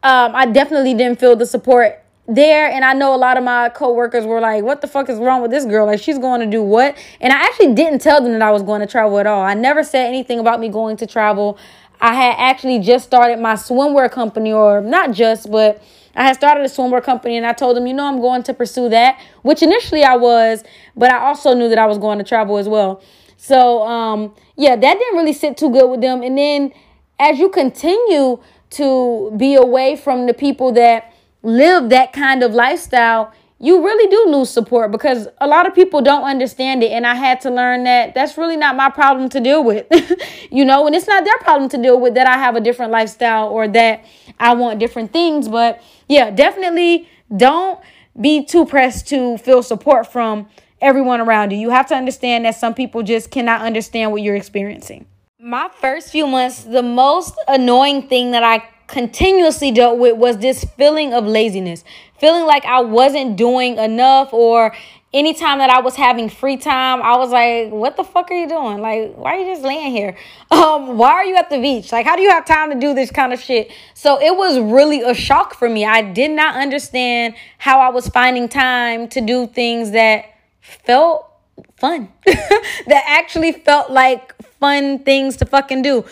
um, 0.04 0.34
I 0.36 0.46
definitely 0.46 0.94
didn't 0.94 1.18
feel 1.18 1.34
the 1.34 1.46
support 1.46 2.04
there 2.28 2.70
and 2.70 2.84
I 2.84 2.92
know 2.92 3.12
a 3.12 3.16
lot 3.16 3.36
of 3.36 3.42
my 3.42 3.70
coworkers 3.70 4.24
were 4.24 4.40
like, 4.40 4.62
"What 4.62 4.82
the 4.82 4.86
fuck 4.86 5.08
is 5.08 5.18
wrong 5.18 5.42
with 5.42 5.50
this 5.50 5.64
girl? 5.64 5.86
Like 5.86 6.00
she's 6.00 6.18
going 6.18 6.38
to 6.40 6.46
do 6.46 6.62
what?" 6.62 6.96
And 7.20 7.32
I 7.32 7.42
actually 7.44 7.74
didn't 7.74 8.00
tell 8.00 8.22
them 8.22 8.32
that 8.32 8.42
I 8.42 8.52
was 8.52 8.62
going 8.62 8.80
to 8.82 8.86
travel 8.86 9.18
at 9.18 9.26
all. 9.26 9.42
I 9.42 9.54
never 9.54 9.82
said 9.82 10.06
anything 10.06 10.38
about 10.38 10.60
me 10.60 10.68
going 10.68 10.96
to 10.98 11.08
travel. 11.08 11.58
I 12.00 12.14
had 12.14 12.34
actually 12.38 12.78
just 12.78 13.04
started 13.06 13.38
my 13.38 13.54
swimwear 13.54 14.10
company, 14.10 14.52
or 14.52 14.80
not 14.80 15.12
just, 15.12 15.50
but 15.50 15.82
I 16.14 16.24
had 16.24 16.36
started 16.36 16.64
a 16.64 16.68
swimwear 16.68 17.02
company 17.02 17.36
and 17.36 17.46
I 17.46 17.52
told 17.52 17.76
them, 17.76 17.86
you 17.86 17.94
know, 17.94 18.06
I'm 18.06 18.20
going 18.20 18.42
to 18.44 18.54
pursue 18.54 18.88
that, 18.88 19.20
which 19.42 19.62
initially 19.62 20.02
I 20.02 20.16
was, 20.16 20.64
but 20.96 21.12
I 21.12 21.18
also 21.18 21.54
knew 21.54 21.68
that 21.68 21.78
I 21.78 21.86
was 21.86 21.98
going 21.98 22.18
to 22.18 22.24
travel 22.24 22.58
as 22.58 22.68
well. 22.68 23.02
So, 23.36 23.82
um, 23.86 24.34
yeah, 24.56 24.76
that 24.76 24.98
didn't 24.98 25.16
really 25.16 25.32
sit 25.32 25.56
too 25.56 25.70
good 25.70 25.88
with 25.88 26.00
them. 26.00 26.22
And 26.22 26.36
then 26.36 26.72
as 27.18 27.38
you 27.38 27.48
continue 27.48 28.40
to 28.70 29.32
be 29.36 29.54
away 29.54 29.96
from 29.96 30.26
the 30.26 30.34
people 30.34 30.72
that 30.72 31.12
live 31.42 31.90
that 31.90 32.12
kind 32.12 32.42
of 32.42 32.52
lifestyle, 32.52 33.32
you 33.62 33.84
really 33.84 34.08
do 34.10 34.34
lose 34.34 34.48
support 34.48 34.90
because 34.90 35.28
a 35.38 35.46
lot 35.46 35.66
of 35.66 35.74
people 35.74 36.00
don't 36.00 36.24
understand 36.24 36.82
it. 36.82 36.92
And 36.92 37.06
I 37.06 37.14
had 37.14 37.42
to 37.42 37.50
learn 37.50 37.84
that 37.84 38.14
that's 38.14 38.38
really 38.38 38.56
not 38.56 38.74
my 38.74 38.88
problem 38.88 39.28
to 39.28 39.40
deal 39.40 39.62
with, 39.62 39.86
you 40.50 40.64
know, 40.64 40.86
and 40.86 40.96
it's 40.96 41.06
not 41.06 41.24
their 41.24 41.38
problem 41.38 41.68
to 41.70 41.76
deal 41.76 42.00
with 42.00 42.14
that 42.14 42.26
I 42.26 42.38
have 42.38 42.56
a 42.56 42.60
different 42.60 42.90
lifestyle 42.90 43.48
or 43.48 43.68
that 43.68 44.02
I 44.38 44.54
want 44.54 44.80
different 44.80 45.12
things. 45.12 45.46
But 45.46 45.82
yeah, 46.08 46.30
definitely 46.30 47.06
don't 47.36 47.78
be 48.18 48.44
too 48.44 48.64
pressed 48.64 49.08
to 49.08 49.36
feel 49.36 49.62
support 49.62 50.10
from 50.10 50.48
everyone 50.80 51.20
around 51.20 51.52
you. 51.52 51.58
You 51.58 51.68
have 51.68 51.86
to 51.88 51.94
understand 51.94 52.46
that 52.46 52.54
some 52.54 52.72
people 52.72 53.02
just 53.02 53.30
cannot 53.30 53.60
understand 53.60 54.10
what 54.10 54.22
you're 54.22 54.36
experiencing. 54.36 55.04
My 55.38 55.68
first 55.80 56.10
few 56.10 56.26
months, 56.26 56.64
the 56.64 56.82
most 56.82 57.34
annoying 57.46 58.08
thing 58.08 58.30
that 58.30 58.42
I 58.42 58.66
continuously 58.90 59.70
dealt 59.70 59.98
with 59.98 60.16
was 60.16 60.38
this 60.38 60.64
feeling 60.76 61.14
of 61.14 61.24
laziness, 61.24 61.84
feeling 62.18 62.46
like 62.46 62.64
I 62.64 62.80
wasn't 62.80 63.36
doing 63.36 63.78
enough 63.78 64.32
or 64.32 64.74
anytime 65.12 65.58
that 65.58 65.70
I 65.70 65.80
was 65.80 65.96
having 65.96 66.28
free 66.28 66.56
time, 66.56 67.02
I 67.02 67.16
was 67.16 67.30
like, 67.30 67.70
what 67.70 67.96
the 67.96 68.04
fuck 68.04 68.30
are 68.30 68.34
you 68.34 68.48
doing? 68.48 68.80
Like, 68.80 69.14
why 69.14 69.36
are 69.36 69.38
you 69.40 69.52
just 69.52 69.62
laying 69.62 69.90
here? 69.90 70.16
Um, 70.52 70.98
why 70.98 71.12
are 71.12 71.24
you 71.24 71.36
at 71.36 71.48
the 71.48 71.60
beach? 71.60 71.92
Like, 71.92 72.04
how 72.04 72.16
do 72.16 72.22
you 72.22 72.30
have 72.30 72.44
time 72.44 72.70
to 72.70 72.78
do 72.78 72.92
this 72.92 73.10
kind 73.10 73.32
of 73.32 73.40
shit? 73.40 73.70
So 73.94 74.20
it 74.20 74.36
was 74.36 74.58
really 74.58 75.00
a 75.00 75.14
shock 75.14 75.54
for 75.54 75.68
me. 75.68 75.86
I 75.86 76.02
did 76.02 76.32
not 76.32 76.56
understand 76.56 77.34
how 77.56 77.78
I 77.78 77.88
was 77.90 78.08
finding 78.08 78.48
time 78.48 79.08
to 79.10 79.20
do 79.20 79.46
things 79.46 79.92
that 79.92 80.24
felt 80.60 81.30
fun, 81.78 82.08
that 82.26 83.04
actually 83.06 83.52
felt 83.52 83.92
like 83.92 84.34
fun 84.58 84.98
things 84.98 85.36
to 85.36 85.46
fucking 85.46 85.82
do. 85.82 86.04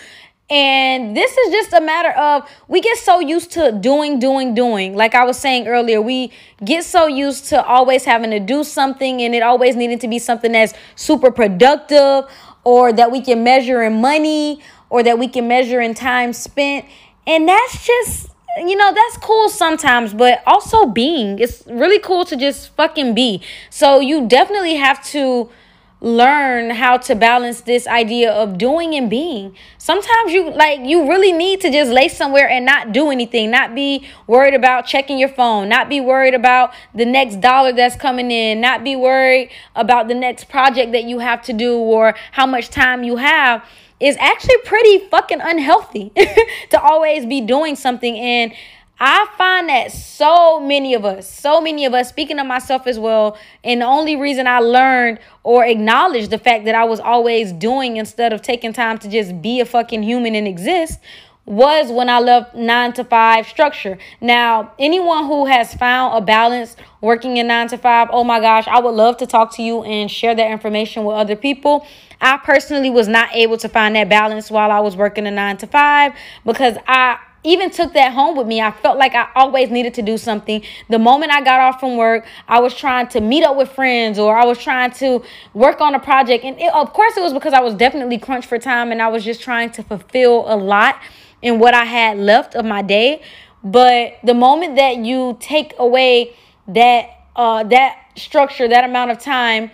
And 0.50 1.14
this 1.14 1.36
is 1.36 1.52
just 1.52 1.74
a 1.74 1.80
matter 1.80 2.10
of 2.18 2.48
we 2.68 2.80
get 2.80 2.96
so 2.96 3.20
used 3.20 3.52
to 3.52 3.70
doing, 3.72 4.18
doing, 4.18 4.54
doing. 4.54 4.94
Like 4.94 5.14
I 5.14 5.24
was 5.24 5.38
saying 5.38 5.68
earlier, 5.68 6.00
we 6.00 6.32
get 6.64 6.84
so 6.84 7.06
used 7.06 7.46
to 7.50 7.62
always 7.62 8.04
having 8.04 8.30
to 8.30 8.40
do 8.40 8.64
something 8.64 9.20
and 9.20 9.34
it 9.34 9.42
always 9.42 9.76
needing 9.76 9.98
to 9.98 10.08
be 10.08 10.18
something 10.18 10.52
that's 10.52 10.72
super 10.96 11.30
productive 11.30 12.24
or 12.64 12.94
that 12.94 13.12
we 13.12 13.20
can 13.20 13.44
measure 13.44 13.82
in 13.82 14.00
money 14.00 14.62
or 14.88 15.02
that 15.02 15.18
we 15.18 15.28
can 15.28 15.48
measure 15.48 15.82
in 15.82 15.92
time 15.92 16.32
spent. 16.32 16.86
And 17.26 17.46
that's 17.46 17.86
just, 17.86 18.30
you 18.56 18.74
know, 18.74 18.94
that's 18.94 19.18
cool 19.18 19.50
sometimes, 19.50 20.14
but 20.14 20.42
also 20.46 20.86
being. 20.86 21.38
It's 21.40 21.62
really 21.66 21.98
cool 21.98 22.24
to 22.24 22.36
just 22.36 22.74
fucking 22.74 23.14
be. 23.14 23.42
So 23.68 24.00
you 24.00 24.26
definitely 24.26 24.76
have 24.76 25.04
to 25.08 25.50
learn 26.00 26.70
how 26.70 26.96
to 26.96 27.14
balance 27.14 27.62
this 27.62 27.86
idea 27.88 28.30
of 28.30 28.56
doing 28.56 28.94
and 28.94 29.10
being. 29.10 29.56
Sometimes 29.78 30.32
you 30.32 30.50
like 30.50 30.80
you 30.80 31.08
really 31.08 31.32
need 31.32 31.60
to 31.62 31.70
just 31.70 31.90
lay 31.90 32.08
somewhere 32.08 32.48
and 32.48 32.64
not 32.64 32.92
do 32.92 33.10
anything, 33.10 33.50
not 33.50 33.74
be 33.74 34.06
worried 34.26 34.54
about 34.54 34.86
checking 34.86 35.18
your 35.18 35.28
phone, 35.28 35.68
not 35.68 35.88
be 35.88 36.00
worried 36.00 36.34
about 36.34 36.72
the 36.94 37.04
next 37.04 37.40
dollar 37.40 37.72
that's 37.72 37.96
coming 37.96 38.30
in, 38.30 38.60
not 38.60 38.84
be 38.84 38.94
worried 38.94 39.50
about 39.74 40.08
the 40.08 40.14
next 40.14 40.48
project 40.48 40.92
that 40.92 41.04
you 41.04 41.18
have 41.18 41.42
to 41.42 41.52
do 41.52 41.76
or 41.76 42.14
how 42.32 42.46
much 42.46 42.68
time 42.68 43.02
you 43.02 43.16
have 43.16 43.64
is 44.00 44.16
actually 44.18 44.56
pretty 44.64 44.98
fucking 45.08 45.40
unhealthy 45.40 46.12
to 46.70 46.80
always 46.80 47.26
be 47.26 47.40
doing 47.40 47.74
something 47.74 48.16
and 48.16 48.52
I 49.00 49.28
find 49.38 49.68
that 49.68 49.92
so 49.92 50.58
many 50.58 50.94
of 50.94 51.04
us, 51.04 51.30
so 51.30 51.60
many 51.60 51.84
of 51.84 51.94
us, 51.94 52.08
speaking 52.08 52.38
of 52.40 52.46
myself 52.46 52.86
as 52.86 52.98
well, 52.98 53.38
and 53.62 53.80
the 53.80 53.86
only 53.86 54.16
reason 54.16 54.46
I 54.48 54.58
learned 54.58 55.20
or 55.44 55.64
acknowledged 55.64 56.30
the 56.30 56.38
fact 56.38 56.64
that 56.64 56.74
I 56.74 56.84
was 56.84 56.98
always 56.98 57.52
doing 57.52 57.96
instead 57.96 58.32
of 58.32 58.42
taking 58.42 58.72
time 58.72 58.98
to 58.98 59.08
just 59.08 59.40
be 59.40 59.60
a 59.60 59.64
fucking 59.64 60.02
human 60.02 60.34
and 60.34 60.48
exist 60.48 60.98
was 61.48 61.90
when 61.90 62.10
I 62.10 62.18
left 62.18 62.54
nine 62.54 62.92
to 62.94 63.04
five 63.04 63.46
structure. 63.46 63.96
Now, 64.20 64.72
anyone 64.78 65.24
who 65.26 65.46
has 65.46 65.72
found 65.72 66.18
a 66.18 66.20
balance 66.20 66.76
working 67.00 67.38
in 67.38 67.46
nine 67.46 67.68
to 67.68 67.78
five, 67.78 68.08
oh 68.12 68.22
my 68.22 68.38
gosh, 68.38 68.66
I 68.66 68.80
would 68.80 68.94
love 68.94 69.16
to 69.18 69.26
talk 69.26 69.54
to 69.54 69.62
you 69.62 69.82
and 69.82 70.10
share 70.10 70.34
that 70.34 70.50
information 70.50 71.04
with 71.04 71.16
other 71.16 71.36
people. 71.36 71.86
I 72.20 72.36
personally 72.38 72.90
was 72.90 73.08
not 73.08 73.34
able 73.34 73.56
to 73.58 73.68
find 73.68 73.96
that 73.96 74.08
balance 74.10 74.50
while 74.50 74.70
I 74.70 74.80
was 74.80 74.96
working 74.96 75.26
a 75.26 75.30
nine 75.30 75.56
to 75.58 75.66
five 75.66 76.12
because 76.44 76.76
I 76.86 77.18
even 77.44 77.70
took 77.70 77.92
that 77.92 78.12
home 78.12 78.36
with 78.36 78.46
me. 78.46 78.60
I 78.60 78.70
felt 78.70 78.98
like 78.98 79.14
I 79.14 79.28
always 79.34 79.70
needed 79.70 79.94
to 79.94 80.02
do 80.02 80.18
something. 80.18 80.62
The 80.88 80.98
moment 80.98 81.32
I 81.32 81.40
got 81.40 81.60
off 81.60 81.80
from 81.80 81.96
work, 81.96 82.26
I 82.48 82.60
was 82.60 82.74
trying 82.74 83.08
to 83.08 83.20
meet 83.20 83.44
up 83.44 83.56
with 83.56 83.70
friends 83.70 84.18
or 84.18 84.36
I 84.36 84.44
was 84.44 84.58
trying 84.58 84.90
to 84.92 85.22
work 85.54 85.80
on 85.80 85.94
a 85.94 86.00
project. 86.00 86.44
And 86.44 86.58
it, 86.58 86.72
of 86.74 86.92
course, 86.92 87.16
it 87.16 87.22
was 87.22 87.32
because 87.32 87.52
I 87.52 87.60
was 87.60 87.74
definitely 87.74 88.18
crunched 88.18 88.48
for 88.48 88.58
time 88.58 88.90
and 88.90 89.00
I 89.00 89.08
was 89.08 89.24
just 89.24 89.40
trying 89.40 89.70
to 89.72 89.82
fulfill 89.82 90.52
a 90.52 90.56
lot 90.56 91.00
in 91.40 91.58
what 91.58 91.74
I 91.74 91.84
had 91.84 92.18
left 92.18 92.54
of 92.54 92.64
my 92.64 92.82
day. 92.82 93.22
But 93.62 94.18
the 94.24 94.34
moment 94.34 94.76
that 94.76 94.96
you 94.98 95.36
take 95.40 95.74
away 95.78 96.34
that 96.68 97.10
uh, 97.36 97.62
that 97.64 97.98
structure, 98.16 98.66
that 98.66 98.84
amount 98.84 99.12
of 99.12 99.20
time, 99.20 99.70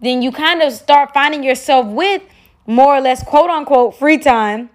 then 0.00 0.22
you 0.22 0.32
kind 0.32 0.62
of 0.62 0.72
start 0.72 1.12
finding 1.12 1.44
yourself 1.44 1.86
with 1.86 2.22
more 2.66 2.96
or 2.96 3.00
less 3.00 3.22
quote 3.22 3.50
unquote 3.50 3.96
free 3.98 4.18
time 4.18 4.70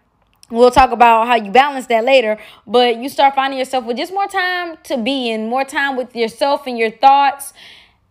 We'll 0.50 0.72
talk 0.72 0.92
about 0.92 1.28
how 1.28 1.36
you 1.36 1.52
balance 1.52 1.88
that 1.88 2.06
later, 2.06 2.38
but 2.66 2.98
you 2.98 3.10
start 3.10 3.36
finding 3.36 3.60
yourself 3.60 3.86
with 3.86 3.98
just 3.98 4.14
more 4.14 4.28
time 4.28 4.78
to 4.84 4.98
be 4.98 5.30
and 5.32 5.50
more 5.50 5.66
time 5.66 5.98
with 5.98 6.16
yourself 6.16 6.68
and 6.68 6.78
your 6.78 6.92
thoughts. 6.92 7.54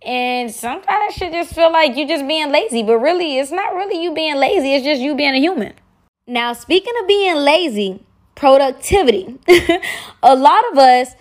And 0.03 0.51
sometimes 0.51 1.15
it 1.15 1.19
should 1.19 1.33
just 1.33 1.55
feel 1.55 1.73
like 1.73 1.97
you're 1.97 2.07
just 2.07 2.29
being 2.29 2.53
lazy, 2.53 2.83
but 2.83 2.99
really, 2.99 3.39
it's 3.39 3.51
not 3.51 3.75
really 3.75 4.03
you 4.03 4.15
being 4.15 4.37
lazy, 4.37 4.75
it's 4.75 4.85
just 4.85 5.01
you 5.01 5.17
being 5.17 5.35
a 5.35 5.39
human. 5.39 5.73
Now, 6.27 6.53
speaking 6.53 6.93
of 7.01 7.09
being 7.09 7.37
lazy, 7.37 8.07
productivity. 8.37 9.39
a 10.23 10.37
lot 10.37 10.63
of 10.71 10.79
us 10.79 11.13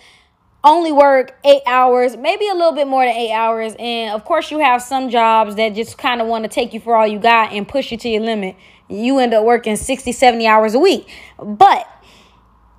only 0.62 0.92
work 0.92 1.36
eight 1.44 1.62
hours, 1.66 2.16
maybe 2.16 2.46
a 2.48 2.54
little 2.54 2.72
bit 2.72 2.86
more 2.86 3.04
than 3.04 3.14
eight 3.14 3.32
hours. 3.32 3.74
And 3.78 4.14
of 4.14 4.24
course, 4.24 4.50
you 4.50 4.58
have 4.60 4.82
some 4.82 5.10
jobs 5.10 5.56
that 5.56 5.70
just 5.74 5.98
kind 5.98 6.20
of 6.20 6.28
want 6.28 6.44
to 6.44 6.48
take 6.48 6.72
you 6.72 6.80
for 6.80 6.96
all 6.96 7.06
you 7.06 7.18
got 7.18 7.52
and 7.52 7.66
push 7.66 7.90
you 7.90 7.98
to 7.98 8.08
your 8.08 8.22
limit 8.22 8.54
you 8.88 9.18
end 9.18 9.34
up 9.34 9.44
working 9.44 9.76
60, 9.76 10.12
70 10.12 10.46
hours 10.46 10.74
a 10.74 10.78
week. 10.78 11.08
But 11.38 11.88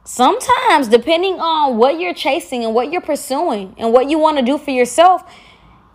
sometimes, 0.04 0.88
depending 0.88 1.40
on 1.40 1.78
what 1.78 2.00
you're 2.00 2.14
chasing 2.14 2.64
and 2.64 2.74
what 2.74 2.92
you're 2.92 3.02
pursuing 3.02 3.76
and 3.78 3.92
what 3.94 4.10
you 4.10 4.18
want 4.18 4.38
to 4.38 4.44
do 4.44 4.58
for 4.58 4.72
yourself, 4.72 5.24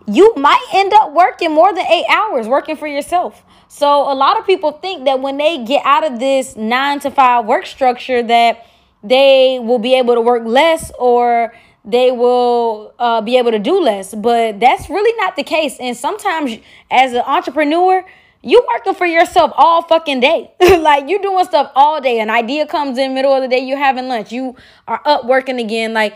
you 0.05 0.33
might 0.35 0.63
end 0.73 0.93
up 0.93 1.13
working 1.13 1.51
more 1.51 1.73
than 1.73 1.85
eight 1.87 2.05
hours 2.09 2.47
working 2.47 2.75
for 2.75 2.87
yourself. 2.87 3.43
So 3.67 3.87
a 4.11 4.13
lot 4.13 4.37
of 4.37 4.45
people 4.45 4.73
think 4.73 5.05
that 5.05 5.19
when 5.19 5.37
they 5.37 5.63
get 5.63 5.83
out 5.85 6.05
of 6.05 6.19
this 6.19 6.55
nine 6.55 6.99
to 7.01 7.11
five 7.11 7.45
work 7.45 7.65
structure, 7.65 8.21
that 8.21 8.65
they 9.03 9.59
will 9.61 9.79
be 9.79 9.95
able 9.95 10.15
to 10.15 10.21
work 10.21 10.43
less 10.45 10.91
or 10.99 11.53
they 11.85 12.11
will 12.11 12.93
uh, 12.99 13.21
be 13.21 13.37
able 13.37 13.51
to 13.51 13.59
do 13.59 13.81
less. 13.81 14.13
But 14.13 14.59
that's 14.59 14.89
really 14.89 15.17
not 15.17 15.35
the 15.35 15.43
case. 15.43 15.77
And 15.79 15.97
sometimes, 15.97 16.57
as 16.91 17.13
an 17.13 17.23
entrepreneur, 17.25 18.05
you 18.43 18.63
working 18.73 18.93
for 18.93 19.05
yourself 19.05 19.51
all 19.55 19.81
fucking 19.81 20.19
day. 20.19 20.51
like 20.79 21.07
you 21.07 21.21
doing 21.21 21.45
stuff 21.45 21.71
all 21.75 22.01
day. 22.01 22.19
An 22.19 22.29
idea 22.29 22.67
comes 22.67 22.97
in 22.97 23.13
middle 23.13 23.33
of 23.33 23.41
the 23.41 23.47
day, 23.47 23.59
you're 23.59 23.77
having 23.77 24.07
lunch. 24.09 24.31
You 24.31 24.55
are 24.87 25.01
up 25.05 25.25
working 25.25 25.59
again. 25.59 25.93
Like 25.93 26.15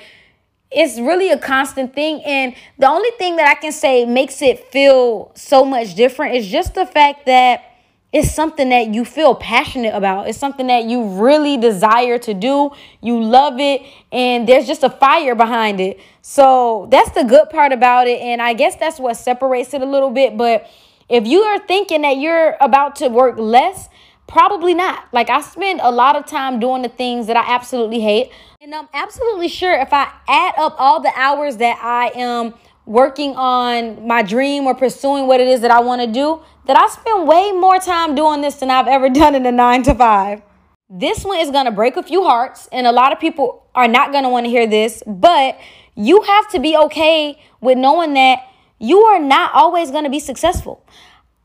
it's 0.70 1.00
really 1.00 1.32
a 1.32 1.40
constant 1.40 1.96
thing. 1.96 2.22
And 2.26 2.54
the 2.78 2.88
only 2.88 3.12
thing 3.18 3.38
that 3.38 3.48
I 3.48 3.56
can 3.56 3.72
say 3.72 4.06
makes 4.06 4.42
it 4.42 4.72
feel 4.72 5.32
so 5.36 5.64
much 5.64 5.96
different 5.96 6.36
is 6.36 6.48
just 6.48 6.76
the 6.76 6.86
fact 6.86 7.26
that 7.28 7.64
it's 8.12 8.34
something 8.34 8.70
that 8.70 8.94
you 8.94 9.06
feel 9.06 9.36
passionate 9.36 9.94
about. 9.94 10.28
It's 10.28 10.38
something 10.38 10.68
that 10.68 10.86
you 10.86 11.04
really 11.22 11.58
desire 11.58 12.18
to 12.20 12.34
do. 12.34 12.72
You 13.02 13.22
love 13.22 13.60
it, 13.60 13.82
and 14.12 14.48
there's 14.48 14.66
just 14.66 14.84
a 14.84 14.90
fire 14.90 15.36
behind 15.36 15.80
it. 15.82 16.00
So 16.22 16.88
that's 16.90 17.12
the 17.12 17.24
good 17.24 17.50
part 17.50 17.74
about 17.74 18.08
it. 18.08 18.22
And 18.22 18.42
I 18.42 18.54
guess 18.54 18.76
that's 18.78 18.98
what 18.98 19.16
separates 19.18 19.74
it 19.74 19.82
a 19.82 19.86
little 19.86 20.10
bit. 20.10 20.38
But 20.38 20.70
if 21.10 21.26
you 21.26 21.42
are 21.42 21.60
thinking 21.60 22.02
that 22.02 22.18
you're 22.18 22.56
about 22.60 22.96
to 22.98 23.08
work 23.08 23.38
less, 23.38 23.90
probably 24.28 24.74
not. 24.74 25.06
Like 25.14 25.30
I 25.30 25.42
spend 25.42 25.80
a 25.82 25.92
lot 25.92 26.16
of 26.16 26.26
time 26.26 26.60
doing 26.60 26.82
the 26.82 26.90
things 26.90 27.28
that 27.28 27.38
I 27.38 27.54
absolutely 27.54 28.02
hate. 28.02 28.32
And 28.62 28.76
I'm 28.76 28.90
absolutely 28.94 29.48
sure 29.48 29.74
if 29.74 29.94
I 29.94 30.12
add 30.28 30.56
up 30.58 30.76
all 30.78 31.02
the 31.02 31.12
hours 31.16 31.58
that 31.58 31.80
I 31.82 32.12
am 32.20 32.54
working 32.86 33.36
on 33.36 34.08
my 34.08 34.22
dream 34.22 34.66
or 34.66 34.74
pursuing 34.74 35.28
what 35.28 35.40
it 35.40 35.48
is 35.48 35.62
that 35.62 35.72
I 35.72 35.80
want 35.80 36.02
to 36.02 36.08
do, 36.08 36.42
that 36.66 36.78
I 36.78 36.88
spend 36.88 37.28
way 37.28 37.52
more 37.52 37.80
time 37.80 38.16
doing 38.16 38.42
this 38.42 38.56
than 38.56 38.72
I've 38.72 38.88
ever 38.88 39.10
done 39.22 39.36
in 39.36 39.46
a 39.46 39.52
nine 39.52 39.84
to 39.84 39.96
five. 39.96 40.42
This 40.90 41.26
one 41.26 41.40
is 41.40 41.52
going 41.52 41.66
to 41.66 41.72
break 41.72 41.98
a 41.98 42.04
few 42.04 42.24
hearts, 42.24 42.70
and 42.72 42.88
a 42.88 42.94
lot 42.94 43.12
of 43.12 43.20
people 43.20 43.66
are 43.76 43.90
not 43.90 44.14
going 44.14 44.24
to 44.24 44.30
want 44.30 44.46
to 44.46 44.50
hear 44.50 44.66
this, 44.66 45.04
but 45.06 45.60
you 45.96 46.22
have 46.22 46.50
to 46.52 46.60
be 46.60 46.78
okay 46.78 47.42
with 47.60 47.78
knowing 47.78 48.14
that 48.14 48.40
you 48.80 49.02
are 49.02 49.20
not 49.20 49.52
always 49.54 49.92
going 49.92 50.04
to 50.04 50.10
be 50.10 50.20
successful. 50.20 50.86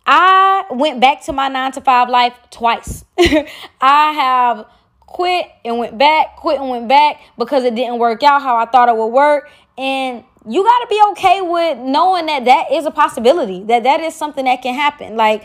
I 0.07 0.65
went 0.71 1.01
back 1.01 1.23
to 1.25 1.33
my 1.33 1.49
nine 1.49 1.73
to 1.73 1.81
five 1.81 2.09
life 2.09 2.35
twice. 2.51 3.05
I 3.81 4.13
have 4.13 4.67
quit 5.01 5.47
and 5.65 5.79
went 5.79 5.99
back, 5.99 6.37
quit 6.37 6.59
and 6.59 6.69
went 6.71 6.89
back 6.89 7.21
because 7.39 7.65
it 7.65 7.75
didn't 7.75 7.99
work 7.99 8.23
out 8.23 8.43
how 8.43 8.57
I 8.57 8.67
thought 8.67 8.89
it 8.89 8.97
would 8.97 9.07
work. 9.09 9.49
And 9.79 10.25
you 10.49 10.65
got 10.65 10.81
to 10.81 10.87
be 10.89 11.03
okay 11.13 11.41
with 11.41 11.79
knowing 11.79 12.27
that 12.27 12.45
that 12.47 12.73
is 12.73 12.85
a 12.87 12.91
possibility, 12.91 13.63
that 13.65 13.85
that 13.85 14.01
is 14.01 14.15
something 14.15 14.45
that 14.45 14.63
can 14.63 14.75
happen. 14.75 15.17
Like, 15.17 15.45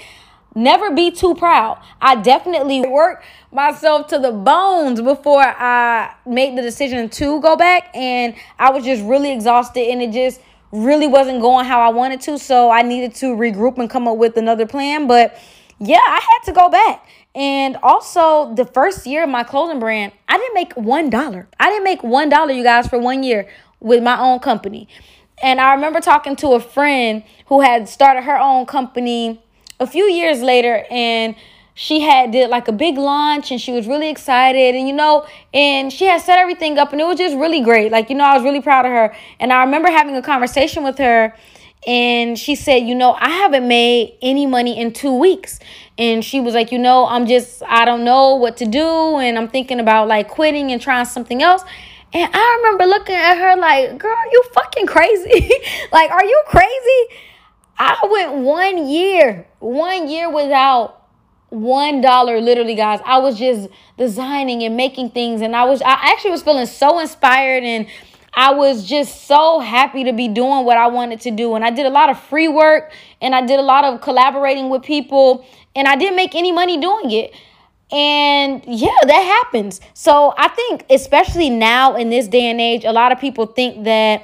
never 0.55 0.91
be 0.91 1.11
too 1.11 1.35
proud. 1.35 1.79
I 2.01 2.15
definitely 2.15 2.81
worked 2.81 3.23
myself 3.51 4.07
to 4.07 4.19
the 4.19 4.31
bones 4.31 5.01
before 5.01 5.43
I 5.43 6.15
made 6.25 6.57
the 6.57 6.61
decision 6.61 7.09
to 7.09 7.39
go 7.41 7.55
back. 7.55 7.95
And 7.95 8.35
I 8.57 8.71
was 8.71 8.83
just 8.83 9.03
really 9.03 9.31
exhausted 9.31 9.81
and 9.81 10.01
it 10.01 10.11
just 10.11 10.41
really 10.71 11.07
wasn't 11.07 11.41
going 11.41 11.65
how 11.65 11.81
I 11.81 11.89
wanted 11.89 12.21
to. 12.21 12.37
So 12.37 12.69
I 12.69 12.81
needed 12.81 13.15
to 13.15 13.27
regroup 13.27 13.77
and 13.77 13.89
come 13.89 14.07
up 14.07 14.17
with 14.17 14.37
another 14.37 14.65
plan. 14.65 15.07
But 15.07 15.37
yeah, 15.79 16.01
I 16.05 16.19
had 16.21 16.45
to 16.45 16.51
go 16.51 16.69
back. 16.69 17.07
And 17.35 17.77
also, 17.83 18.55
the 18.55 18.65
first 18.65 19.05
year 19.05 19.23
of 19.23 19.29
my 19.29 19.43
clothing 19.43 19.79
brand, 19.79 20.11
I 20.27 20.37
didn't 20.37 20.55
make 20.55 20.73
one 20.73 21.09
dollar. 21.09 21.47
I 21.59 21.69
didn't 21.69 21.83
make 21.83 22.03
one 22.03 22.29
dollar, 22.29 22.51
you 22.51 22.63
guys, 22.63 22.87
for 22.87 22.97
one 22.97 23.21
year 23.23 23.47
with 23.79 24.01
my 24.01 24.19
own 24.19 24.39
company. 24.39 24.87
And 25.43 25.61
I 25.61 25.75
remember 25.75 25.99
talking 25.99 26.35
to 26.37 26.53
a 26.53 26.59
friend 26.59 27.23
who 27.45 27.61
had 27.61 27.87
started 27.87 28.23
her 28.23 28.39
own 28.39 28.65
company 28.65 29.39
a 29.79 29.85
few 29.85 30.05
years 30.05 30.41
later, 30.41 30.83
and 30.89 31.35
she 31.79 31.99
had 31.99 32.31
did 32.31 32.49
like 32.49 32.67
a 32.67 32.71
big 32.71 32.97
launch 32.97 33.51
and 33.51 33.61
she 33.61 33.71
was 33.71 33.87
really 33.87 34.09
excited 34.09 34.73
and 34.73 34.87
you 34.87 34.93
know 34.95 35.27
and 35.53 35.93
she 35.93 36.05
had 36.05 36.19
set 36.19 36.39
everything 36.39 36.79
up 36.79 36.91
and 36.91 36.99
it 36.99 37.03
was 37.03 37.19
just 37.19 37.37
really 37.37 37.61
great. 37.61 37.91
Like 37.91 38.09
you 38.09 38.15
know 38.15 38.23
i 38.23 38.33
was 38.33 38.43
really 38.43 38.61
proud 38.61 38.87
of 38.87 38.91
her. 38.91 39.15
And 39.39 39.53
i 39.53 39.63
remember 39.63 39.87
having 39.89 40.15
a 40.15 40.23
conversation 40.23 40.83
with 40.83 40.97
her 40.97 41.35
and 41.85 42.37
she 42.37 42.55
said 42.55 42.77
you 42.77 42.95
know 42.95 43.11
i 43.13 43.29
haven't 43.29 43.67
made 43.67 44.17
any 44.23 44.47
money 44.47 44.79
in 44.79 44.91
two 44.91 45.13
weeks. 45.13 45.59
And 45.99 46.25
she 46.25 46.39
was 46.39 46.55
like 46.55 46.71
you 46.71 46.79
know 46.79 47.05
i'm 47.05 47.27
just 47.27 47.61
i 47.67 47.85
don't 47.85 48.03
know 48.03 48.33
what 48.33 48.57
to 48.57 48.65
do 48.65 49.17
and 49.19 49.37
i'm 49.37 49.47
thinking 49.47 49.79
about 49.79 50.07
like 50.07 50.29
quitting 50.29 50.71
and 50.71 50.81
trying 50.81 51.05
something 51.05 51.43
else. 51.43 51.61
And 52.11 52.27
i 52.33 52.55
remember 52.57 52.85
looking 52.87 53.15
at 53.15 53.37
her 53.37 53.55
like 53.55 53.99
girl 53.99 54.17
you 54.31 54.43
fucking 54.51 54.87
crazy. 54.87 55.51
Like 55.91 56.09
are 56.09 56.25
you 56.25 56.41
crazy? 56.47 57.19
I 57.77 57.99
went 58.11 58.43
one 58.43 58.87
year 58.87 59.45
one 59.59 60.09
year 60.09 60.27
without 60.33 60.96
one 61.49 62.01
dollar 62.01 62.41
literally 62.41 62.75
guys. 62.75 62.99
I 63.05 63.19
was 63.19 63.37
just 63.37 63.69
designing 63.97 64.63
and 64.63 64.77
making 64.77 65.09
things 65.09 65.41
and 65.41 65.55
i 65.55 65.63
was 65.63 65.81
i 65.81 65.93
actually 65.93 66.31
was 66.31 66.43
feeling 66.43 66.65
so 66.65 66.99
inspired 66.99 67.63
and 67.63 67.87
i 68.33 68.53
was 68.53 68.85
just 68.85 69.25
so 69.25 69.59
happy 69.59 70.03
to 70.03 70.13
be 70.13 70.27
doing 70.27 70.65
what 70.65 70.77
i 70.77 70.87
wanted 70.87 71.19
to 71.21 71.31
do. 71.31 71.55
And 71.55 71.65
i 71.65 71.69
did 71.69 71.85
a 71.85 71.89
lot 71.89 72.09
of 72.09 72.19
free 72.19 72.47
work 72.47 72.91
and 73.21 73.33
i 73.33 73.45
did 73.45 73.59
a 73.59 73.63
lot 73.63 73.83
of 73.83 74.01
collaborating 74.01 74.69
with 74.69 74.83
people 74.83 75.45
and 75.75 75.87
i 75.87 75.95
didn't 75.95 76.15
make 76.15 76.35
any 76.35 76.51
money 76.51 76.79
doing 76.79 77.11
it. 77.11 77.33
And 77.89 78.63
yeah 78.67 78.97
that 79.03 79.43
happens. 79.43 79.79
So 79.93 80.33
i 80.37 80.49
think 80.49 80.85
especially 80.89 81.49
now 81.49 81.95
in 81.95 82.09
this 82.09 82.27
day 82.27 82.43
and 82.51 82.61
age 82.61 82.83
a 82.83 82.91
lot 82.91 83.11
of 83.11 83.19
people 83.19 83.47
think 83.47 83.85
that 83.85 84.23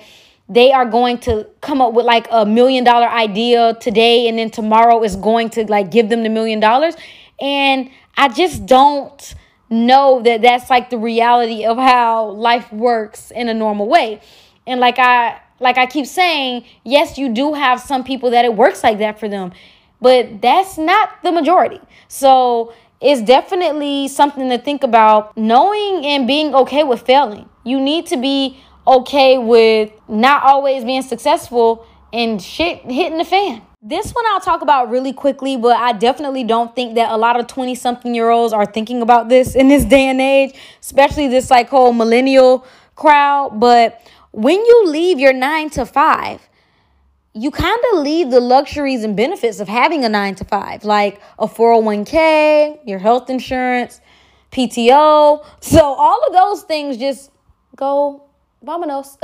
they 0.49 0.71
are 0.71 0.85
going 0.85 1.17
to 1.19 1.47
come 1.61 1.81
up 1.81 1.93
with 1.93 2.05
like 2.05 2.27
a 2.31 2.45
million 2.45 2.83
dollar 2.83 3.07
idea 3.07 3.75
today 3.79 4.27
and 4.27 4.37
then 4.37 4.49
tomorrow 4.49 5.03
is 5.03 5.15
going 5.15 5.49
to 5.51 5.63
like 5.65 5.89
give 5.91 6.09
them 6.09 6.23
the 6.23 6.29
million 6.29 6.59
dollars. 6.59 6.95
And 7.41 7.89
i 8.15 8.27
just 8.27 8.65
don't 8.65 9.35
know 9.69 10.21
that 10.21 10.41
that's 10.41 10.69
like 10.69 10.89
the 10.91 10.97
reality 10.97 11.65
of 11.65 11.77
how 11.77 12.29
life 12.29 12.71
works 12.71 13.31
in 13.31 13.49
a 13.49 13.53
normal 13.53 13.87
way. 13.87 14.21
And 14.67 14.79
like 14.79 14.99
i 14.99 15.39
like 15.59 15.77
i 15.77 15.85
keep 15.85 16.05
saying 16.05 16.65
yes 16.83 17.17
you 17.17 17.29
do 17.29 17.53
have 17.53 17.79
some 17.79 18.03
people 18.03 18.31
that 18.31 18.43
it 18.43 18.53
works 18.53 18.83
like 18.83 18.99
that 18.99 19.19
for 19.19 19.29
them 19.29 19.53
but 20.03 20.41
that's 20.41 20.77
not 20.77 21.23
the 21.23 21.31
majority. 21.31 21.79
So 22.09 22.73
it's 22.99 23.21
definitely 23.21 24.09
something 24.09 24.49
to 24.49 24.57
think 24.57 24.83
about. 24.83 25.35
Knowing 25.37 26.05
and 26.05 26.27
being 26.27 26.53
okay 26.53 26.83
with 26.83 27.01
failing. 27.03 27.47
You 27.63 27.79
need 27.79 28.05
to 28.07 28.17
be 28.17 28.61
okay 28.85 29.37
with 29.37 29.91
not 30.07 30.43
always 30.43 30.83
being 30.83 31.01
successful 31.01 31.85
and 32.11 32.41
shit 32.41 32.79
hitting 32.79 33.17
the 33.17 33.25
fan. 33.25 33.61
This 33.81 34.11
one 34.11 34.23
I'll 34.29 34.39
talk 34.39 34.61
about 34.61 34.89
really 34.89 35.11
quickly, 35.11 35.57
but 35.57 35.75
I 35.75 35.91
definitely 35.91 36.45
don't 36.45 36.73
think 36.73 36.95
that 36.95 37.11
a 37.11 37.17
lot 37.17 37.37
of 37.37 37.47
20 37.47 37.75
something 37.75 38.15
year 38.15 38.29
olds 38.29 38.53
are 38.53 38.65
thinking 38.65 39.01
about 39.01 39.27
this 39.27 39.55
in 39.55 39.67
this 39.67 39.83
day 39.83 40.07
and 40.07 40.21
age, 40.21 40.55
especially 40.79 41.27
this 41.27 41.49
like 41.49 41.67
whole 41.67 41.91
millennial 41.91 42.65
crowd. 42.95 43.59
But 43.59 43.99
when 44.31 44.63
you 44.63 44.87
leave 44.87 45.19
your 45.19 45.33
nine 45.33 45.69
to 45.71 45.85
five, 45.85 46.47
you 47.33 47.51
kind 47.51 47.79
of 47.91 47.99
leave 47.99 48.29
the 48.29 48.39
luxuries 48.39 49.03
and 49.03 49.17
benefits 49.17 49.59
of 49.59 49.67
having 49.67 50.05
a 50.05 50.09
nine 50.09 50.35
to 50.35 50.45
five, 50.45 50.85
like 50.85 51.19
a 51.39 51.47
401k, 51.47 52.79
your 52.85 52.99
health 52.99 53.29
insurance, 53.29 53.99
PTO. 54.51 55.43
So 55.59 55.81
all 55.81 56.21
of 56.27 56.33
those 56.33 56.61
things 56.61 56.95
just 56.97 57.31
go 57.75 58.23
Vamonos. 58.63 59.17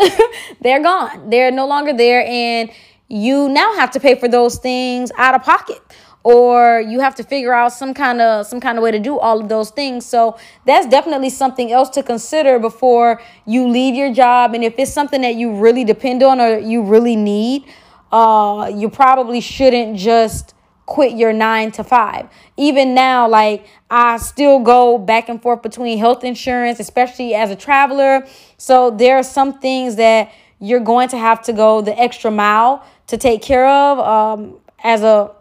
They're 0.62 0.84
gone. 0.84 1.30
They're 1.30 1.52
no 1.52 1.65
longer 1.65 1.93
there. 1.93 2.25
And 2.28 2.71
you 3.08 3.49
now 3.49 3.73
have 3.75 3.91
to 3.91 3.99
pay 3.99 4.15
for 4.15 4.28
those 4.28 4.58
things 4.58 5.12
out 5.17 5.34
of 5.34 5.43
pocket 5.43 5.82
or 6.23 6.82
you 6.82 6.99
have 6.99 7.15
to 7.15 7.23
figure 7.23 7.54
out 7.54 7.71
some 7.71 7.93
kind 7.93 8.19
of 8.21 8.45
some 8.45 8.60
kind 8.60 8.78
of 8.78 8.84
way 8.84 8.91
to 8.91 8.99
do 8.99 9.17
all 9.17 9.39
of 9.39 9.47
those 9.47 9.71
things 9.71 10.06
so 10.06 10.38
that's 10.65 10.86
definitely 10.88 11.30
something 11.30 11.71
else 11.71 11.89
to 11.89 12.04
consider 12.04 12.60
before 12.60 13.21
you 13.45 13.67
leave 13.67 13.95
your 13.95 14.13
job 14.13 14.54
and 14.54 14.63
if 14.63 14.75
it's 14.78 14.91
something 14.91 15.21
that 15.21 15.36
you 15.36 15.56
really 15.56 15.84
depend 15.84 16.21
on 16.21 16.41
or 16.41 16.58
you 16.58 16.84
really 16.84 17.15
need 17.15 17.63
uh 18.12 18.69
you 18.75 18.89
probably 18.89 19.39
shouldn't 19.39 19.97
just 19.97 20.54
quit 20.89 21.15
your 21.15 21.32
nine 21.32 21.71
to 21.71 21.84
five. 21.84 22.28
Even 22.58 22.95
now, 22.95 23.30
like 23.30 23.65
I 23.91 24.17
still 24.17 24.60
go 24.60 24.97
back 24.97 25.30
and 25.30 25.41
forth 25.41 25.62
between 25.62 25.99
health 25.99 26.23
insurance, 26.23 26.80
especially 26.80 27.36
as 27.36 27.52
a 27.52 27.56
traveler. 27.56 28.25
So 28.58 28.89
there 28.89 29.15
are 29.17 29.23
some 29.23 29.60
things 29.60 29.95
that 29.97 30.32
you're 30.60 30.80
going 30.80 31.08
to 31.10 31.17
have 31.17 31.43
to 31.43 31.54
go 31.54 31.82
the 31.82 31.97
extra 31.97 32.32
mile 32.32 32.84
to 33.08 33.17
take 33.17 33.43
care 33.43 33.67
of 33.67 33.99
um, 33.99 34.60
as 34.84 35.04
a 35.04 35.32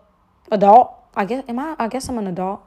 adult. 0.53 0.95
I 1.17 1.25
guess 1.25 1.45
am 1.49 1.59
I? 1.59 1.75
I 1.79 1.89
guess 1.89 2.09
I'm 2.09 2.19
an 2.19 2.27
adult. 2.27 2.61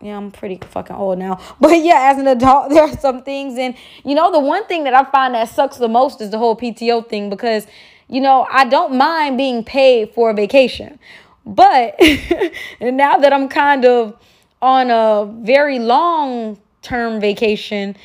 Yeah, 0.00 0.16
I'm 0.16 0.32
pretty 0.32 0.58
fucking 0.68 0.96
old 0.96 1.18
now. 1.18 1.38
But 1.60 1.84
yeah, 1.84 2.10
as 2.10 2.18
an 2.18 2.26
adult, 2.26 2.70
there 2.70 2.82
are 2.82 2.96
some 2.96 3.22
things. 3.22 3.58
And, 3.58 3.76
you 4.04 4.14
know, 4.14 4.32
the 4.32 4.40
one 4.40 4.66
thing 4.66 4.84
that 4.84 4.94
I 4.94 5.04
find 5.04 5.34
that 5.34 5.50
sucks 5.50 5.76
the 5.76 5.88
most 5.88 6.20
is 6.22 6.30
the 6.30 6.38
whole 6.38 6.56
PTO 6.56 7.08
thing 7.08 7.30
because, 7.30 7.66
you 8.08 8.20
know, 8.20 8.46
I 8.50 8.64
don't 8.64 8.96
mind 8.96 9.36
being 9.36 9.62
paid 9.62 10.12
for 10.14 10.30
a 10.30 10.34
vacation. 10.34 10.98
But 11.44 11.96
now 12.80 13.16
that 13.16 13.32
I'm 13.32 13.48
kind 13.48 13.84
of 13.84 14.16
on 14.60 14.90
a 14.90 15.30
very 15.44 15.78
long 15.78 16.60
term 16.82 17.20
vacation, 17.20 17.96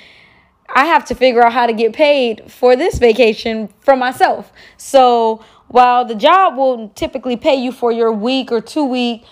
I 0.70 0.86
have 0.86 1.06
to 1.06 1.16
figure 1.16 1.44
out 1.44 1.54
how 1.54 1.66
to 1.66 1.74
get 1.74 1.94
paid 1.94 2.52
for 2.52 2.76
this 2.76 2.98
vacation 2.98 3.70
for 3.80 3.96
myself. 3.96 4.52
So 4.78 5.44
while 5.68 6.06
the 6.06 6.16
job 6.16 6.58
will 6.58 6.90
typically 6.90 7.38
pay 7.38 7.56
you 7.56 7.72
for 7.72 7.92
your 7.92 8.12
week 8.12 8.52
or 8.52 8.62
two 8.62 8.86
week 8.86 9.24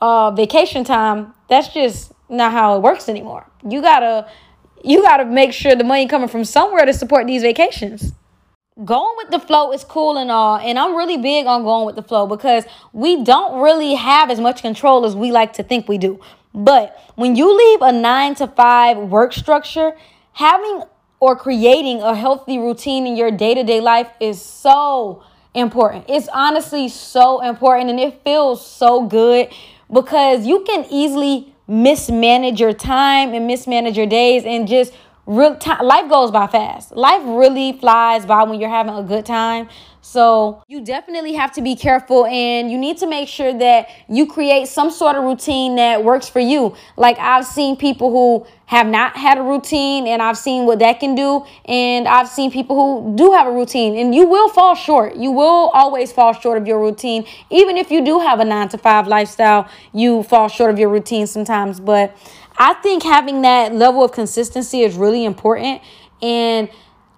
uh, 0.00 0.30
vacation 0.30 0.84
time, 0.84 1.34
that's 1.48 1.68
just 1.68 2.12
not 2.28 2.52
how 2.52 2.76
it 2.76 2.82
works 2.82 3.08
anymore. 3.08 3.46
You 3.68 3.80
gotta 3.80 4.30
you 4.84 5.02
gotta 5.02 5.24
make 5.24 5.52
sure 5.52 5.74
the 5.74 5.84
money 5.84 6.06
coming 6.06 6.28
from 6.28 6.44
somewhere 6.44 6.86
to 6.86 6.94
support 6.94 7.26
these 7.26 7.42
vacations 7.42 8.12
going 8.84 9.16
with 9.16 9.30
the 9.30 9.40
flow 9.40 9.72
is 9.72 9.82
cool 9.82 10.16
and 10.16 10.30
all 10.30 10.56
and 10.56 10.78
i'm 10.78 10.94
really 10.94 11.16
big 11.16 11.46
on 11.46 11.64
going 11.64 11.84
with 11.84 11.96
the 11.96 12.02
flow 12.02 12.26
because 12.26 12.64
we 12.92 13.24
don't 13.24 13.60
really 13.60 13.94
have 13.94 14.30
as 14.30 14.38
much 14.38 14.62
control 14.62 15.04
as 15.04 15.16
we 15.16 15.32
like 15.32 15.52
to 15.52 15.62
think 15.62 15.88
we 15.88 15.98
do. 15.98 16.20
But 16.54 16.98
when 17.14 17.36
you 17.36 17.56
leave 17.56 17.82
a 17.82 17.92
nine 17.92 18.34
to 18.36 18.46
five 18.46 18.96
work 18.96 19.32
structure 19.32 19.92
having 20.32 20.82
or 21.20 21.36
creating 21.36 22.00
a 22.00 22.14
healthy 22.14 22.58
routine 22.58 23.06
in 23.06 23.16
your 23.16 23.30
day-to-day 23.30 23.80
life 23.80 24.08
is 24.20 24.40
so 24.40 25.22
important. 25.54 26.04
It's 26.08 26.28
honestly 26.28 26.88
so 26.88 27.42
important 27.42 27.90
and 27.90 27.98
it 27.98 28.22
feels 28.22 28.64
so 28.64 29.06
good 29.06 29.48
because 29.92 30.46
you 30.46 30.64
can 30.64 30.86
easily 30.90 31.52
mismanage 31.66 32.60
your 32.60 32.72
time 32.72 33.34
and 33.34 33.46
mismanage 33.46 33.96
your 33.96 34.06
days 34.06 34.44
and 34.44 34.68
just 34.68 34.92
real 35.28 35.54
time 35.56 35.84
life 35.86 36.08
goes 36.08 36.30
by 36.30 36.46
fast. 36.46 36.96
Life 36.96 37.22
really 37.24 37.72
flies 37.72 38.24
by 38.24 38.42
when 38.44 38.58
you're 38.58 38.70
having 38.70 38.94
a 38.94 39.02
good 39.02 39.26
time. 39.26 39.68
So 40.00 40.62
you 40.68 40.82
definitely 40.82 41.34
have 41.34 41.52
to 41.52 41.60
be 41.60 41.76
careful 41.76 42.24
and 42.24 42.70
you 42.70 42.78
need 42.78 42.96
to 42.98 43.06
make 43.06 43.28
sure 43.28 43.52
that 43.58 43.90
you 44.08 44.26
create 44.26 44.68
some 44.68 44.90
sort 44.90 45.16
of 45.16 45.24
routine 45.24 45.76
that 45.76 46.02
works 46.02 46.30
for 46.30 46.40
you. 46.40 46.74
Like 46.96 47.18
i've 47.18 47.44
seen 47.44 47.76
people 47.76 48.10
who 48.10 48.46
have 48.64 48.86
not 48.86 49.16
had 49.16 49.36
a 49.36 49.42
routine 49.42 50.06
and 50.06 50.22
i've 50.22 50.38
seen 50.38 50.66
what 50.66 50.78
that 50.78 51.00
can 51.00 51.14
do 51.14 51.44
and 51.64 52.06
i've 52.06 52.28
seen 52.28 52.50
people 52.50 52.76
who 52.76 53.16
do 53.16 53.32
have 53.32 53.46
a 53.46 53.50
routine 53.50 53.96
and 53.96 54.14
you 54.14 54.26
will 54.26 54.48
fall 54.48 54.74
short. 54.74 55.16
You 55.16 55.30
will 55.30 55.68
always 55.74 56.10
fall 56.10 56.32
short 56.32 56.56
of 56.56 56.66
your 56.66 56.80
routine. 56.80 57.26
Even 57.50 57.76
if 57.76 57.90
you 57.90 58.02
do 58.02 58.18
have 58.18 58.40
a 58.40 58.46
9 58.46 58.68
to 58.70 58.78
5 58.78 59.08
lifestyle 59.08 59.68
you 59.92 60.22
fall 60.22 60.48
short 60.48 60.70
of 60.70 60.78
your 60.78 60.88
routine 60.88 61.26
sometimes. 61.26 61.80
But 61.80 62.16
I 62.58 62.74
think 62.74 63.04
having 63.04 63.42
that 63.42 63.72
level 63.72 64.04
of 64.04 64.12
consistency 64.12 64.82
is 64.82 64.96
really 64.96 65.24
important. 65.24 65.80
And 66.20 66.68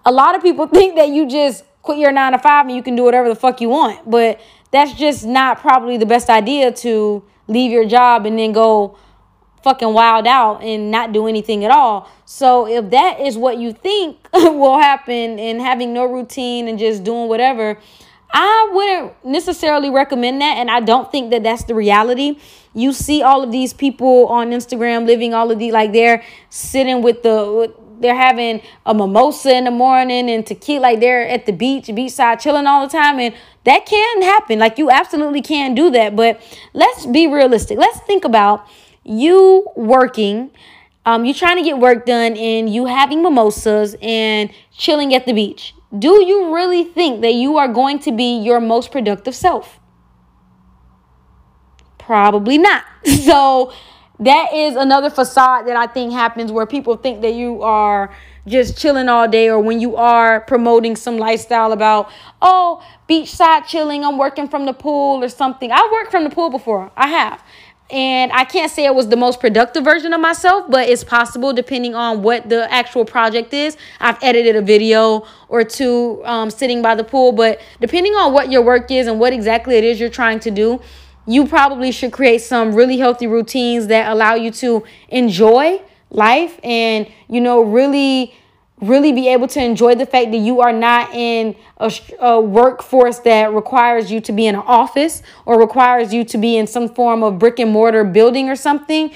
a 0.04 0.12
lot 0.12 0.36
of 0.36 0.42
people 0.42 0.66
think 0.68 0.96
that 0.96 1.08
you 1.08 1.28
just 1.28 1.64
quit 1.82 1.98
your 1.98 2.12
nine 2.12 2.32
to 2.32 2.38
five 2.38 2.66
and 2.66 2.76
you 2.76 2.82
can 2.82 2.94
do 2.94 3.02
whatever 3.02 3.28
the 3.28 3.34
fuck 3.34 3.60
you 3.60 3.70
want. 3.70 4.08
But 4.08 4.40
that's 4.70 4.92
just 4.92 5.26
not 5.26 5.58
probably 5.58 5.96
the 5.96 6.06
best 6.06 6.28
idea 6.28 6.70
to 6.72 7.24
leave 7.48 7.72
your 7.72 7.86
job 7.86 8.26
and 8.26 8.38
then 8.38 8.52
go 8.52 8.96
fucking 9.64 9.92
wild 9.92 10.26
out 10.26 10.62
and 10.62 10.90
not 10.90 11.12
do 11.12 11.26
anything 11.26 11.64
at 11.64 11.70
all. 11.70 12.08
So 12.24 12.66
if 12.66 12.90
that 12.90 13.20
is 13.20 13.36
what 13.36 13.58
you 13.58 13.72
think 13.72 14.18
will 14.32 14.78
happen 14.78 15.38
and 15.38 15.60
having 15.60 15.92
no 15.92 16.04
routine 16.04 16.68
and 16.68 16.78
just 16.78 17.04
doing 17.04 17.28
whatever, 17.28 17.78
I 18.32 18.70
wouldn't 18.72 19.24
necessarily 19.24 19.90
recommend 19.90 20.40
that. 20.40 20.56
And 20.56 20.70
I 20.70 20.80
don't 20.80 21.10
think 21.10 21.30
that 21.30 21.42
that's 21.42 21.64
the 21.64 21.74
reality. 21.74 22.38
You 22.74 22.92
see 22.92 23.22
all 23.22 23.42
of 23.42 23.50
these 23.50 23.72
people 23.72 24.26
on 24.28 24.50
Instagram 24.50 25.06
living 25.06 25.34
all 25.34 25.50
of 25.50 25.58
the 25.58 25.72
like 25.72 25.92
they're 25.92 26.22
sitting 26.48 27.02
with 27.02 27.22
the 27.22 27.74
they're 28.00 28.14
having 28.14 28.62
a 28.86 28.94
mimosa 28.94 29.54
in 29.54 29.64
the 29.64 29.70
morning 29.70 30.30
and 30.30 30.46
tequila, 30.46 30.80
like 30.80 31.00
they're 31.00 31.28
at 31.28 31.44
the 31.44 31.52
beach, 31.52 31.86
beachside 31.86 32.40
chilling 32.40 32.66
all 32.66 32.86
the 32.86 32.90
time. 32.90 33.20
And 33.20 33.34
that 33.64 33.84
can 33.84 34.22
happen. 34.22 34.58
Like 34.58 34.78
you 34.78 34.90
absolutely 34.90 35.42
can 35.42 35.74
do 35.74 35.90
that. 35.90 36.16
But 36.16 36.40
let's 36.72 37.06
be 37.06 37.26
realistic. 37.26 37.78
Let's 37.78 38.00
think 38.00 38.24
about 38.24 38.66
you 39.04 39.68
working. 39.76 40.50
Um, 41.04 41.24
you 41.24 41.34
trying 41.34 41.56
to 41.56 41.62
get 41.62 41.78
work 41.78 42.06
done 42.06 42.36
and 42.36 42.72
you 42.72 42.86
having 42.86 43.22
mimosas 43.22 43.96
and 44.00 44.50
chilling 44.72 45.14
at 45.14 45.26
the 45.26 45.32
beach. 45.32 45.74
Do 45.96 46.24
you 46.24 46.54
really 46.54 46.84
think 46.84 47.20
that 47.22 47.34
you 47.34 47.56
are 47.58 47.68
going 47.68 47.98
to 48.00 48.12
be 48.12 48.38
your 48.38 48.60
most 48.60 48.92
productive 48.92 49.34
self? 49.34 49.80
Probably 51.98 52.58
not. 52.58 52.84
So 53.04 53.72
that 54.18 54.52
is 54.52 54.76
another 54.76 55.08
facade 55.08 55.66
that 55.66 55.76
I 55.76 55.86
think 55.86 56.12
happens 56.12 56.52
where 56.52 56.66
people 56.66 56.96
think 56.96 57.22
that 57.22 57.32
you 57.32 57.62
are 57.62 58.14
just 58.46 58.76
chilling 58.76 59.08
all 59.08 59.26
day 59.26 59.48
or 59.48 59.58
when 59.58 59.80
you 59.80 59.96
are 59.96 60.40
promoting 60.42 60.96
some 60.96 61.16
lifestyle 61.16 61.72
about, 61.72 62.10
oh, 62.42 62.84
beachside 63.08 63.66
chilling, 63.66 64.04
I'm 64.04 64.18
working 64.18 64.48
from 64.48 64.66
the 64.66 64.74
pool 64.74 65.24
or 65.24 65.28
something. 65.28 65.72
I 65.72 65.88
worked 65.90 66.10
from 66.10 66.24
the 66.24 66.30
pool 66.30 66.50
before. 66.50 66.90
I 66.96 67.08
have. 67.08 67.42
And 67.92 68.30
I 68.32 68.44
can't 68.44 68.70
say 68.70 68.84
it 68.84 68.94
was 68.94 69.08
the 69.08 69.16
most 69.16 69.40
productive 69.40 69.84
version 69.84 70.12
of 70.12 70.20
myself, 70.20 70.70
but 70.70 70.88
it's 70.88 71.02
possible 71.02 71.52
depending 71.52 71.94
on 71.94 72.22
what 72.22 72.48
the 72.48 72.72
actual 72.72 73.04
project 73.04 73.52
is. 73.52 73.76
I've 73.98 74.16
edited 74.22 74.54
a 74.54 74.62
video 74.62 75.26
or 75.48 75.64
two 75.64 76.22
um, 76.24 76.50
sitting 76.50 76.82
by 76.82 76.94
the 76.94 77.02
pool, 77.02 77.32
but 77.32 77.60
depending 77.80 78.14
on 78.14 78.32
what 78.32 78.50
your 78.50 78.62
work 78.62 78.90
is 78.90 79.08
and 79.08 79.18
what 79.18 79.32
exactly 79.32 79.74
it 79.76 79.82
is 79.82 79.98
you're 79.98 80.08
trying 80.08 80.38
to 80.40 80.50
do, 80.50 80.80
you 81.26 81.46
probably 81.46 81.90
should 81.90 82.12
create 82.12 82.42
some 82.42 82.74
really 82.74 82.98
healthy 82.98 83.26
routines 83.26 83.88
that 83.88 84.10
allow 84.10 84.34
you 84.34 84.50
to 84.52 84.84
enjoy 85.08 85.80
life 86.10 86.58
and, 86.62 87.08
you 87.28 87.40
know, 87.40 87.60
really 87.60 88.34
really 88.80 89.12
be 89.12 89.28
able 89.28 89.46
to 89.48 89.62
enjoy 89.62 89.94
the 89.94 90.06
fact 90.06 90.30
that 90.30 90.38
you 90.38 90.60
are 90.60 90.72
not 90.72 91.12
in 91.14 91.54
a, 91.78 91.92
a, 92.18 92.40
workforce 92.40 93.18
that 93.20 93.52
requires 93.52 94.10
you 94.10 94.20
to 94.20 94.32
be 94.32 94.46
in 94.46 94.54
an 94.54 94.62
office 94.66 95.22
or 95.44 95.58
requires 95.58 96.14
you 96.14 96.24
to 96.24 96.38
be 96.38 96.56
in 96.56 96.66
some 96.66 96.88
form 96.88 97.22
of 97.22 97.38
brick 97.38 97.58
and 97.58 97.70
mortar 97.70 98.04
building 98.04 98.48
or 98.48 98.56
something, 98.56 99.12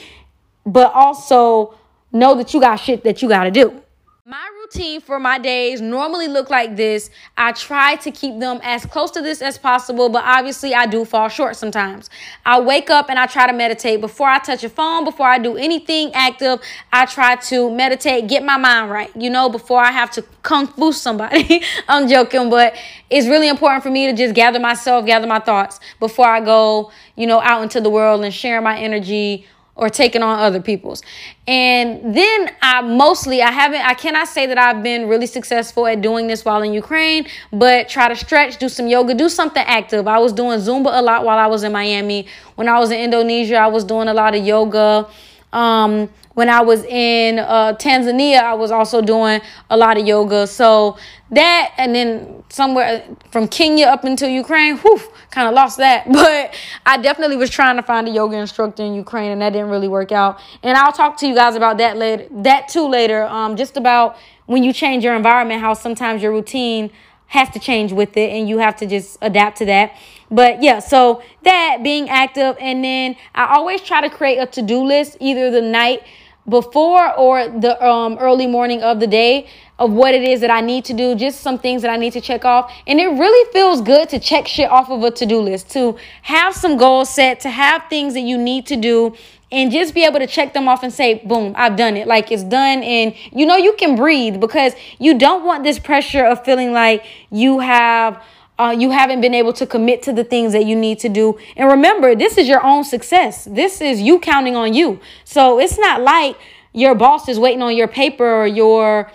but 0.67 0.93
also 0.93 1.75
know 2.13 2.35
that 2.35 2.53
you 2.53 2.61
got 2.61 2.77
shit 2.77 3.05
that 3.05 3.23
you 3.23 3.29
got 3.29 3.45
to 3.45 3.51
do. 3.51 3.81
My 4.27 4.49
routine 4.75 5.01
for 5.01 5.21
my 5.21 5.39
days 5.39 5.81
normally 5.81 6.29
look 6.29 6.51
like 6.51 6.77
this. 6.77 7.11
I 7.37 7.53
try 7.53 7.97
to 7.97 8.11
keep 8.11 8.39
them 8.41 8.61
as 8.63 8.85
close 8.87 9.11
to 9.13 9.23
this 9.23 9.43
as 9.43 9.59
possible, 9.59 10.09
but 10.09 10.25
obviously 10.25 10.75
I 10.75 10.87
do 10.87 11.05
fall 11.05 11.29
short 11.29 11.57
sometimes. 11.57 12.11
I 12.45 12.61
wake 12.61 12.91
up 12.91 13.09
and 13.09 13.19
I 13.19 13.27
try 13.27 13.47
to 13.47 13.53
meditate 13.53 14.01
before 14.01 14.29
I 14.29 14.39
touch 14.39 14.65
a 14.65 14.69
phone, 14.69 15.05
before 15.05 15.27
I 15.27 15.39
do 15.39 15.57
anything 15.57 16.13
active. 16.15 16.61
I 16.93 17.07
try 17.07 17.37
to 17.37 17.75
meditate, 17.75 18.29
get 18.29 18.43
my 18.43 18.57
mind 18.57 18.91
right, 18.91 19.11
you 19.17 19.31
know, 19.31 19.49
before 19.49 19.81
I 19.81 19.93
have 19.93 20.11
to 20.13 20.23
kung 20.43 20.67
fu 20.67 20.93
somebody. 20.93 21.63
I'm 21.89 22.09
joking, 22.09 22.51
but 22.51 22.77
it's 23.11 23.27
really 23.27 23.49
important 23.49 23.83
for 23.83 23.91
me 23.91 24.07
to 24.07 24.13
just 24.13 24.35
gather 24.35 24.59
myself, 24.59 25.07
gather 25.07 25.27
my 25.27 25.41
thoughts 25.41 25.81
before 26.01 26.27
I 26.27 26.41
go, 26.41 26.91
you 27.17 27.27
know, 27.27 27.41
out 27.41 27.63
into 27.63 27.81
the 27.81 27.91
world 27.91 28.25
and 28.25 28.35
share 28.35 28.61
my 28.61 28.79
energy 28.79 29.47
or 29.77 29.89
taking 29.89 30.23
on 30.23 30.39
other 30.39 30.61
people's. 30.61 31.03
And 31.47 32.15
then 32.15 32.51
I 32.63 32.81
mostly 32.83 33.43
I 33.43 33.51
haven't 33.51 33.81
I 33.81 33.95
cannot 33.95 34.29
say 34.29 34.47
that 34.47 34.59
I've 34.59 34.83
been 34.83 35.09
really 35.09 35.27
successful 35.27 35.87
at 35.87 36.01
doing 36.01 36.27
this 36.27 36.45
while 36.45 36.63
in 36.63 36.73
Ukraine, 36.73 37.27
but 37.53 37.89
try 37.89 38.09
to 38.09 38.17
stretch, 38.17 38.59
do 38.59 38.69
some 38.69 38.87
yoga, 38.87 39.15
do 39.15 39.29
something 39.29 39.65
active. 39.67 40.07
I 40.07 40.19
was 40.19 40.33
doing 40.33 40.61
Zumba 40.61 40.97
a 40.99 41.03
lot 41.03 41.25
while 41.25 41.39
I 41.39 41.47
was 41.47 41.65
in 41.65 41.73
Miami. 41.73 42.27
When 42.55 42.69
I 42.69 42.79
was 42.79 42.91
in 42.91 43.01
Indonesia, 43.01 43.57
I 43.57 43.67
was 43.67 43.85
doing 43.85 44.09
a 44.09 44.15
lot 44.15 44.35
of 44.35 44.45
yoga. 44.45 45.09
Um, 45.53 46.09
when 46.35 46.49
I 46.49 46.61
was 46.61 46.85
in 46.85 47.39
uh, 47.39 47.75
Tanzania, 47.75 48.43
I 48.43 48.55
was 48.55 48.71
also 48.71 49.01
doing 49.01 49.41
a 49.71 49.77
lot 49.77 49.97
of 49.97 50.07
yoga. 50.07 50.47
So 50.47 50.99
that, 51.31 51.73
and 51.79 51.95
then 51.95 52.45
somewhere 52.49 53.05
from 53.31 53.49
Kenya 53.49 53.87
up 53.87 54.05
until 54.05 54.29
Ukraine, 54.29 54.77
whew, 54.79 55.01
kind 55.31 55.49
of 55.49 55.55
lost 55.55 55.79
that. 55.79 56.07
But 56.13 56.55
I 56.85 56.97
definitely 56.99 57.37
was 57.37 57.51
trying 57.51 57.77
to 57.77 57.83
find 57.83 58.09
a 58.09 58.11
yoga 58.11 58.37
instructor 58.37 58.83
in 58.83 58.95
Ukraine, 58.95 59.31
and 59.31 59.41
that 59.43 59.51
didn't 59.51 59.71
really 59.71 59.89
work 59.89 60.13
out. 60.13 60.41
And 60.63 60.77
I'll 60.77 60.93
talk 60.93 61.17
to 61.19 61.27
you 61.27 61.35
guys 61.35 61.55
about 61.55 61.79
that 61.79 61.97
later, 61.97 62.27
that 62.31 62.69
too 62.69 62.89
later. 62.89 63.25
Um, 63.25 63.57
just 63.57 63.77
about 63.77 64.17
when 64.47 64.63
you 64.63 64.73
change 64.73 65.05
your 65.05 65.15
environment, 65.15 65.61
how 65.61 65.75
sometimes 65.75 66.23
your 66.23 66.33
routine 66.33 66.91
has 67.27 67.49
to 67.51 67.59
change 67.59 67.93
with 67.93 68.17
it, 68.17 68.31
and 68.31 68.49
you 68.49 68.59
have 68.59 68.77
to 68.77 68.87
just 68.87 69.19
adapt 69.23 69.59
to 69.59 69.65
that. 69.67 69.97
But 70.31 70.63
yeah, 70.63 70.79
so 70.81 71.23
that 71.43 71.79
being 71.83 72.09
active, 72.09 72.57
and 72.61 72.83
then 72.83 73.17
I 73.35 73.55
always 73.55 73.83
try 73.83 74.01
to 74.01 74.11
create 74.11 74.39
a 74.39 74.47
to 74.47 74.63
do 74.63 74.83
list 74.83 75.17
either 75.21 75.51
the 75.51 75.63
night 75.63 76.03
before 76.49 77.13
or 77.15 77.49
the 77.49 77.83
um, 77.85 78.19
early 78.19 78.47
morning 78.47 78.83
of 78.83 79.01
the 79.01 79.07
day 79.07 79.49
of 79.79 79.91
what 79.91 80.15
it 80.15 80.23
is 80.23 80.41
that 80.41 80.51
I 80.51 80.61
need 80.61 80.85
to 80.87 80.93
do, 80.95 81.15
just 81.15 81.41
some 81.41 81.59
things 81.59 81.83
that 81.83 81.91
I 81.91 81.97
need 81.97 82.13
to 82.13 82.21
check 82.21 82.45
off. 82.45 82.73
And 82.87 83.01
it 83.01 83.09
really 83.09 83.53
feels 83.53 83.81
good 83.81 84.09
to 84.11 84.19
check 84.19 84.47
shit 84.47 84.71
off 84.71 84.91
of 84.91 85.03
a 85.03 85.11
to 85.13 85.27
do 85.27 85.41
list, 85.41 85.71
to 85.71 85.97
have 86.23 86.55
some 86.55 86.77
goals 86.77 87.11
set, 87.11 87.41
to 87.41 87.51
have 87.51 87.85
things 87.89 88.15
that 88.15 88.21
you 88.21 88.39
need 88.39 88.67
to 88.67 88.77
do. 88.77 89.15
And 89.53 89.71
just 89.71 89.95
be 89.95 90.05
able 90.05 90.19
to 90.19 90.27
check 90.27 90.53
them 90.53 90.69
off 90.69 90.83
and 90.83 90.93
say, 90.93 91.23
boom, 91.25 91.55
I've 91.57 91.77
done 91.77 91.97
it. 91.97 92.09
Like 92.09 92.33
it's 92.33 92.43
done. 92.43 92.83
And 92.83 93.15
you 93.31 93.47
know, 93.47 93.57
you 93.57 93.75
can 93.75 93.95
breathe 93.95 94.41
because 94.41 94.75
you 94.99 95.17
don't 95.17 95.45
want 95.45 95.63
this 95.63 95.79
pressure 95.79 96.25
of 96.25 96.45
feeling 96.45 96.73
like 96.73 97.05
you 97.31 97.61
have 97.61 98.21
uh, 98.59 98.75
you 98.79 98.91
haven't 98.91 99.21
been 99.21 99.35
able 99.35 99.53
to 99.53 99.67
commit 99.67 100.03
to 100.03 100.13
the 100.13 100.25
things 100.25 100.53
that 100.53 100.65
you 100.65 100.77
need 100.77 100.99
to 101.01 101.09
do. 101.09 101.39
And 101.57 101.69
remember, 101.69 102.15
this 102.15 102.39
is 102.39 102.47
your 102.47 102.65
own 102.65 102.85
success. 102.85 103.45
This 103.47 103.81
is 103.81 104.01
you 104.01 104.21
counting 104.21 104.55
on 104.55 104.75
you. 104.75 105.01
So 105.25 105.59
it's 105.59 105.79
not 105.79 106.03
like 106.03 106.37
your 106.73 106.95
boss 106.95 107.29
is 107.29 107.39
waiting 107.39 107.63
on 107.63 107.77
your 107.77 107.89
paper 107.89 108.27
or 108.27 108.47
your 108.47 109.11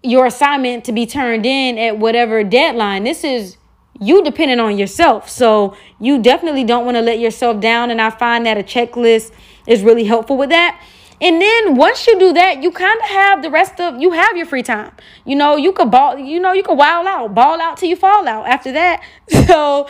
your 0.00 0.26
assignment 0.26 0.84
to 0.84 0.92
be 0.92 1.06
turned 1.06 1.44
in 1.44 1.76
at 1.76 1.98
whatever 1.98 2.44
deadline. 2.44 3.02
This 3.02 3.24
is 3.24 3.56
you 4.00 4.22
depending 4.22 4.60
on 4.60 4.78
yourself. 4.78 5.28
So 5.28 5.76
you 5.98 6.22
definitely 6.22 6.62
don't 6.62 6.84
want 6.84 6.96
to 6.96 7.00
let 7.00 7.18
yourself 7.18 7.60
down. 7.60 7.90
And 7.90 8.00
I 8.00 8.10
find 8.10 8.46
that 8.46 8.56
a 8.56 8.62
checklist 8.62 9.32
is 9.66 9.82
really 9.82 10.04
helpful 10.04 10.36
with 10.36 10.50
that. 10.50 10.80
And 11.20 11.42
then 11.42 11.74
once 11.74 12.06
you 12.06 12.18
do 12.18 12.32
that, 12.34 12.62
you 12.62 12.70
kind 12.70 12.98
of 13.00 13.08
have 13.08 13.42
the 13.42 13.50
rest 13.50 13.80
of 13.80 14.00
you 14.00 14.12
have 14.12 14.36
your 14.36 14.46
free 14.46 14.62
time. 14.62 14.92
You 15.24 15.36
know, 15.36 15.56
you 15.56 15.72
could 15.72 15.90
ball, 15.90 16.16
you 16.18 16.38
know, 16.38 16.52
you 16.52 16.62
could 16.62 16.78
wild 16.78 17.06
out, 17.06 17.34
ball 17.34 17.60
out 17.60 17.78
till 17.78 17.88
you 17.88 17.96
fall 17.96 18.26
out 18.28 18.48
after 18.48 18.72
that. 18.72 19.02
So 19.48 19.88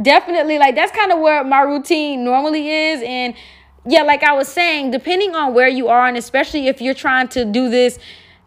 definitely 0.00 0.58
like 0.58 0.76
that's 0.76 0.92
kind 0.92 1.10
of 1.12 1.18
where 1.18 1.42
my 1.42 1.62
routine 1.62 2.24
normally 2.24 2.70
is. 2.70 3.02
And 3.04 3.34
yeah, 3.86 4.02
like 4.02 4.22
I 4.22 4.32
was 4.34 4.48
saying, 4.48 4.92
depending 4.92 5.34
on 5.34 5.52
where 5.52 5.68
you 5.68 5.88
are, 5.88 6.06
and 6.06 6.16
especially 6.16 6.68
if 6.68 6.80
you're 6.80 6.94
trying 6.94 7.28
to 7.28 7.44
do 7.44 7.68
this 7.68 7.98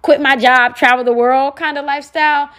quit 0.01 0.21
my 0.21 0.35
job, 0.35 0.75
travel 0.75 1.03
the 1.03 1.13
world 1.13 1.55
kind 1.55 1.77
of 1.77 1.85
lifestyle, 1.85 2.49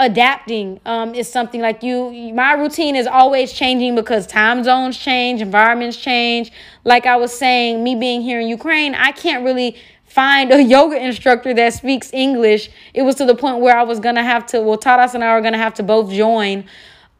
adapting 0.00 0.80
um, 0.86 1.14
is 1.14 1.30
something 1.30 1.60
like 1.60 1.82
you 1.82 2.32
my 2.34 2.54
routine 2.54 2.96
is 2.96 3.06
always 3.06 3.52
changing 3.52 3.94
because 3.94 4.26
time 4.26 4.64
zones 4.64 4.96
change 4.96 5.42
environments 5.42 5.96
change. 5.98 6.50
Like 6.84 7.04
i 7.06 7.16
was 7.16 7.36
saying 7.36 7.84
me 7.84 7.94
being 7.94 8.22
here 8.22 8.40
in 8.40 8.48
ukraine 8.48 8.94
i 8.94 9.12
can't 9.12 9.44
really 9.44 9.76
find 10.06 10.50
a 10.52 10.62
yoga 10.74 10.96
instructor 10.96 11.52
that 11.52 11.74
speaks 11.74 12.12
english. 12.14 12.70
It 12.94 13.02
was 13.02 13.16
to 13.16 13.26
the 13.26 13.34
point 13.34 13.60
where 13.60 13.76
i 13.76 13.82
was 13.82 14.00
gonna 14.00 14.24
have 14.24 14.46
to 14.46 14.62
well 14.62 14.78
taras 14.78 15.14
and 15.14 15.22
i 15.22 15.34
were 15.34 15.42
gonna 15.42 15.58
have 15.58 15.74
to 15.74 15.82
both 15.82 16.10
join 16.10 16.64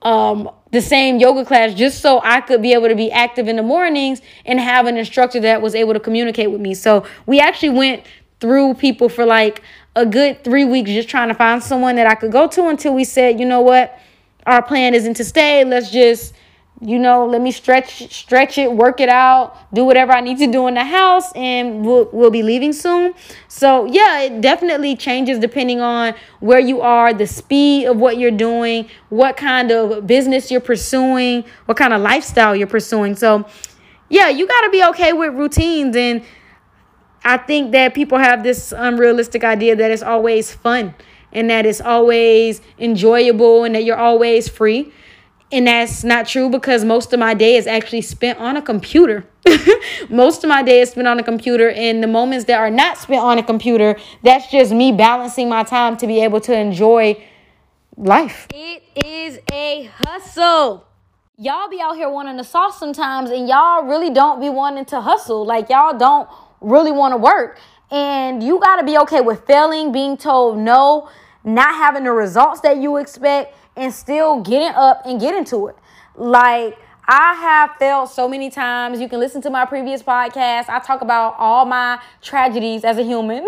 um, 0.02 0.48
the 0.72 0.80
same 0.80 1.18
yoga 1.18 1.44
class 1.44 1.74
just 1.74 2.00
so 2.00 2.22
i 2.24 2.40
could 2.40 2.62
be 2.62 2.72
able 2.72 2.88
to 2.88 2.94
be 2.94 3.12
active 3.12 3.46
in 3.46 3.56
the 3.56 3.62
mornings 3.62 4.22
and 4.46 4.58
have 4.58 4.86
an 4.86 4.96
instructor 4.96 5.38
that 5.40 5.60
was 5.60 5.74
able 5.74 5.92
to 5.92 6.00
communicate 6.00 6.50
with 6.50 6.62
me. 6.62 6.72
So 6.72 7.04
we 7.26 7.40
actually 7.40 7.70
went 7.70 8.04
through 8.40 8.74
people 8.74 9.08
for 9.08 9.26
like 9.26 9.62
a 9.96 10.06
good 10.06 10.44
three 10.44 10.64
weeks 10.64 10.90
just 10.90 11.08
trying 11.08 11.28
to 11.28 11.34
find 11.34 11.62
someone 11.62 11.96
that 11.96 12.06
I 12.06 12.14
could 12.14 12.32
go 12.32 12.46
to 12.48 12.68
until 12.68 12.94
we 12.94 13.04
said, 13.04 13.40
you 13.40 13.46
know 13.46 13.60
what, 13.60 13.98
our 14.46 14.62
plan 14.62 14.94
isn't 14.94 15.14
to 15.14 15.24
stay. 15.24 15.64
Let's 15.64 15.90
just, 15.90 16.34
you 16.80 16.98
know, 16.98 17.26
let 17.26 17.42
me 17.42 17.50
stretch 17.50 18.10
stretch 18.12 18.56
it, 18.56 18.72
work 18.72 19.00
it 19.00 19.08
out, 19.08 19.56
do 19.74 19.84
whatever 19.84 20.12
I 20.12 20.20
need 20.20 20.38
to 20.38 20.46
do 20.46 20.66
in 20.66 20.74
the 20.74 20.84
house, 20.84 21.30
and 21.34 21.84
we'll 21.84 22.08
we'll 22.12 22.30
be 22.30 22.42
leaving 22.42 22.72
soon. 22.72 23.12
So 23.48 23.84
yeah, 23.84 24.20
it 24.22 24.40
definitely 24.40 24.96
changes 24.96 25.38
depending 25.38 25.80
on 25.80 26.14
where 26.38 26.60
you 26.60 26.80
are, 26.80 27.12
the 27.12 27.26
speed 27.26 27.86
of 27.86 27.98
what 27.98 28.16
you're 28.16 28.30
doing, 28.30 28.88
what 29.10 29.36
kind 29.36 29.70
of 29.70 30.06
business 30.06 30.50
you're 30.50 30.60
pursuing, 30.60 31.44
what 31.66 31.76
kind 31.76 31.92
of 31.92 32.00
lifestyle 32.00 32.56
you're 32.56 32.66
pursuing. 32.66 33.14
So 33.14 33.46
yeah, 34.08 34.28
you 34.28 34.46
gotta 34.46 34.70
be 34.70 34.82
okay 34.84 35.12
with 35.12 35.34
routines 35.34 35.94
and 35.96 36.22
I 37.24 37.36
think 37.36 37.72
that 37.72 37.94
people 37.94 38.18
have 38.18 38.42
this 38.42 38.72
unrealistic 38.76 39.44
idea 39.44 39.76
that 39.76 39.90
it's 39.90 40.02
always 40.02 40.52
fun 40.52 40.94
and 41.32 41.50
that 41.50 41.66
it's 41.66 41.80
always 41.80 42.60
enjoyable 42.78 43.64
and 43.64 43.74
that 43.74 43.84
you're 43.84 43.98
always 43.98 44.48
free. 44.48 44.92
And 45.52 45.66
that's 45.66 46.04
not 46.04 46.28
true 46.28 46.48
because 46.48 46.84
most 46.84 47.12
of 47.12 47.18
my 47.18 47.34
day 47.34 47.56
is 47.56 47.66
actually 47.66 48.02
spent 48.02 48.38
on 48.38 48.56
a 48.56 48.62
computer. 48.62 49.26
most 50.08 50.44
of 50.44 50.48
my 50.48 50.62
day 50.62 50.80
is 50.80 50.90
spent 50.90 51.08
on 51.08 51.18
a 51.18 51.24
computer. 51.24 51.70
And 51.70 52.02
the 52.02 52.06
moments 52.06 52.44
that 52.46 52.58
are 52.58 52.70
not 52.70 52.98
spent 52.98 53.20
on 53.20 53.38
a 53.38 53.42
computer, 53.42 53.96
that's 54.22 54.50
just 54.50 54.72
me 54.72 54.92
balancing 54.92 55.48
my 55.48 55.64
time 55.64 55.96
to 55.98 56.06
be 56.06 56.22
able 56.22 56.40
to 56.42 56.56
enjoy 56.56 57.22
life. 57.96 58.46
It 58.54 58.82
is 59.04 59.40
a 59.52 59.90
hustle. 59.92 60.86
Y'all 61.36 61.68
be 61.68 61.80
out 61.80 61.96
here 61.96 62.08
wanting 62.08 62.36
to 62.36 62.44
sauce 62.44 62.78
sometimes, 62.78 63.30
and 63.30 63.48
y'all 63.48 63.84
really 63.84 64.10
don't 64.10 64.40
be 64.40 64.50
wanting 64.50 64.84
to 64.86 65.00
hustle. 65.00 65.44
Like, 65.44 65.68
y'all 65.70 65.96
don't 65.96 66.28
really 66.60 66.92
want 66.92 67.12
to 67.12 67.16
work. 67.16 67.58
And 67.90 68.42
you 68.42 68.60
got 68.60 68.76
to 68.76 68.84
be 68.84 68.96
okay 68.98 69.20
with 69.20 69.46
failing, 69.46 69.92
being 69.92 70.16
told 70.16 70.58
no, 70.58 71.08
not 71.42 71.74
having 71.74 72.04
the 72.04 72.12
results 72.12 72.60
that 72.60 72.76
you 72.76 72.98
expect, 72.98 73.54
and 73.76 73.92
still 73.92 74.40
getting 74.40 74.74
up 74.74 75.02
and 75.04 75.20
getting 75.20 75.44
to 75.46 75.68
it. 75.68 75.76
Like, 76.14 76.78
I 77.08 77.34
have 77.34 77.76
failed 77.76 78.08
so 78.08 78.28
many 78.28 78.50
times. 78.50 79.00
You 79.00 79.08
can 79.08 79.18
listen 79.18 79.42
to 79.42 79.50
my 79.50 79.64
previous 79.64 80.02
podcast. 80.02 80.68
I 80.68 80.78
talk 80.78 81.00
about 81.00 81.34
all 81.38 81.64
my 81.64 82.00
tragedies 82.22 82.84
as 82.84 82.98
a 82.98 83.02
human, 83.02 83.44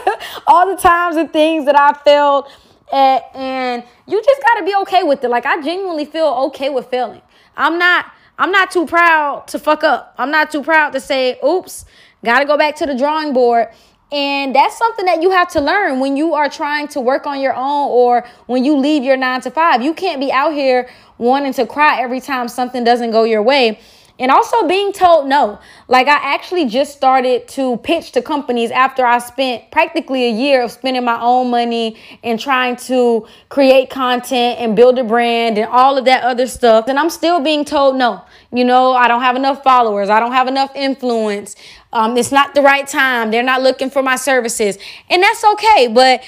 all 0.46 0.66
the 0.66 0.76
times 0.76 1.16
and 1.16 1.32
things 1.32 1.64
that 1.64 1.78
I 1.78 1.94
failed 2.04 2.46
at, 2.92 3.34
and 3.34 3.82
you 4.06 4.22
just 4.22 4.42
got 4.42 4.58
to 4.60 4.64
be 4.64 4.74
okay 4.82 5.02
with 5.02 5.24
it. 5.24 5.30
Like 5.30 5.46
I 5.46 5.62
genuinely 5.62 6.04
feel 6.04 6.26
okay 6.48 6.68
with 6.68 6.86
failing. 6.86 7.22
I'm 7.56 7.78
not 7.78 8.06
I'm 8.38 8.50
not 8.52 8.70
too 8.70 8.86
proud 8.86 9.48
to 9.48 9.58
fuck 9.58 9.82
up. 9.82 10.14
I'm 10.18 10.30
not 10.30 10.50
too 10.50 10.62
proud 10.62 10.90
to 10.90 11.00
say, 11.00 11.38
"Oops, 11.42 11.86
got 12.24 12.40
to 12.40 12.44
go 12.44 12.56
back 12.56 12.76
to 12.76 12.86
the 12.86 12.94
drawing 12.94 13.32
board." 13.32 13.68
And 14.12 14.54
that's 14.54 14.78
something 14.78 15.04
that 15.06 15.20
you 15.20 15.32
have 15.32 15.48
to 15.48 15.60
learn 15.60 15.98
when 15.98 16.16
you 16.16 16.34
are 16.34 16.48
trying 16.48 16.86
to 16.88 17.00
work 17.00 17.26
on 17.26 17.40
your 17.40 17.54
own 17.54 17.88
or 17.90 18.24
when 18.46 18.64
you 18.64 18.76
leave 18.76 19.02
your 19.02 19.16
9 19.16 19.40
to 19.40 19.50
5. 19.50 19.82
You 19.82 19.94
can't 19.94 20.20
be 20.20 20.30
out 20.30 20.52
here 20.52 20.88
wanting 21.18 21.52
to 21.54 21.66
cry 21.66 22.00
every 22.00 22.20
time 22.20 22.46
something 22.46 22.84
doesn't 22.84 23.10
go 23.10 23.24
your 23.24 23.42
way 23.42 23.80
and 24.18 24.30
also 24.30 24.66
being 24.66 24.92
told 24.92 25.28
no. 25.28 25.58
Like 25.88 26.08
I 26.08 26.34
actually 26.34 26.66
just 26.66 26.96
started 26.96 27.48
to 27.48 27.76
pitch 27.78 28.12
to 28.12 28.22
companies 28.22 28.70
after 28.70 29.04
I 29.04 29.18
spent 29.18 29.70
practically 29.70 30.24
a 30.26 30.30
year 30.30 30.62
of 30.62 30.70
spending 30.70 31.04
my 31.04 31.20
own 31.20 31.50
money 31.50 31.98
and 32.22 32.40
trying 32.40 32.76
to 32.76 33.26
create 33.48 33.90
content 33.90 34.58
and 34.58 34.74
build 34.74 34.98
a 34.98 35.04
brand 35.04 35.58
and 35.58 35.68
all 35.68 35.98
of 35.98 36.06
that 36.06 36.24
other 36.24 36.46
stuff. 36.46 36.88
And 36.88 36.98
I'm 36.98 37.10
still 37.10 37.40
being 37.40 37.64
told 37.64 37.96
no. 37.96 38.22
You 38.52 38.64
know, 38.64 38.92
I 38.92 39.08
don't 39.08 39.22
have 39.22 39.36
enough 39.36 39.62
followers. 39.62 40.08
I 40.08 40.20
don't 40.20 40.32
have 40.32 40.48
enough 40.48 40.74
influence. 40.74 41.56
Um, 41.92 42.16
it's 42.16 42.32
not 42.32 42.54
the 42.54 42.62
right 42.62 42.86
time. 42.86 43.30
They're 43.30 43.42
not 43.42 43.62
looking 43.62 43.90
for 43.90 44.02
my 44.02 44.16
services. 44.16 44.78
And 45.10 45.22
that's 45.22 45.44
okay. 45.44 45.88
But 45.88 46.22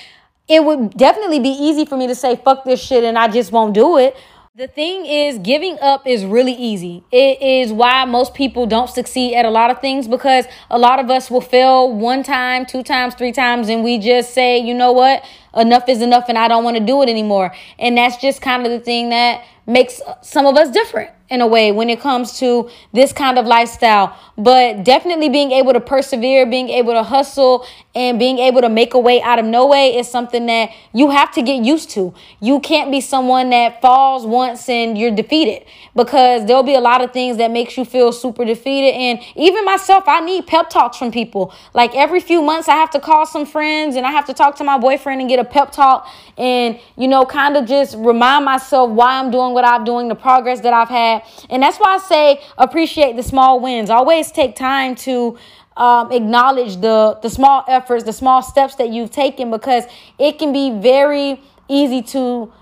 it 0.49 0.65
would 0.65 0.91
definitely 0.97 1.41
be 1.41 1.51
easy 1.51 1.85
for 1.85 1.97
me 1.97 2.07
to 2.07 2.15
say, 2.15 2.37
fuck 2.37 2.65
this 2.65 2.83
shit 2.83 3.05
and 3.05 3.19
I 3.19 3.29
just 3.29 3.53
won't 3.53 3.75
do 3.75 3.99
it. 3.99 4.17
The 4.55 4.67
thing 4.67 5.07
is, 5.07 5.39
giving 5.39 5.79
up 5.81 6.05
is 6.05 6.25
really 6.25 6.55
easy. 6.55 7.05
It 7.13 7.41
is 7.41 7.73
why 7.73 8.05
most 8.07 8.35
people 8.35 8.67
don't 8.67 8.91
succeed 8.91 9.37
at 9.37 9.45
a 9.45 9.51
lot 9.51 9.71
of 9.71 9.81
things 9.81 10.09
because 10.09 10.47
a 10.69 10.77
lot 10.77 10.99
of 10.99 11.09
us 11.11 11.31
will 11.31 11.41
fail 11.41 11.93
one 11.93 12.25
time, 12.25 12.67
two 12.67 12.83
times, 12.83 13.15
three 13.15 13.31
times, 13.31 13.69
and 13.69 13.85
we 13.85 13.99
just 13.99 14.35
say, 14.35 14.59
you 14.59 14.75
know 14.75 14.91
what, 14.91 15.25
enough 15.55 15.89
is 15.89 16.03
enough 16.03 16.25
and 16.29 16.37
I 16.37 16.49
don't 16.49 16.65
want 16.65 16.77
to 16.77 16.85
do 16.85 17.03
it 17.03 17.09
anymore. 17.09 17.55
And 17.79 17.97
that's 17.97 18.17
just 18.17 18.43
kind 18.43 18.67
of 18.67 18.73
the 18.73 18.81
thing 18.81 19.11
that 19.11 19.45
makes 19.65 20.01
some 20.23 20.45
of 20.45 20.57
us 20.57 20.71
different 20.71 21.13
in 21.31 21.41
a 21.41 21.47
way 21.47 21.73
when 21.73 21.91
it 21.91 22.01
comes 22.01 22.39
to 22.39 22.71
this 22.93 23.13
kind 23.13 23.39
of 23.39 23.47
lifestyle. 23.47 24.17
But 24.37 24.85
definitely 24.85 25.29
being 25.29 25.53
able 25.53 25.73
to 25.73 25.81
persevere, 25.81 26.47
being 26.47 26.69
able 26.71 26.93
to 26.93 27.03
hustle, 27.03 27.67
and 27.99 28.17
being 28.17 28.39
able 28.39 28.61
to 28.61 28.69
make 28.69 28.95
a 28.95 28.99
way 28.99 29.21
out 29.21 29.41
of 29.41 29.45
no 29.45 29.67
way 29.67 29.97
is 29.97 30.09
something 30.09 30.47
that 30.47 30.71
you 30.93 31.11
have 31.11 31.33
to 31.33 31.43
get 31.43 31.65
used 31.65 31.91
to. 31.91 32.15
You 32.39 32.61
can't 32.61 32.93
be 32.93 33.01
someone 33.01 33.51
that 33.51 33.81
falls 33.83 34.25
once 34.25 34.69
and 34.69 34.97
you're 34.97 35.11
defeated 35.11 35.67
because 35.97 36.47
there'll 36.47 36.63
be 36.63 36.77
a 36.77 36.81
lot 36.81 37.03
of 37.03 37.13
things 37.13 37.39
that 37.39 37.51
makes 37.51 37.77
you 37.77 37.85
feel 37.85 38.13
super 38.13 38.45
defeated. 38.45 38.95
And 38.95 39.19
even 39.35 39.65
myself, 39.65 40.05
I 40.07 40.21
need 40.21 40.47
pep 40.47 40.71
talks 40.71 40.97
from 40.97 41.11
people. 41.11 41.53
Like 41.75 41.93
every 41.97 42.21
few 42.21 42.41
months, 42.41 42.69
I 42.69 42.77
have 42.77 42.91
to 42.91 43.01
call 43.01 43.27
some 43.27 43.45
friends 43.45 43.97
and 43.97 44.07
I 44.07 44.13
have 44.13 44.27
to 44.27 44.33
talk 44.33 44.55
to 44.59 44.65
my 44.65 44.79
boyfriend 44.79 45.21
and 45.21 45.29
get 45.29 45.41
a 45.41 45.45
pep 45.45 45.73
talk 45.73 46.09
and, 46.37 46.79
you 46.97 47.09
know, 47.09 47.27
kind 47.27 47.57
of 47.57 47.67
just 47.67 47.97
remind 47.97 48.45
myself 48.45 48.91
why 48.91 49.19
I'm 49.19 49.33
doing 49.33 49.55
what 49.55 49.65
I'm 49.65 49.83
doing, 49.83 50.07
the 50.07 50.15
progress 50.15 50.61
that 50.61 50.73
I've 50.73 50.89
had. 50.89 51.25
And 51.51 51.65
that's 51.65 51.79
why 51.79 51.97
I 51.97 51.99
say 51.99 52.43
appreciate 52.59 53.17
the 53.17 53.25
small 53.25 53.59
wins. 53.59 53.91
Always 53.91 54.31
take 54.31 54.55
time 54.55 54.95
to 54.95 55.37
um, 55.79 56.13
acknowledge 56.13 56.81
the 56.81 57.19
the 57.23 57.31
small 57.31 57.65
efforts, 57.69 58.05
the 58.05 58.13
small 58.13 58.43
steps 58.43 58.75
that 58.75 58.91
you've 58.91 59.11
taken, 59.11 59.51
because 59.51 59.85
it 60.19 60.39
can 60.39 60.53
be 60.53 60.71
very 60.71 61.41
easy 61.69 62.03
to 62.03 62.53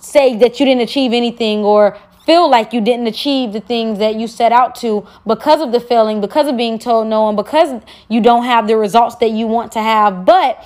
say 0.00 0.36
that 0.36 0.58
you 0.60 0.66
didn't 0.66 0.82
achieve 0.82 1.12
anything 1.12 1.64
or 1.64 1.96
feel 2.26 2.50
like 2.50 2.72
you 2.72 2.80
didn't 2.80 3.06
achieve 3.06 3.52
the 3.52 3.60
things 3.60 4.00
that 4.00 4.16
you 4.16 4.26
set 4.26 4.50
out 4.50 4.74
to 4.74 5.06
because 5.26 5.60
of 5.60 5.70
the 5.70 5.78
failing, 5.78 6.20
because 6.20 6.48
of 6.48 6.56
being 6.56 6.78
told 6.78 7.06
no, 7.06 7.28
and 7.28 7.36
because 7.36 7.80
you 8.08 8.20
don't 8.20 8.44
have 8.44 8.66
the 8.66 8.76
results 8.76 9.14
that 9.16 9.30
you 9.30 9.46
want 9.46 9.70
to 9.72 9.80
have. 9.80 10.24
But 10.24 10.62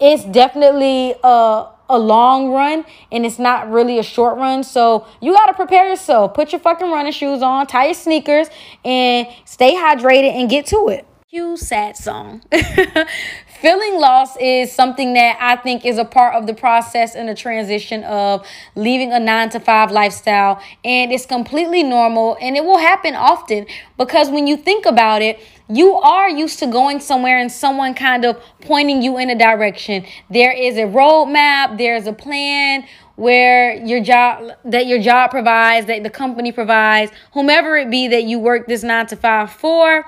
it's 0.00 0.24
definitely 0.24 1.14
a, 1.22 1.66
a 1.92 1.98
long 1.98 2.50
run 2.50 2.84
and 3.10 3.24
it's 3.26 3.38
not 3.38 3.70
really 3.70 3.98
a 3.98 4.02
short 4.02 4.36
run. 4.36 4.64
So 4.64 5.06
you 5.20 5.32
got 5.32 5.46
to 5.46 5.54
prepare 5.54 5.88
yourself. 5.88 6.34
Put 6.34 6.52
your 6.52 6.60
fucking 6.60 6.90
running 6.90 7.12
shoes 7.12 7.42
on, 7.42 7.66
tie 7.66 7.86
your 7.86 7.94
sneakers, 7.94 8.48
and 8.84 9.28
stay 9.44 9.74
hydrated 9.74 10.32
and 10.34 10.48
get 10.50 10.66
to 10.66 10.88
it. 10.88 11.06
Cue 11.28 11.56
sad 11.56 11.96
song. 11.96 12.42
Feeling 13.62 14.00
lost 14.00 14.40
is 14.40 14.72
something 14.72 15.12
that 15.12 15.38
I 15.40 15.54
think 15.54 15.86
is 15.86 15.96
a 15.96 16.04
part 16.04 16.34
of 16.34 16.48
the 16.48 16.52
process 16.52 17.14
and 17.14 17.28
the 17.28 17.34
transition 17.36 18.02
of 18.02 18.44
leaving 18.74 19.12
a 19.12 19.20
nine 19.20 19.50
to 19.50 19.60
five 19.60 19.92
lifestyle. 19.92 20.60
And 20.84 21.12
it's 21.12 21.26
completely 21.26 21.84
normal 21.84 22.36
and 22.40 22.56
it 22.56 22.64
will 22.64 22.78
happen 22.78 23.14
often 23.14 23.66
because 23.96 24.30
when 24.30 24.48
you 24.48 24.56
think 24.56 24.84
about 24.84 25.22
it, 25.22 25.38
you 25.68 25.94
are 25.94 26.28
used 26.28 26.58
to 26.58 26.66
going 26.66 26.98
somewhere 26.98 27.38
and 27.38 27.52
someone 27.52 27.94
kind 27.94 28.24
of 28.24 28.42
pointing 28.62 29.00
you 29.00 29.16
in 29.16 29.30
a 29.30 29.38
direction. 29.38 30.06
There 30.28 30.50
is 30.50 30.76
a 30.76 30.86
roadmap, 30.86 31.78
there's 31.78 32.08
a 32.08 32.12
plan 32.12 32.84
where 33.14 33.74
your 33.74 34.02
job 34.02 34.54
that 34.64 34.88
your 34.88 35.00
job 35.00 35.30
provides, 35.30 35.86
that 35.86 36.02
the 36.02 36.10
company 36.10 36.50
provides, 36.50 37.12
whomever 37.32 37.76
it 37.76 37.92
be 37.92 38.08
that 38.08 38.24
you 38.24 38.40
work 38.40 38.66
this 38.66 38.82
9 38.82 39.06
to 39.06 39.16
5 39.16 39.52
for. 39.52 40.04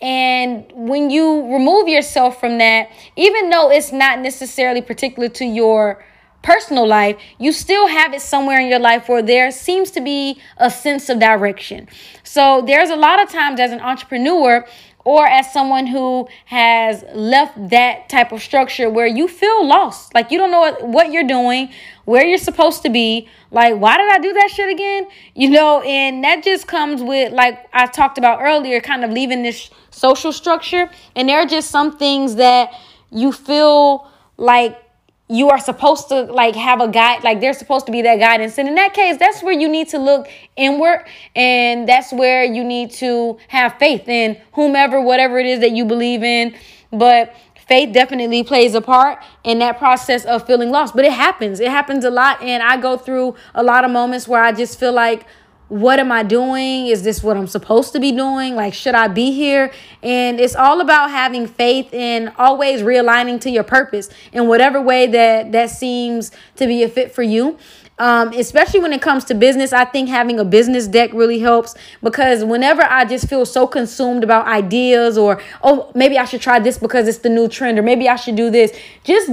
And 0.00 0.70
when 0.74 1.10
you 1.10 1.52
remove 1.52 1.88
yourself 1.88 2.38
from 2.38 2.58
that, 2.58 2.90
even 3.16 3.50
though 3.50 3.70
it's 3.70 3.92
not 3.92 4.20
necessarily 4.20 4.82
particular 4.82 5.28
to 5.30 5.44
your 5.44 6.04
personal 6.42 6.86
life, 6.86 7.16
you 7.38 7.50
still 7.50 7.88
have 7.88 8.14
it 8.14 8.20
somewhere 8.20 8.60
in 8.60 8.68
your 8.68 8.78
life 8.78 9.08
where 9.08 9.22
there 9.22 9.50
seems 9.50 9.90
to 9.92 10.00
be 10.00 10.40
a 10.58 10.70
sense 10.70 11.08
of 11.08 11.18
direction. 11.18 11.88
So 12.22 12.62
there's 12.64 12.90
a 12.90 12.96
lot 12.96 13.22
of 13.22 13.30
times 13.30 13.58
as 13.58 13.72
an 13.72 13.80
entrepreneur 13.80 14.66
or 15.04 15.26
as 15.26 15.52
someone 15.52 15.86
who 15.86 16.28
has 16.46 17.04
left 17.14 17.70
that 17.70 18.08
type 18.08 18.32
of 18.32 18.42
structure 18.42 18.90
where 18.90 19.06
you 19.06 19.28
feel 19.28 19.66
lost, 19.66 20.12
like 20.14 20.30
you 20.30 20.38
don't 20.38 20.50
know 20.50 20.74
what 20.80 21.12
you're 21.12 21.26
doing, 21.26 21.70
where 22.06 22.24
you're 22.24 22.38
supposed 22.38 22.82
to 22.82 22.88
be, 22.88 23.28
like 23.50 23.74
why 23.74 23.98
did 23.98 24.10
I 24.10 24.18
do 24.18 24.32
that 24.32 24.50
shit 24.50 24.70
again? 24.70 25.06
You 25.34 25.50
know, 25.50 25.82
and 25.82 26.24
that 26.24 26.42
just 26.42 26.66
comes 26.66 27.02
with 27.02 27.32
like 27.32 27.66
I 27.74 27.86
talked 27.86 28.16
about 28.16 28.40
earlier, 28.40 28.80
kind 28.80 29.04
of 29.04 29.10
leaving 29.10 29.42
this 29.42 29.70
social 29.90 30.32
structure, 30.32 30.88
and 31.14 31.28
there 31.28 31.38
are 31.38 31.46
just 31.46 31.70
some 31.70 31.98
things 31.98 32.36
that 32.36 32.72
you 33.10 33.32
feel 33.32 34.10
like 34.38 34.82
you 35.28 35.50
are 35.50 35.58
supposed 35.58 36.08
to 36.08 36.22
like 36.22 36.54
have 36.54 36.80
a 36.80 36.86
guide 36.86 37.24
like 37.24 37.40
there's 37.40 37.58
supposed 37.58 37.86
to 37.86 37.92
be 37.92 38.02
that 38.02 38.16
guidance. 38.16 38.58
And 38.58 38.68
in 38.68 38.76
that 38.76 38.94
case 38.94 39.18
that's 39.18 39.42
where 39.42 39.52
you 39.52 39.68
need 39.68 39.88
to 39.88 39.98
look 39.98 40.28
inward 40.54 41.04
and 41.34 41.88
that's 41.88 42.12
where 42.12 42.44
you 42.44 42.62
need 42.62 42.92
to 42.92 43.36
have 43.48 43.74
faith 43.78 44.08
in 44.08 44.40
whomever 44.52 45.00
whatever 45.00 45.38
it 45.38 45.46
is 45.46 45.60
that 45.60 45.72
you 45.72 45.84
believe 45.84 46.22
in. 46.22 46.54
But 46.92 47.34
faith 47.66 47.92
definitely 47.92 48.42
plays 48.42 48.74
a 48.74 48.80
part 48.80 49.18
in 49.44 49.58
that 49.58 49.78
process 49.78 50.24
of 50.24 50.46
feeling 50.46 50.70
lost 50.70 50.94
but 50.94 51.04
it 51.04 51.12
happens 51.12 51.60
it 51.60 51.70
happens 51.70 52.04
a 52.04 52.10
lot 52.10 52.40
and 52.42 52.62
i 52.62 52.76
go 52.76 52.96
through 52.96 53.34
a 53.54 53.62
lot 53.62 53.84
of 53.84 53.90
moments 53.90 54.26
where 54.26 54.42
i 54.42 54.52
just 54.52 54.78
feel 54.78 54.92
like 54.92 55.26
what 55.68 55.98
am 55.98 56.12
I 56.12 56.22
doing? 56.22 56.86
Is 56.86 57.02
this 57.02 57.22
what 57.22 57.36
I'm 57.36 57.48
supposed 57.48 57.92
to 57.94 58.00
be 58.00 58.12
doing? 58.12 58.54
Like, 58.54 58.72
should 58.72 58.94
I 58.94 59.08
be 59.08 59.32
here? 59.32 59.72
And 60.02 60.38
it's 60.38 60.54
all 60.54 60.80
about 60.80 61.10
having 61.10 61.46
faith 61.48 61.92
and 61.92 62.32
always 62.38 62.82
realigning 62.82 63.40
to 63.40 63.50
your 63.50 63.64
purpose 63.64 64.08
in 64.32 64.46
whatever 64.46 64.80
way 64.80 65.08
that 65.08 65.52
that 65.52 65.70
seems 65.70 66.30
to 66.56 66.66
be 66.66 66.84
a 66.84 66.88
fit 66.88 67.12
for 67.12 67.22
you. 67.24 67.58
Um, 67.98 68.32
especially 68.34 68.80
when 68.80 68.92
it 68.92 69.00
comes 69.00 69.24
to 69.24 69.34
business, 69.34 69.72
I 69.72 69.86
think 69.86 70.10
having 70.10 70.38
a 70.38 70.44
business 70.44 70.86
deck 70.86 71.12
really 71.14 71.38
helps 71.38 71.74
because 72.02 72.44
whenever 72.44 72.82
I 72.82 73.06
just 73.06 73.26
feel 73.26 73.46
so 73.46 73.66
consumed 73.66 74.22
about 74.22 74.46
ideas 74.46 75.16
or, 75.16 75.40
oh, 75.62 75.90
maybe 75.94 76.18
I 76.18 76.26
should 76.26 76.42
try 76.42 76.58
this 76.58 76.76
because 76.76 77.08
it's 77.08 77.18
the 77.18 77.30
new 77.30 77.48
trend 77.48 77.78
or 77.78 77.82
maybe 77.82 78.06
I 78.06 78.16
should 78.16 78.36
do 78.36 78.50
this, 78.50 78.78
just 79.02 79.30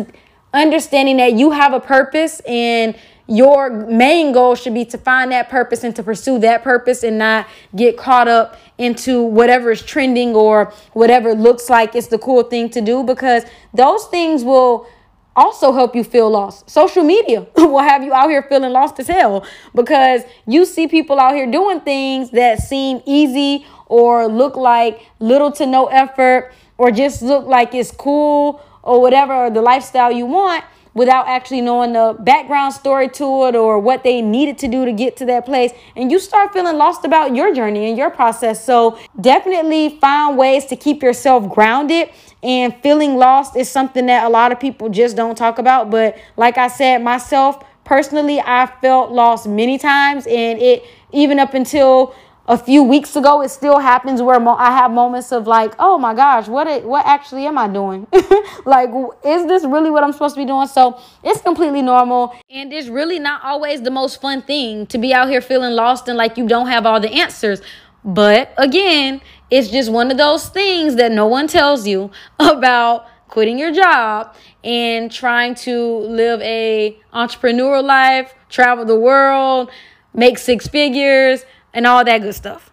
understanding 0.54 1.18
that 1.18 1.34
you 1.34 1.52
have 1.52 1.74
a 1.74 1.80
purpose 1.80 2.40
and 2.42 2.96
your 3.28 3.70
main 3.70 4.32
goal 4.32 4.56
should 4.56 4.74
be 4.74 4.86
to 4.86 4.98
find 4.98 5.32
that 5.32 5.50
purpose 5.50 5.84
and 5.84 5.96
to 5.96 6.04
pursue 6.04 6.40
that 6.40 6.64
purpose 6.64 7.04
and 7.04 7.18
not 7.18 7.48
get 7.76 7.98
caught 7.98 8.28
up 8.28 8.58
into 8.78 9.24
whatever 9.24 9.72
is 9.72 9.82
trending 9.82 10.36
or 10.36 10.74
whatever 10.92 11.34
looks 11.34 11.70
like 11.70 11.96
it's 11.96 12.08
the 12.08 12.18
cool 12.18 12.44
thing 12.44 12.70
to 12.70 12.82
do 12.82 13.04
because 13.04 13.44
those 13.74 14.06
things 14.08 14.44
will 14.44 14.88
also 15.36 15.72
help 15.72 15.96
you 15.96 16.04
feel 16.04 16.30
lost. 16.30 16.70
Social 16.70 17.04
media 17.04 17.48
will 17.56 17.80
have 17.80 18.04
you 18.04 18.14
out 18.14 18.30
here 18.30 18.44
feeling 18.44 18.72
lost 18.72 19.00
as 19.00 19.08
hell 19.08 19.46
because 19.74 20.22
you 20.46 20.66
see 20.66 20.88
people 20.88 21.20
out 21.20 21.34
here 21.34 21.50
doing 21.50 21.82
things 21.82 22.30
that 22.32 22.60
seem 22.60 23.02
easy 23.06 23.66
or 23.88 24.28
look 24.28 24.56
like 24.56 25.06
little 25.20 25.52
to 25.52 25.66
no 25.66 25.86
effort 25.88 26.52
or 26.78 26.92
just 26.92 27.22
look 27.22 27.46
like 27.46 27.74
it's 27.74 27.92
cool 27.92 28.62
or 28.82 29.02
whatever 29.02 29.50
the 29.50 29.62
lifestyle 29.62 30.12
you 30.12 30.26
want 30.26 30.64
without 30.94 31.28
actually 31.28 31.62
knowing 31.62 31.94
the 31.94 32.16
background 32.20 32.74
story 32.74 33.10
to 33.10 33.46
it 33.46 33.56
or 33.56 33.80
what 33.80 34.04
they 34.04 34.22
needed 34.22 34.58
to 34.60 34.68
do 34.68 34.86
to 34.86 34.92
get 34.92 35.18
to 35.18 35.26
that 35.26 35.46
place. 35.46 35.72
And 35.96 36.12
you 36.12 36.20
start 36.20 36.54
feeling 36.54 36.78
lost 36.78 37.04
about 37.06 37.36
your 37.36 37.54
journey 37.54 37.88
and 37.88 37.98
your 37.98 38.10
process. 38.10 38.64
So 38.64 38.98
definitely 39.20 39.98
find 40.00 40.38
ways 40.38 40.66
to 40.66 40.76
keep 40.76 41.02
yourself 41.02 41.50
grounded. 41.50 42.10
And 42.44 42.76
feeling 42.84 43.16
lost 43.16 43.56
is 43.56 43.70
something 43.70 44.06
that 44.08 44.26
a 44.26 44.30
lot 44.30 44.52
of 44.52 44.60
people 44.60 44.90
just 44.90 45.16
don't 45.16 45.38
talk 45.38 45.60
about. 45.60 45.90
But 45.90 46.18
like 46.38 46.58
I 46.58 46.68
said, 46.68 47.02
myself 47.02 47.64
personally, 47.86 48.40
I 48.40 48.72
felt 48.82 49.12
lost 49.12 49.48
many 49.48 49.78
times. 49.78 50.28
And 50.28 50.60
it, 50.60 50.84
even 51.12 51.40
up 51.40 51.54
until 51.54 52.14
a 52.48 52.58
few 52.58 52.84
weeks 52.84 53.16
ago 53.16 53.42
it 53.42 53.50
still 53.50 53.80
happens 53.80 54.22
where 54.22 54.40
mo- 54.40 54.56
i 54.56 54.70
have 54.70 54.92
moments 54.92 55.32
of 55.32 55.48
like 55.48 55.74
oh 55.80 55.98
my 55.98 56.14
gosh 56.14 56.48
what 56.48 56.68
it, 56.68 56.84
what 56.84 57.06
actually 57.06 57.46
am 57.46 57.58
i 57.58 57.68
doing? 57.68 58.08
Like 58.66 58.90
is 59.26 59.46
this 59.46 59.64
really 59.64 59.90
what 59.90 60.04
i'm 60.04 60.14
supposed 60.14 60.36
to 60.36 60.42
be 60.42 60.46
doing? 60.46 60.68
So 60.68 61.00
it's 61.24 61.42
completely 61.42 61.82
normal. 61.82 62.36
And 62.50 62.72
it's 62.72 62.88
really 62.88 63.20
not 63.20 63.44
always 63.44 63.82
the 63.82 63.92
most 63.92 64.22
fun 64.22 64.42
thing 64.42 64.88
to 64.88 64.98
be 64.98 65.14
out 65.14 65.30
here 65.30 65.42
feeling 65.42 65.74
lost 65.74 66.08
and 66.08 66.18
like 66.18 66.38
you 66.38 66.48
don't 66.48 66.68
have 66.68 66.86
all 66.86 67.00
the 67.00 67.12
answers. 67.12 67.62
But 68.04 68.54
again 68.58 69.22
it's 69.50 69.70
just 69.70 69.92
one 69.92 70.12
of 70.12 70.18
those 70.18 70.50
things 70.50 70.96
that 70.96 71.12
no 71.12 71.28
one 71.28 71.48
tells 71.48 71.88
you 71.88 72.12
about 72.40 73.06
quitting 73.28 73.58
your 73.58 73.72
job 73.72 74.36
and 74.64 75.12
trying 75.12 75.56
to 75.56 75.98
live 76.00 76.42
a 76.42 76.98
entrepreneurial 77.14 77.84
life 77.84 78.34
travel 78.50 78.86
the 78.86 79.00
world 79.00 79.72
make 80.14 80.38
six 80.38 80.68
figures 80.68 81.44
and 81.74 81.88
all 81.88 82.04
that 82.04 82.22
good 82.22 82.36
stuff. 82.36 82.72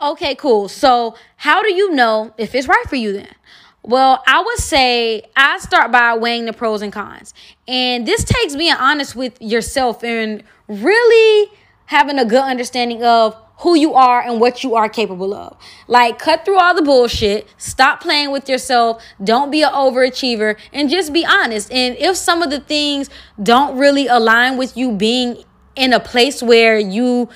Okay, 0.00 0.34
cool. 0.36 0.68
So, 0.68 1.16
how 1.36 1.62
do 1.62 1.72
you 1.72 1.92
know 1.92 2.32
if 2.38 2.54
it's 2.54 2.68
right 2.68 2.84
for 2.88 2.96
you 2.96 3.12
then? 3.12 3.34
Well, 3.82 4.22
I 4.26 4.42
would 4.42 4.58
say 4.58 5.22
I 5.36 5.58
start 5.58 5.90
by 5.90 6.16
weighing 6.16 6.44
the 6.44 6.52
pros 6.52 6.82
and 6.82 6.92
cons. 6.92 7.34
And 7.66 8.06
this 8.06 8.22
takes 8.24 8.54
being 8.54 8.74
honest 8.74 9.16
with 9.16 9.40
yourself 9.40 10.04
and 10.04 10.42
really 10.68 11.50
having 11.86 12.18
a 12.18 12.24
good 12.24 12.42
understanding 12.42 13.02
of 13.02 13.34
who 13.60 13.74
you 13.74 13.94
are 13.94 14.20
and 14.20 14.40
what 14.40 14.62
you 14.62 14.76
are 14.76 14.88
capable 14.88 15.34
of. 15.34 15.56
Like, 15.88 16.18
cut 16.18 16.44
through 16.44 16.58
all 16.58 16.74
the 16.74 16.82
bullshit, 16.82 17.48
stop 17.56 18.00
playing 18.00 18.30
with 18.30 18.48
yourself, 18.48 19.02
don't 19.22 19.50
be 19.50 19.62
an 19.62 19.72
overachiever, 19.72 20.56
and 20.72 20.88
just 20.88 21.12
be 21.12 21.24
honest. 21.26 21.72
And 21.72 21.96
if 21.96 22.16
some 22.16 22.42
of 22.42 22.50
the 22.50 22.60
things 22.60 23.10
don't 23.42 23.76
really 23.76 24.06
align 24.06 24.58
with 24.58 24.76
you 24.76 24.92
being 24.92 25.42
in 25.74 25.92
a 25.92 26.00
place 26.00 26.42
where 26.42 26.78
you 26.78 27.28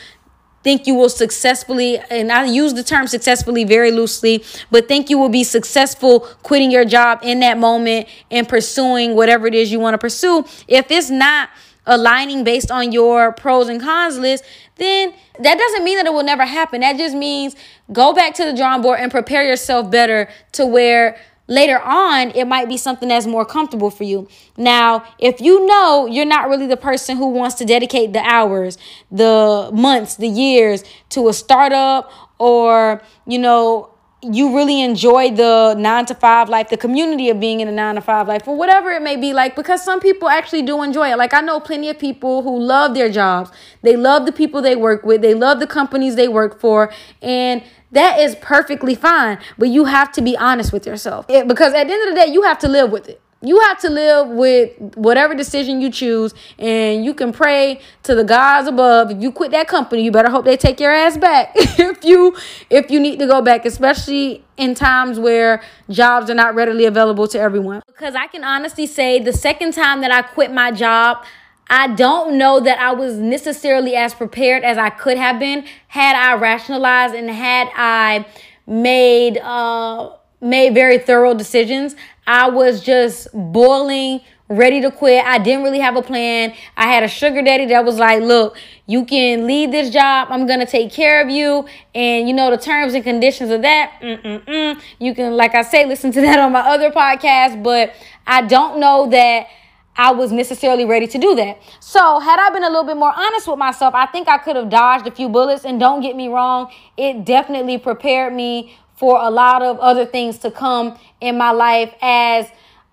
think 0.62 0.86
you 0.86 0.94
will 0.94 1.08
successfully, 1.08 1.98
and 2.10 2.30
I 2.30 2.44
use 2.44 2.74
the 2.74 2.82
term 2.82 3.06
successfully 3.06 3.64
very 3.64 3.90
loosely, 3.90 4.44
but 4.70 4.88
think 4.88 5.10
you 5.10 5.18
will 5.18 5.28
be 5.28 5.44
successful 5.44 6.20
quitting 6.42 6.70
your 6.70 6.84
job 6.84 7.20
in 7.22 7.40
that 7.40 7.58
moment 7.58 8.08
and 8.30 8.48
pursuing 8.48 9.14
whatever 9.14 9.46
it 9.46 9.54
is 9.54 9.72
you 9.72 9.80
want 9.80 9.94
to 9.94 9.98
pursue. 9.98 10.44
If 10.68 10.90
it's 10.90 11.10
not 11.10 11.50
aligning 11.86 12.44
based 12.44 12.70
on 12.70 12.92
your 12.92 13.32
pros 13.32 13.68
and 13.68 13.80
cons 13.80 14.18
list, 14.18 14.44
then 14.76 15.12
that 15.38 15.58
doesn't 15.58 15.84
mean 15.84 15.96
that 15.98 16.06
it 16.06 16.12
will 16.12 16.22
never 16.22 16.44
happen. 16.44 16.80
That 16.80 16.96
just 16.96 17.16
means 17.16 17.56
go 17.92 18.12
back 18.12 18.34
to 18.34 18.44
the 18.44 18.54
drawing 18.54 18.82
board 18.82 19.00
and 19.00 19.10
prepare 19.10 19.44
yourself 19.44 19.90
better 19.90 20.28
to 20.52 20.66
where 20.66 21.18
later 21.52 21.80
on 21.80 22.30
it 22.30 22.46
might 22.46 22.68
be 22.68 22.76
something 22.76 23.08
that's 23.08 23.26
more 23.26 23.44
comfortable 23.44 23.90
for 23.90 24.04
you. 24.04 24.26
Now, 24.56 25.04
if 25.18 25.40
you 25.40 25.66
know 25.66 26.06
you're 26.06 26.24
not 26.24 26.48
really 26.48 26.66
the 26.66 26.76
person 26.76 27.16
who 27.16 27.28
wants 27.28 27.56
to 27.56 27.64
dedicate 27.64 28.12
the 28.12 28.20
hours, 28.20 28.78
the 29.10 29.70
months, 29.72 30.16
the 30.16 30.28
years 30.28 30.82
to 31.10 31.28
a 31.28 31.32
startup 31.32 32.10
or, 32.38 33.02
you 33.26 33.38
know, 33.38 33.91
you 34.22 34.54
really 34.54 34.80
enjoy 34.80 35.32
the 35.32 35.74
nine 35.74 36.06
to 36.06 36.14
five 36.14 36.48
life, 36.48 36.68
the 36.68 36.76
community 36.76 37.28
of 37.28 37.40
being 37.40 37.60
in 37.60 37.66
a 37.66 37.72
nine 37.72 37.96
to 37.96 38.00
five 38.00 38.28
life, 38.28 38.46
or 38.46 38.56
whatever 38.56 38.90
it 38.90 39.02
may 39.02 39.16
be 39.16 39.32
like, 39.32 39.56
because 39.56 39.84
some 39.84 39.98
people 39.98 40.28
actually 40.28 40.62
do 40.62 40.82
enjoy 40.82 41.10
it. 41.10 41.18
Like, 41.18 41.34
I 41.34 41.40
know 41.40 41.58
plenty 41.58 41.88
of 41.88 41.98
people 41.98 42.42
who 42.42 42.58
love 42.58 42.94
their 42.94 43.10
jobs, 43.10 43.50
they 43.82 43.96
love 43.96 44.24
the 44.24 44.32
people 44.32 44.62
they 44.62 44.76
work 44.76 45.04
with, 45.04 45.22
they 45.22 45.34
love 45.34 45.58
the 45.58 45.66
companies 45.66 46.14
they 46.14 46.28
work 46.28 46.60
for, 46.60 46.92
and 47.20 47.64
that 47.90 48.20
is 48.20 48.36
perfectly 48.36 48.94
fine, 48.94 49.38
but 49.58 49.68
you 49.68 49.86
have 49.86 50.12
to 50.12 50.22
be 50.22 50.36
honest 50.36 50.72
with 50.72 50.86
yourself. 50.86 51.26
It, 51.28 51.48
because 51.48 51.74
at 51.74 51.88
the 51.88 51.92
end 51.92 52.08
of 52.08 52.14
the 52.14 52.20
day, 52.24 52.32
you 52.32 52.42
have 52.42 52.58
to 52.60 52.68
live 52.68 52.90
with 52.90 53.08
it. 53.08 53.20
You 53.44 53.58
have 53.60 53.80
to 53.80 53.90
live 53.90 54.28
with 54.28 54.78
whatever 54.94 55.34
decision 55.34 55.80
you 55.80 55.90
choose, 55.90 56.32
and 56.58 57.04
you 57.04 57.12
can 57.12 57.32
pray 57.32 57.80
to 58.04 58.14
the 58.14 58.22
gods 58.22 58.68
above. 58.68 59.10
If 59.10 59.20
you 59.20 59.32
quit 59.32 59.50
that 59.50 59.66
company, 59.66 60.04
you 60.04 60.12
better 60.12 60.30
hope 60.30 60.44
they 60.44 60.56
take 60.56 60.78
your 60.78 60.92
ass 60.92 61.16
back. 61.16 61.52
if 61.56 62.04
you 62.04 62.36
if 62.70 62.90
you 62.90 63.00
need 63.00 63.18
to 63.18 63.26
go 63.26 63.42
back, 63.42 63.66
especially 63.66 64.44
in 64.56 64.74
times 64.74 65.18
where 65.18 65.62
jobs 65.90 66.30
are 66.30 66.34
not 66.34 66.54
readily 66.54 66.84
available 66.84 67.26
to 67.28 67.40
everyone. 67.40 67.82
Because 67.88 68.14
I 68.14 68.28
can 68.28 68.44
honestly 68.44 68.86
say 68.86 69.18
the 69.18 69.32
second 69.32 69.72
time 69.72 70.02
that 70.02 70.12
I 70.12 70.22
quit 70.22 70.52
my 70.52 70.70
job, 70.70 71.24
I 71.68 71.88
don't 71.88 72.38
know 72.38 72.60
that 72.60 72.78
I 72.78 72.92
was 72.92 73.16
necessarily 73.16 73.96
as 73.96 74.14
prepared 74.14 74.62
as 74.62 74.78
I 74.78 74.90
could 74.90 75.16
have 75.16 75.40
been 75.40 75.64
had 75.88 76.14
I 76.14 76.34
rationalized 76.34 77.14
and 77.14 77.30
had 77.30 77.70
I 77.74 78.26
made 78.66 79.38
uh 79.38 80.10
made 80.42 80.74
very 80.74 80.98
thorough 80.98 81.32
decisions. 81.32 81.96
I 82.26 82.50
was 82.50 82.82
just 82.82 83.28
boiling, 83.32 84.20
ready 84.48 84.80
to 84.82 84.90
quit. 84.90 85.24
I 85.24 85.38
didn't 85.38 85.64
really 85.64 85.78
have 85.78 85.96
a 85.96 86.02
plan. 86.02 86.52
I 86.76 86.86
had 86.86 87.02
a 87.02 87.08
sugar 87.08 87.42
daddy 87.42 87.66
that 87.66 87.84
was 87.84 87.98
like, 87.98 88.20
"Look, 88.22 88.58
you 88.86 89.04
can 89.04 89.46
leave 89.46 89.70
this 89.70 89.90
job. 89.90 90.28
I'm 90.30 90.46
gonna 90.46 90.66
take 90.66 90.92
care 90.92 91.22
of 91.22 91.30
you, 91.30 91.64
and 91.94 92.28
you 92.28 92.34
know 92.34 92.50
the 92.50 92.58
terms 92.58 92.94
and 92.94 93.02
conditions 93.02 93.50
of 93.50 93.62
that. 93.62 93.92
Mm-mm-mm. 94.02 94.80
You 94.98 95.14
can, 95.14 95.36
like 95.36 95.54
I 95.54 95.62
say, 95.62 95.86
listen 95.86 96.12
to 96.12 96.20
that 96.20 96.38
on 96.38 96.52
my 96.52 96.60
other 96.60 96.90
podcast. 96.90 97.62
But 97.62 97.94
I 98.26 98.42
don't 98.42 98.78
know 98.78 99.08
that." 99.10 99.46
I 99.94 100.10
was 100.12 100.32
necessarily 100.32 100.86
ready 100.86 101.06
to 101.06 101.18
do 101.18 101.34
that. 101.34 101.60
So, 101.80 102.18
had 102.18 102.40
I 102.40 102.48
been 102.48 102.64
a 102.64 102.68
little 102.68 102.84
bit 102.84 102.96
more 102.96 103.12
honest 103.14 103.46
with 103.46 103.58
myself, 103.58 103.94
I 103.94 104.06
think 104.06 104.26
I 104.26 104.38
could 104.38 104.56
have 104.56 104.70
dodged 104.70 105.06
a 105.06 105.10
few 105.10 105.28
bullets. 105.28 105.66
And 105.66 105.78
don't 105.78 106.00
get 106.00 106.16
me 106.16 106.28
wrong, 106.28 106.72
it 106.96 107.26
definitely 107.26 107.76
prepared 107.76 108.32
me 108.32 108.74
for 109.02 109.20
a 109.20 109.30
lot 109.30 109.62
of 109.62 109.80
other 109.80 110.06
things 110.06 110.38
to 110.38 110.48
come 110.48 110.96
in 111.20 111.36
my 111.36 111.50
life 111.50 111.92
as 112.00 112.46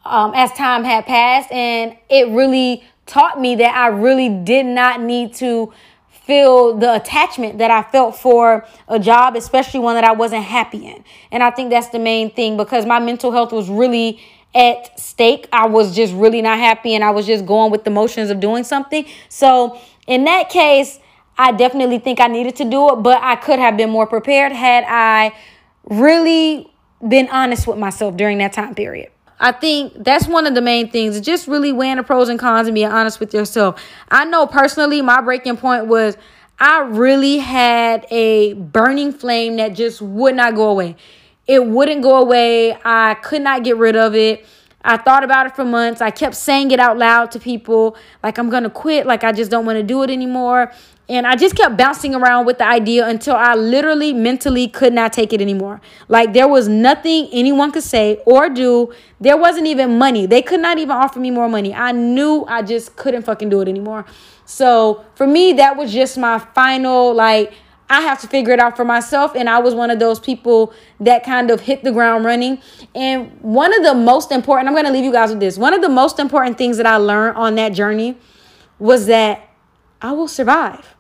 um, 0.04 0.32
as 0.34 0.52
time 0.54 0.84
had 0.84 1.06
passed, 1.06 1.52
and 1.52 1.96
it 2.10 2.28
really 2.30 2.84
taught 3.06 3.40
me 3.40 3.54
that 3.58 3.76
I 3.76 3.90
really 3.90 4.28
did 4.28 4.66
not 4.66 5.02
need 5.02 5.36
to 5.36 5.72
feel 6.10 6.76
the 6.76 6.96
attachment 6.96 7.60
that 7.60 7.70
I 7.70 7.84
felt 7.84 8.16
for 8.16 8.66
a 8.88 8.98
job, 8.98 9.36
especially 9.36 9.82
one 9.82 9.94
that 9.94 10.04
I 10.04 10.14
wasn't 10.14 10.46
happy 10.46 10.88
in. 10.88 11.04
And 11.32 11.44
I 11.44 11.52
think 11.52 11.70
that's 11.70 11.90
the 11.90 12.00
main 12.00 12.32
thing 12.32 12.58
because 12.58 12.88
my 12.88 12.98
mental 12.98 13.32
health 13.32 13.52
was 13.52 13.70
really 13.70 14.20
at 14.56 15.00
stake. 15.00 15.48
I 15.54 15.68
was 15.68 15.96
just 15.96 16.16
really 16.16 16.42
not 16.42 16.58
happy 16.58 16.96
and 16.96 17.04
I 17.04 17.12
was 17.12 17.28
just 17.28 17.46
going 17.46 17.72
with 17.72 17.84
the 17.84 17.92
motions 17.92 18.32
of 18.32 18.40
doing 18.40 18.64
something. 18.64 19.06
So, 19.28 19.80
in 20.08 20.24
that 20.26 20.50
case, 20.50 21.00
I 21.38 21.52
definitely 21.52 22.00
think 22.00 22.20
I 22.20 22.26
needed 22.26 22.56
to 22.56 22.66
do 22.66 22.94
it, 22.94 22.96
but 23.04 23.22
I 23.22 23.36
could 23.36 23.60
have 23.60 23.78
been 23.78 23.92
more 23.92 24.08
prepared 24.08 24.52
had 24.54 24.86
I 24.88 25.34
really 25.90 26.72
been 27.08 27.30
honest 27.30 27.68
with 27.68 27.78
myself 27.78 28.16
during 28.18 28.38
that 28.40 28.54
time 28.54 28.76
period. 28.76 29.12
I 29.40 29.54
think 29.54 29.94
that's 30.04 30.28
one 30.28 30.46
of 30.46 30.54
the 30.54 30.62
main 30.62 30.92
things. 30.92 31.20
Just 31.22 31.48
really 31.48 31.72
weighing 31.72 31.96
the 31.96 32.04
pros 32.04 32.30
and 32.30 32.38
cons 32.38 32.68
and 32.68 32.76
being 32.76 32.92
honest 32.92 33.20
with 33.20 33.34
yourself. 33.34 33.82
I 34.12 34.26
know 34.26 34.46
personally, 34.46 35.02
my 35.02 35.22
breaking 35.22 35.58
point 35.58 35.88
was 35.88 36.18
I 36.60 36.82
really 36.82 37.38
had 37.38 38.06
a 38.12 38.54
burning 38.54 39.14
flame 39.14 39.56
that 39.56 39.70
just 39.70 40.02
would 40.02 40.36
not 40.36 40.56
go 40.56 40.70
away. 40.70 40.98
It 41.48 41.66
wouldn't 41.66 42.04
go 42.04 42.18
away. 42.18 42.78
I 42.84 43.16
could 43.16 43.42
not 43.42 43.64
get 43.64 43.78
rid 43.78 43.96
of 43.96 44.14
it. 44.14 44.46
I 44.84 44.98
thought 44.98 45.24
about 45.24 45.46
it 45.46 45.56
for 45.56 45.66
months. 45.66 46.02
I 46.02 46.12
kept 46.12 46.36
saying 46.36 46.72
it 46.72 46.80
out 46.80 46.98
loud 46.98 47.32
to 47.32 47.40
people, 47.40 47.98
like, 48.24 48.38
I'm 48.38 48.50
going 48.50 48.64
to 48.64 48.70
quit, 48.70 49.06
like, 49.06 49.24
I 49.24 49.32
just 49.32 49.52
don't 49.52 49.66
want 49.66 49.78
to 49.78 49.84
do 49.84 50.04
it 50.04 50.10
anymore. 50.10 50.72
And 51.10 51.26
I 51.26 51.36
just 51.36 51.56
kept 51.56 51.76
bouncing 51.76 52.14
around 52.14 52.46
with 52.46 52.60
the 52.60 52.68
idea 52.68 53.08
until 53.08 53.36
I 53.36 53.56
literally 53.56 54.14
mentally 54.14 54.68
could 54.68 54.94
not 54.94 55.12
take 55.12 55.34
it 55.34 55.42
anymore. 55.42 55.82
Like, 56.08 56.34
there 56.34 56.48
was 56.48 56.68
nothing 56.68 57.28
anyone 57.32 57.72
could 57.72 57.84
say 57.84 58.22
or 58.28 58.48
do. 58.48 58.94
There 59.20 59.36
wasn't 59.36 59.66
even 59.66 59.98
money. 59.98 60.28
They 60.28 60.44
could 60.44 60.60
not 60.60 60.78
even 60.78 60.92
offer 60.92 61.20
me 61.20 61.32
more 61.32 61.50
money. 61.50 61.74
I 61.74 61.94
knew 61.94 62.46
I 62.48 62.62
just 62.62 62.96
couldn't 62.96 63.24
fucking 63.24 63.50
do 63.50 63.60
it 63.62 63.68
anymore. 63.68 64.06
So, 64.46 65.04
for 65.16 65.26
me, 65.26 65.54
that 65.54 65.78
was 65.78 65.92
just 65.92 66.16
my 66.16 66.38
final, 66.38 67.16
like, 67.16 67.54
I 67.90 68.02
have 68.02 68.22
to 68.22 68.28
figure 68.28 68.54
it 68.54 68.60
out 68.60 68.78
for 68.78 68.86
myself. 68.86 69.36
And 69.36 69.50
I 69.50 69.58
was 69.58 69.74
one 69.74 69.90
of 69.90 69.98
those 69.98 70.20
people 70.20 70.74
that 71.00 71.24
kind 71.24 71.50
of 71.50 71.62
hit 71.62 71.84
the 71.84 71.92
ground 71.92 72.24
running. 72.24 72.62
And 72.94 73.36
one 73.42 73.74
of 73.76 73.82
the 73.82 73.96
most 73.96 74.32
important, 74.32 74.68
I'm 74.68 74.76
going 74.76 74.86
to 74.86 74.92
leave 74.92 75.06
you 75.06 75.12
guys 75.12 75.32
with 75.32 75.40
this. 75.40 75.58
One 75.58 75.74
of 75.74 75.82
the 75.82 75.90
most 75.90 76.20
important 76.20 76.60
things 76.60 76.78
that 76.78 76.86
I 76.86 76.98
learned 76.98 77.36
on 77.36 77.56
that 77.56 77.70
journey 77.70 78.16
was 78.78 79.08
that 79.08 79.50
I 80.04 80.12
will 80.12 80.28
survive. 80.28 80.96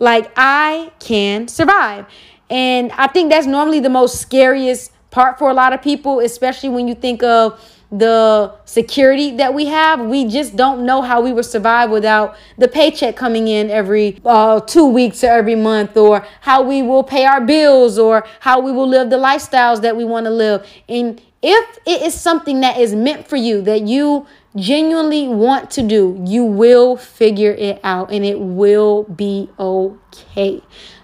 Like 0.00 0.32
I 0.34 0.90
can 0.98 1.46
survive. 1.46 2.06
And 2.50 2.90
I 2.92 3.06
think 3.06 3.30
that's 3.30 3.46
normally 3.46 3.78
the 3.78 3.90
most 3.90 4.20
scariest 4.20 4.90
part 5.10 5.38
for 5.38 5.50
a 5.50 5.54
lot 5.54 5.72
of 5.72 5.82
people, 5.82 6.18
especially 6.18 6.70
when 6.70 6.88
you 6.88 6.94
think 6.94 7.22
of 7.22 7.60
the 7.92 8.54
security 8.64 9.36
that 9.36 9.52
we 9.52 9.66
have. 9.66 10.00
We 10.00 10.24
just 10.24 10.56
don't 10.56 10.86
know 10.86 11.02
how 11.02 11.20
we 11.20 11.32
would 11.32 11.44
survive 11.44 11.90
without 11.90 12.36
the 12.56 12.68
paycheck 12.68 13.16
coming 13.16 13.48
in 13.48 13.70
every 13.70 14.20
uh, 14.24 14.60
two 14.60 14.86
weeks 14.86 15.22
or 15.22 15.28
every 15.28 15.56
month, 15.56 15.96
or 15.96 16.26
how 16.40 16.62
we 16.62 16.82
will 16.82 17.02
pay 17.02 17.26
our 17.26 17.40
bills, 17.40 17.98
or 17.98 18.24
how 18.40 18.60
we 18.60 18.72
will 18.72 18.88
live 18.88 19.10
the 19.10 19.16
lifestyles 19.16 19.82
that 19.82 19.96
we 19.96 20.04
want 20.04 20.24
to 20.26 20.30
live. 20.30 20.66
And 20.88 21.20
if 21.42 21.78
it 21.86 22.02
is 22.02 22.14
something 22.14 22.60
that 22.60 22.78
is 22.78 22.94
meant 22.94 23.26
for 23.26 23.36
you, 23.36 23.60
that 23.62 23.82
you 23.82 24.26
genuinely 24.56 25.28
want 25.28 25.70
to 25.72 25.82
do, 25.82 26.20
you 26.26 26.44
will 26.44 26.96
figure 26.96 27.52
it 27.52 27.80
out 27.84 28.12
and 28.12 28.24
it 28.24 28.40
will 28.40 29.04
be 29.04 29.48
okay. 29.58 30.62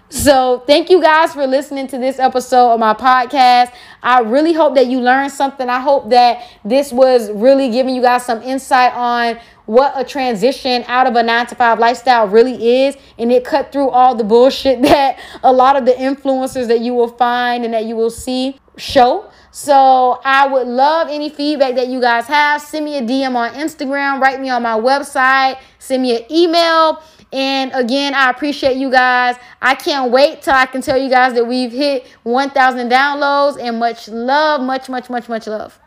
So, 0.09 0.63
thank 0.65 0.89
you 0.89 1.01
guys 1.01 1.33
for 1.33 1.45
listening 1.45 1.87
to 1.87 1.97
this 1.97 2.17
episode 2.17 2.71
of 2.71 2.79
my 2.79 2.93
podcast. 2.93 3.73
I 4.01 4.21
really 4.21 4.53
hope 4.53 4.75
that 4.75 4.87
you 4.87 5.01
learned 5.01 5.33
something. 5.33 5.67
I 5.67 5.81
hope 5.81 6.09
that 6.11 6.47
this 6.63 6.93
was 6.93 7.29
really 7.31 7.69
giving 7.69 7.93
you 7.93 8.01
guys 8.01 8.25
some 8.25 8.41
insight 8.41 8.93
on 8.93 9.37
what 9.65 9.91
a 9.97 10.05
transition 10.05 10.85
out 10.87 11.07
of 11.07 11.15
a 11.17 11.23
nine 11.23 11.45
to 11.47 11.55
five 11.55 11.77
lifestyle 11.77 12.25
really 12.25 12.85
is. 12.85 12.95
And 13.17 13.33
it 13.33 13.43
cut 13.43 13.73
through 13.73 13.89
all 13.89 14.15
the 14.15 14.23
bullshit 14.23 14.81
that 14.83 15.19
a 15.43 15.51
lot 15.51 15.75
of 15.75 15.85
the 15.85 15.91
influencers 15.91 16.69
that 16.69 16.79
you 16.79 16.93
will 16.93 17.09
find 17.09 17.65
and 17.65 17.73
that 17.73 17.83
you 17.83 17.97
will 17.97 18.09
see 18.09 18.57
show. 18.77 19.29
So 19.51 20.21
I 20.23 20.47
would 20.47 20.67
love 20.67 21.07
any 21.09 21.29
feedback 21.29 21.75
that 21.75 21.87
you 21.87 21.99
guys 21.99 22.27
have. 22.27 22.61
Send 22.61 22.85
me 22.85 22.97
a 22.97 23.01
DM 23.01 23.35
on 23.35 23.53
Instagram, 23.53 24.21
write 24.21 24.39
me 24.39 24.49
on 24.49 24.61
my 24.63 24.79
website, 24.79 25.59
send 25.79 26.03
me 26.03 26.17
an 26.17 26.31
email. 26.31 27.01
And 27.33 27.71
again, 27.73 28.13
I 28.13 28.29
appreciate 28.29 28.77
you 28.77 28.89
guys. 28.89 29.35
I 29.61 29.75
can't 29.75 30.11
wait 30.11 30.43
till 30.43 30.53
I 30.53 30.65
can 30.65 30.81
tell 30.81 30.97
you 30.97 31.09
guys 31.09 31.33
that 31.33 31.45
we've 31.45 31.71
hit 31.71 32.07
1,000 32.23 32.89
downloads 32.89 33.59
and 33.59 33.79
much 33.79 34.07
love, 34.07 34.61
much, 34.61 34.89
much, 34.89 35.09
much, 35.09 35.27
much 35.27 35.47
love. 35.47 35.77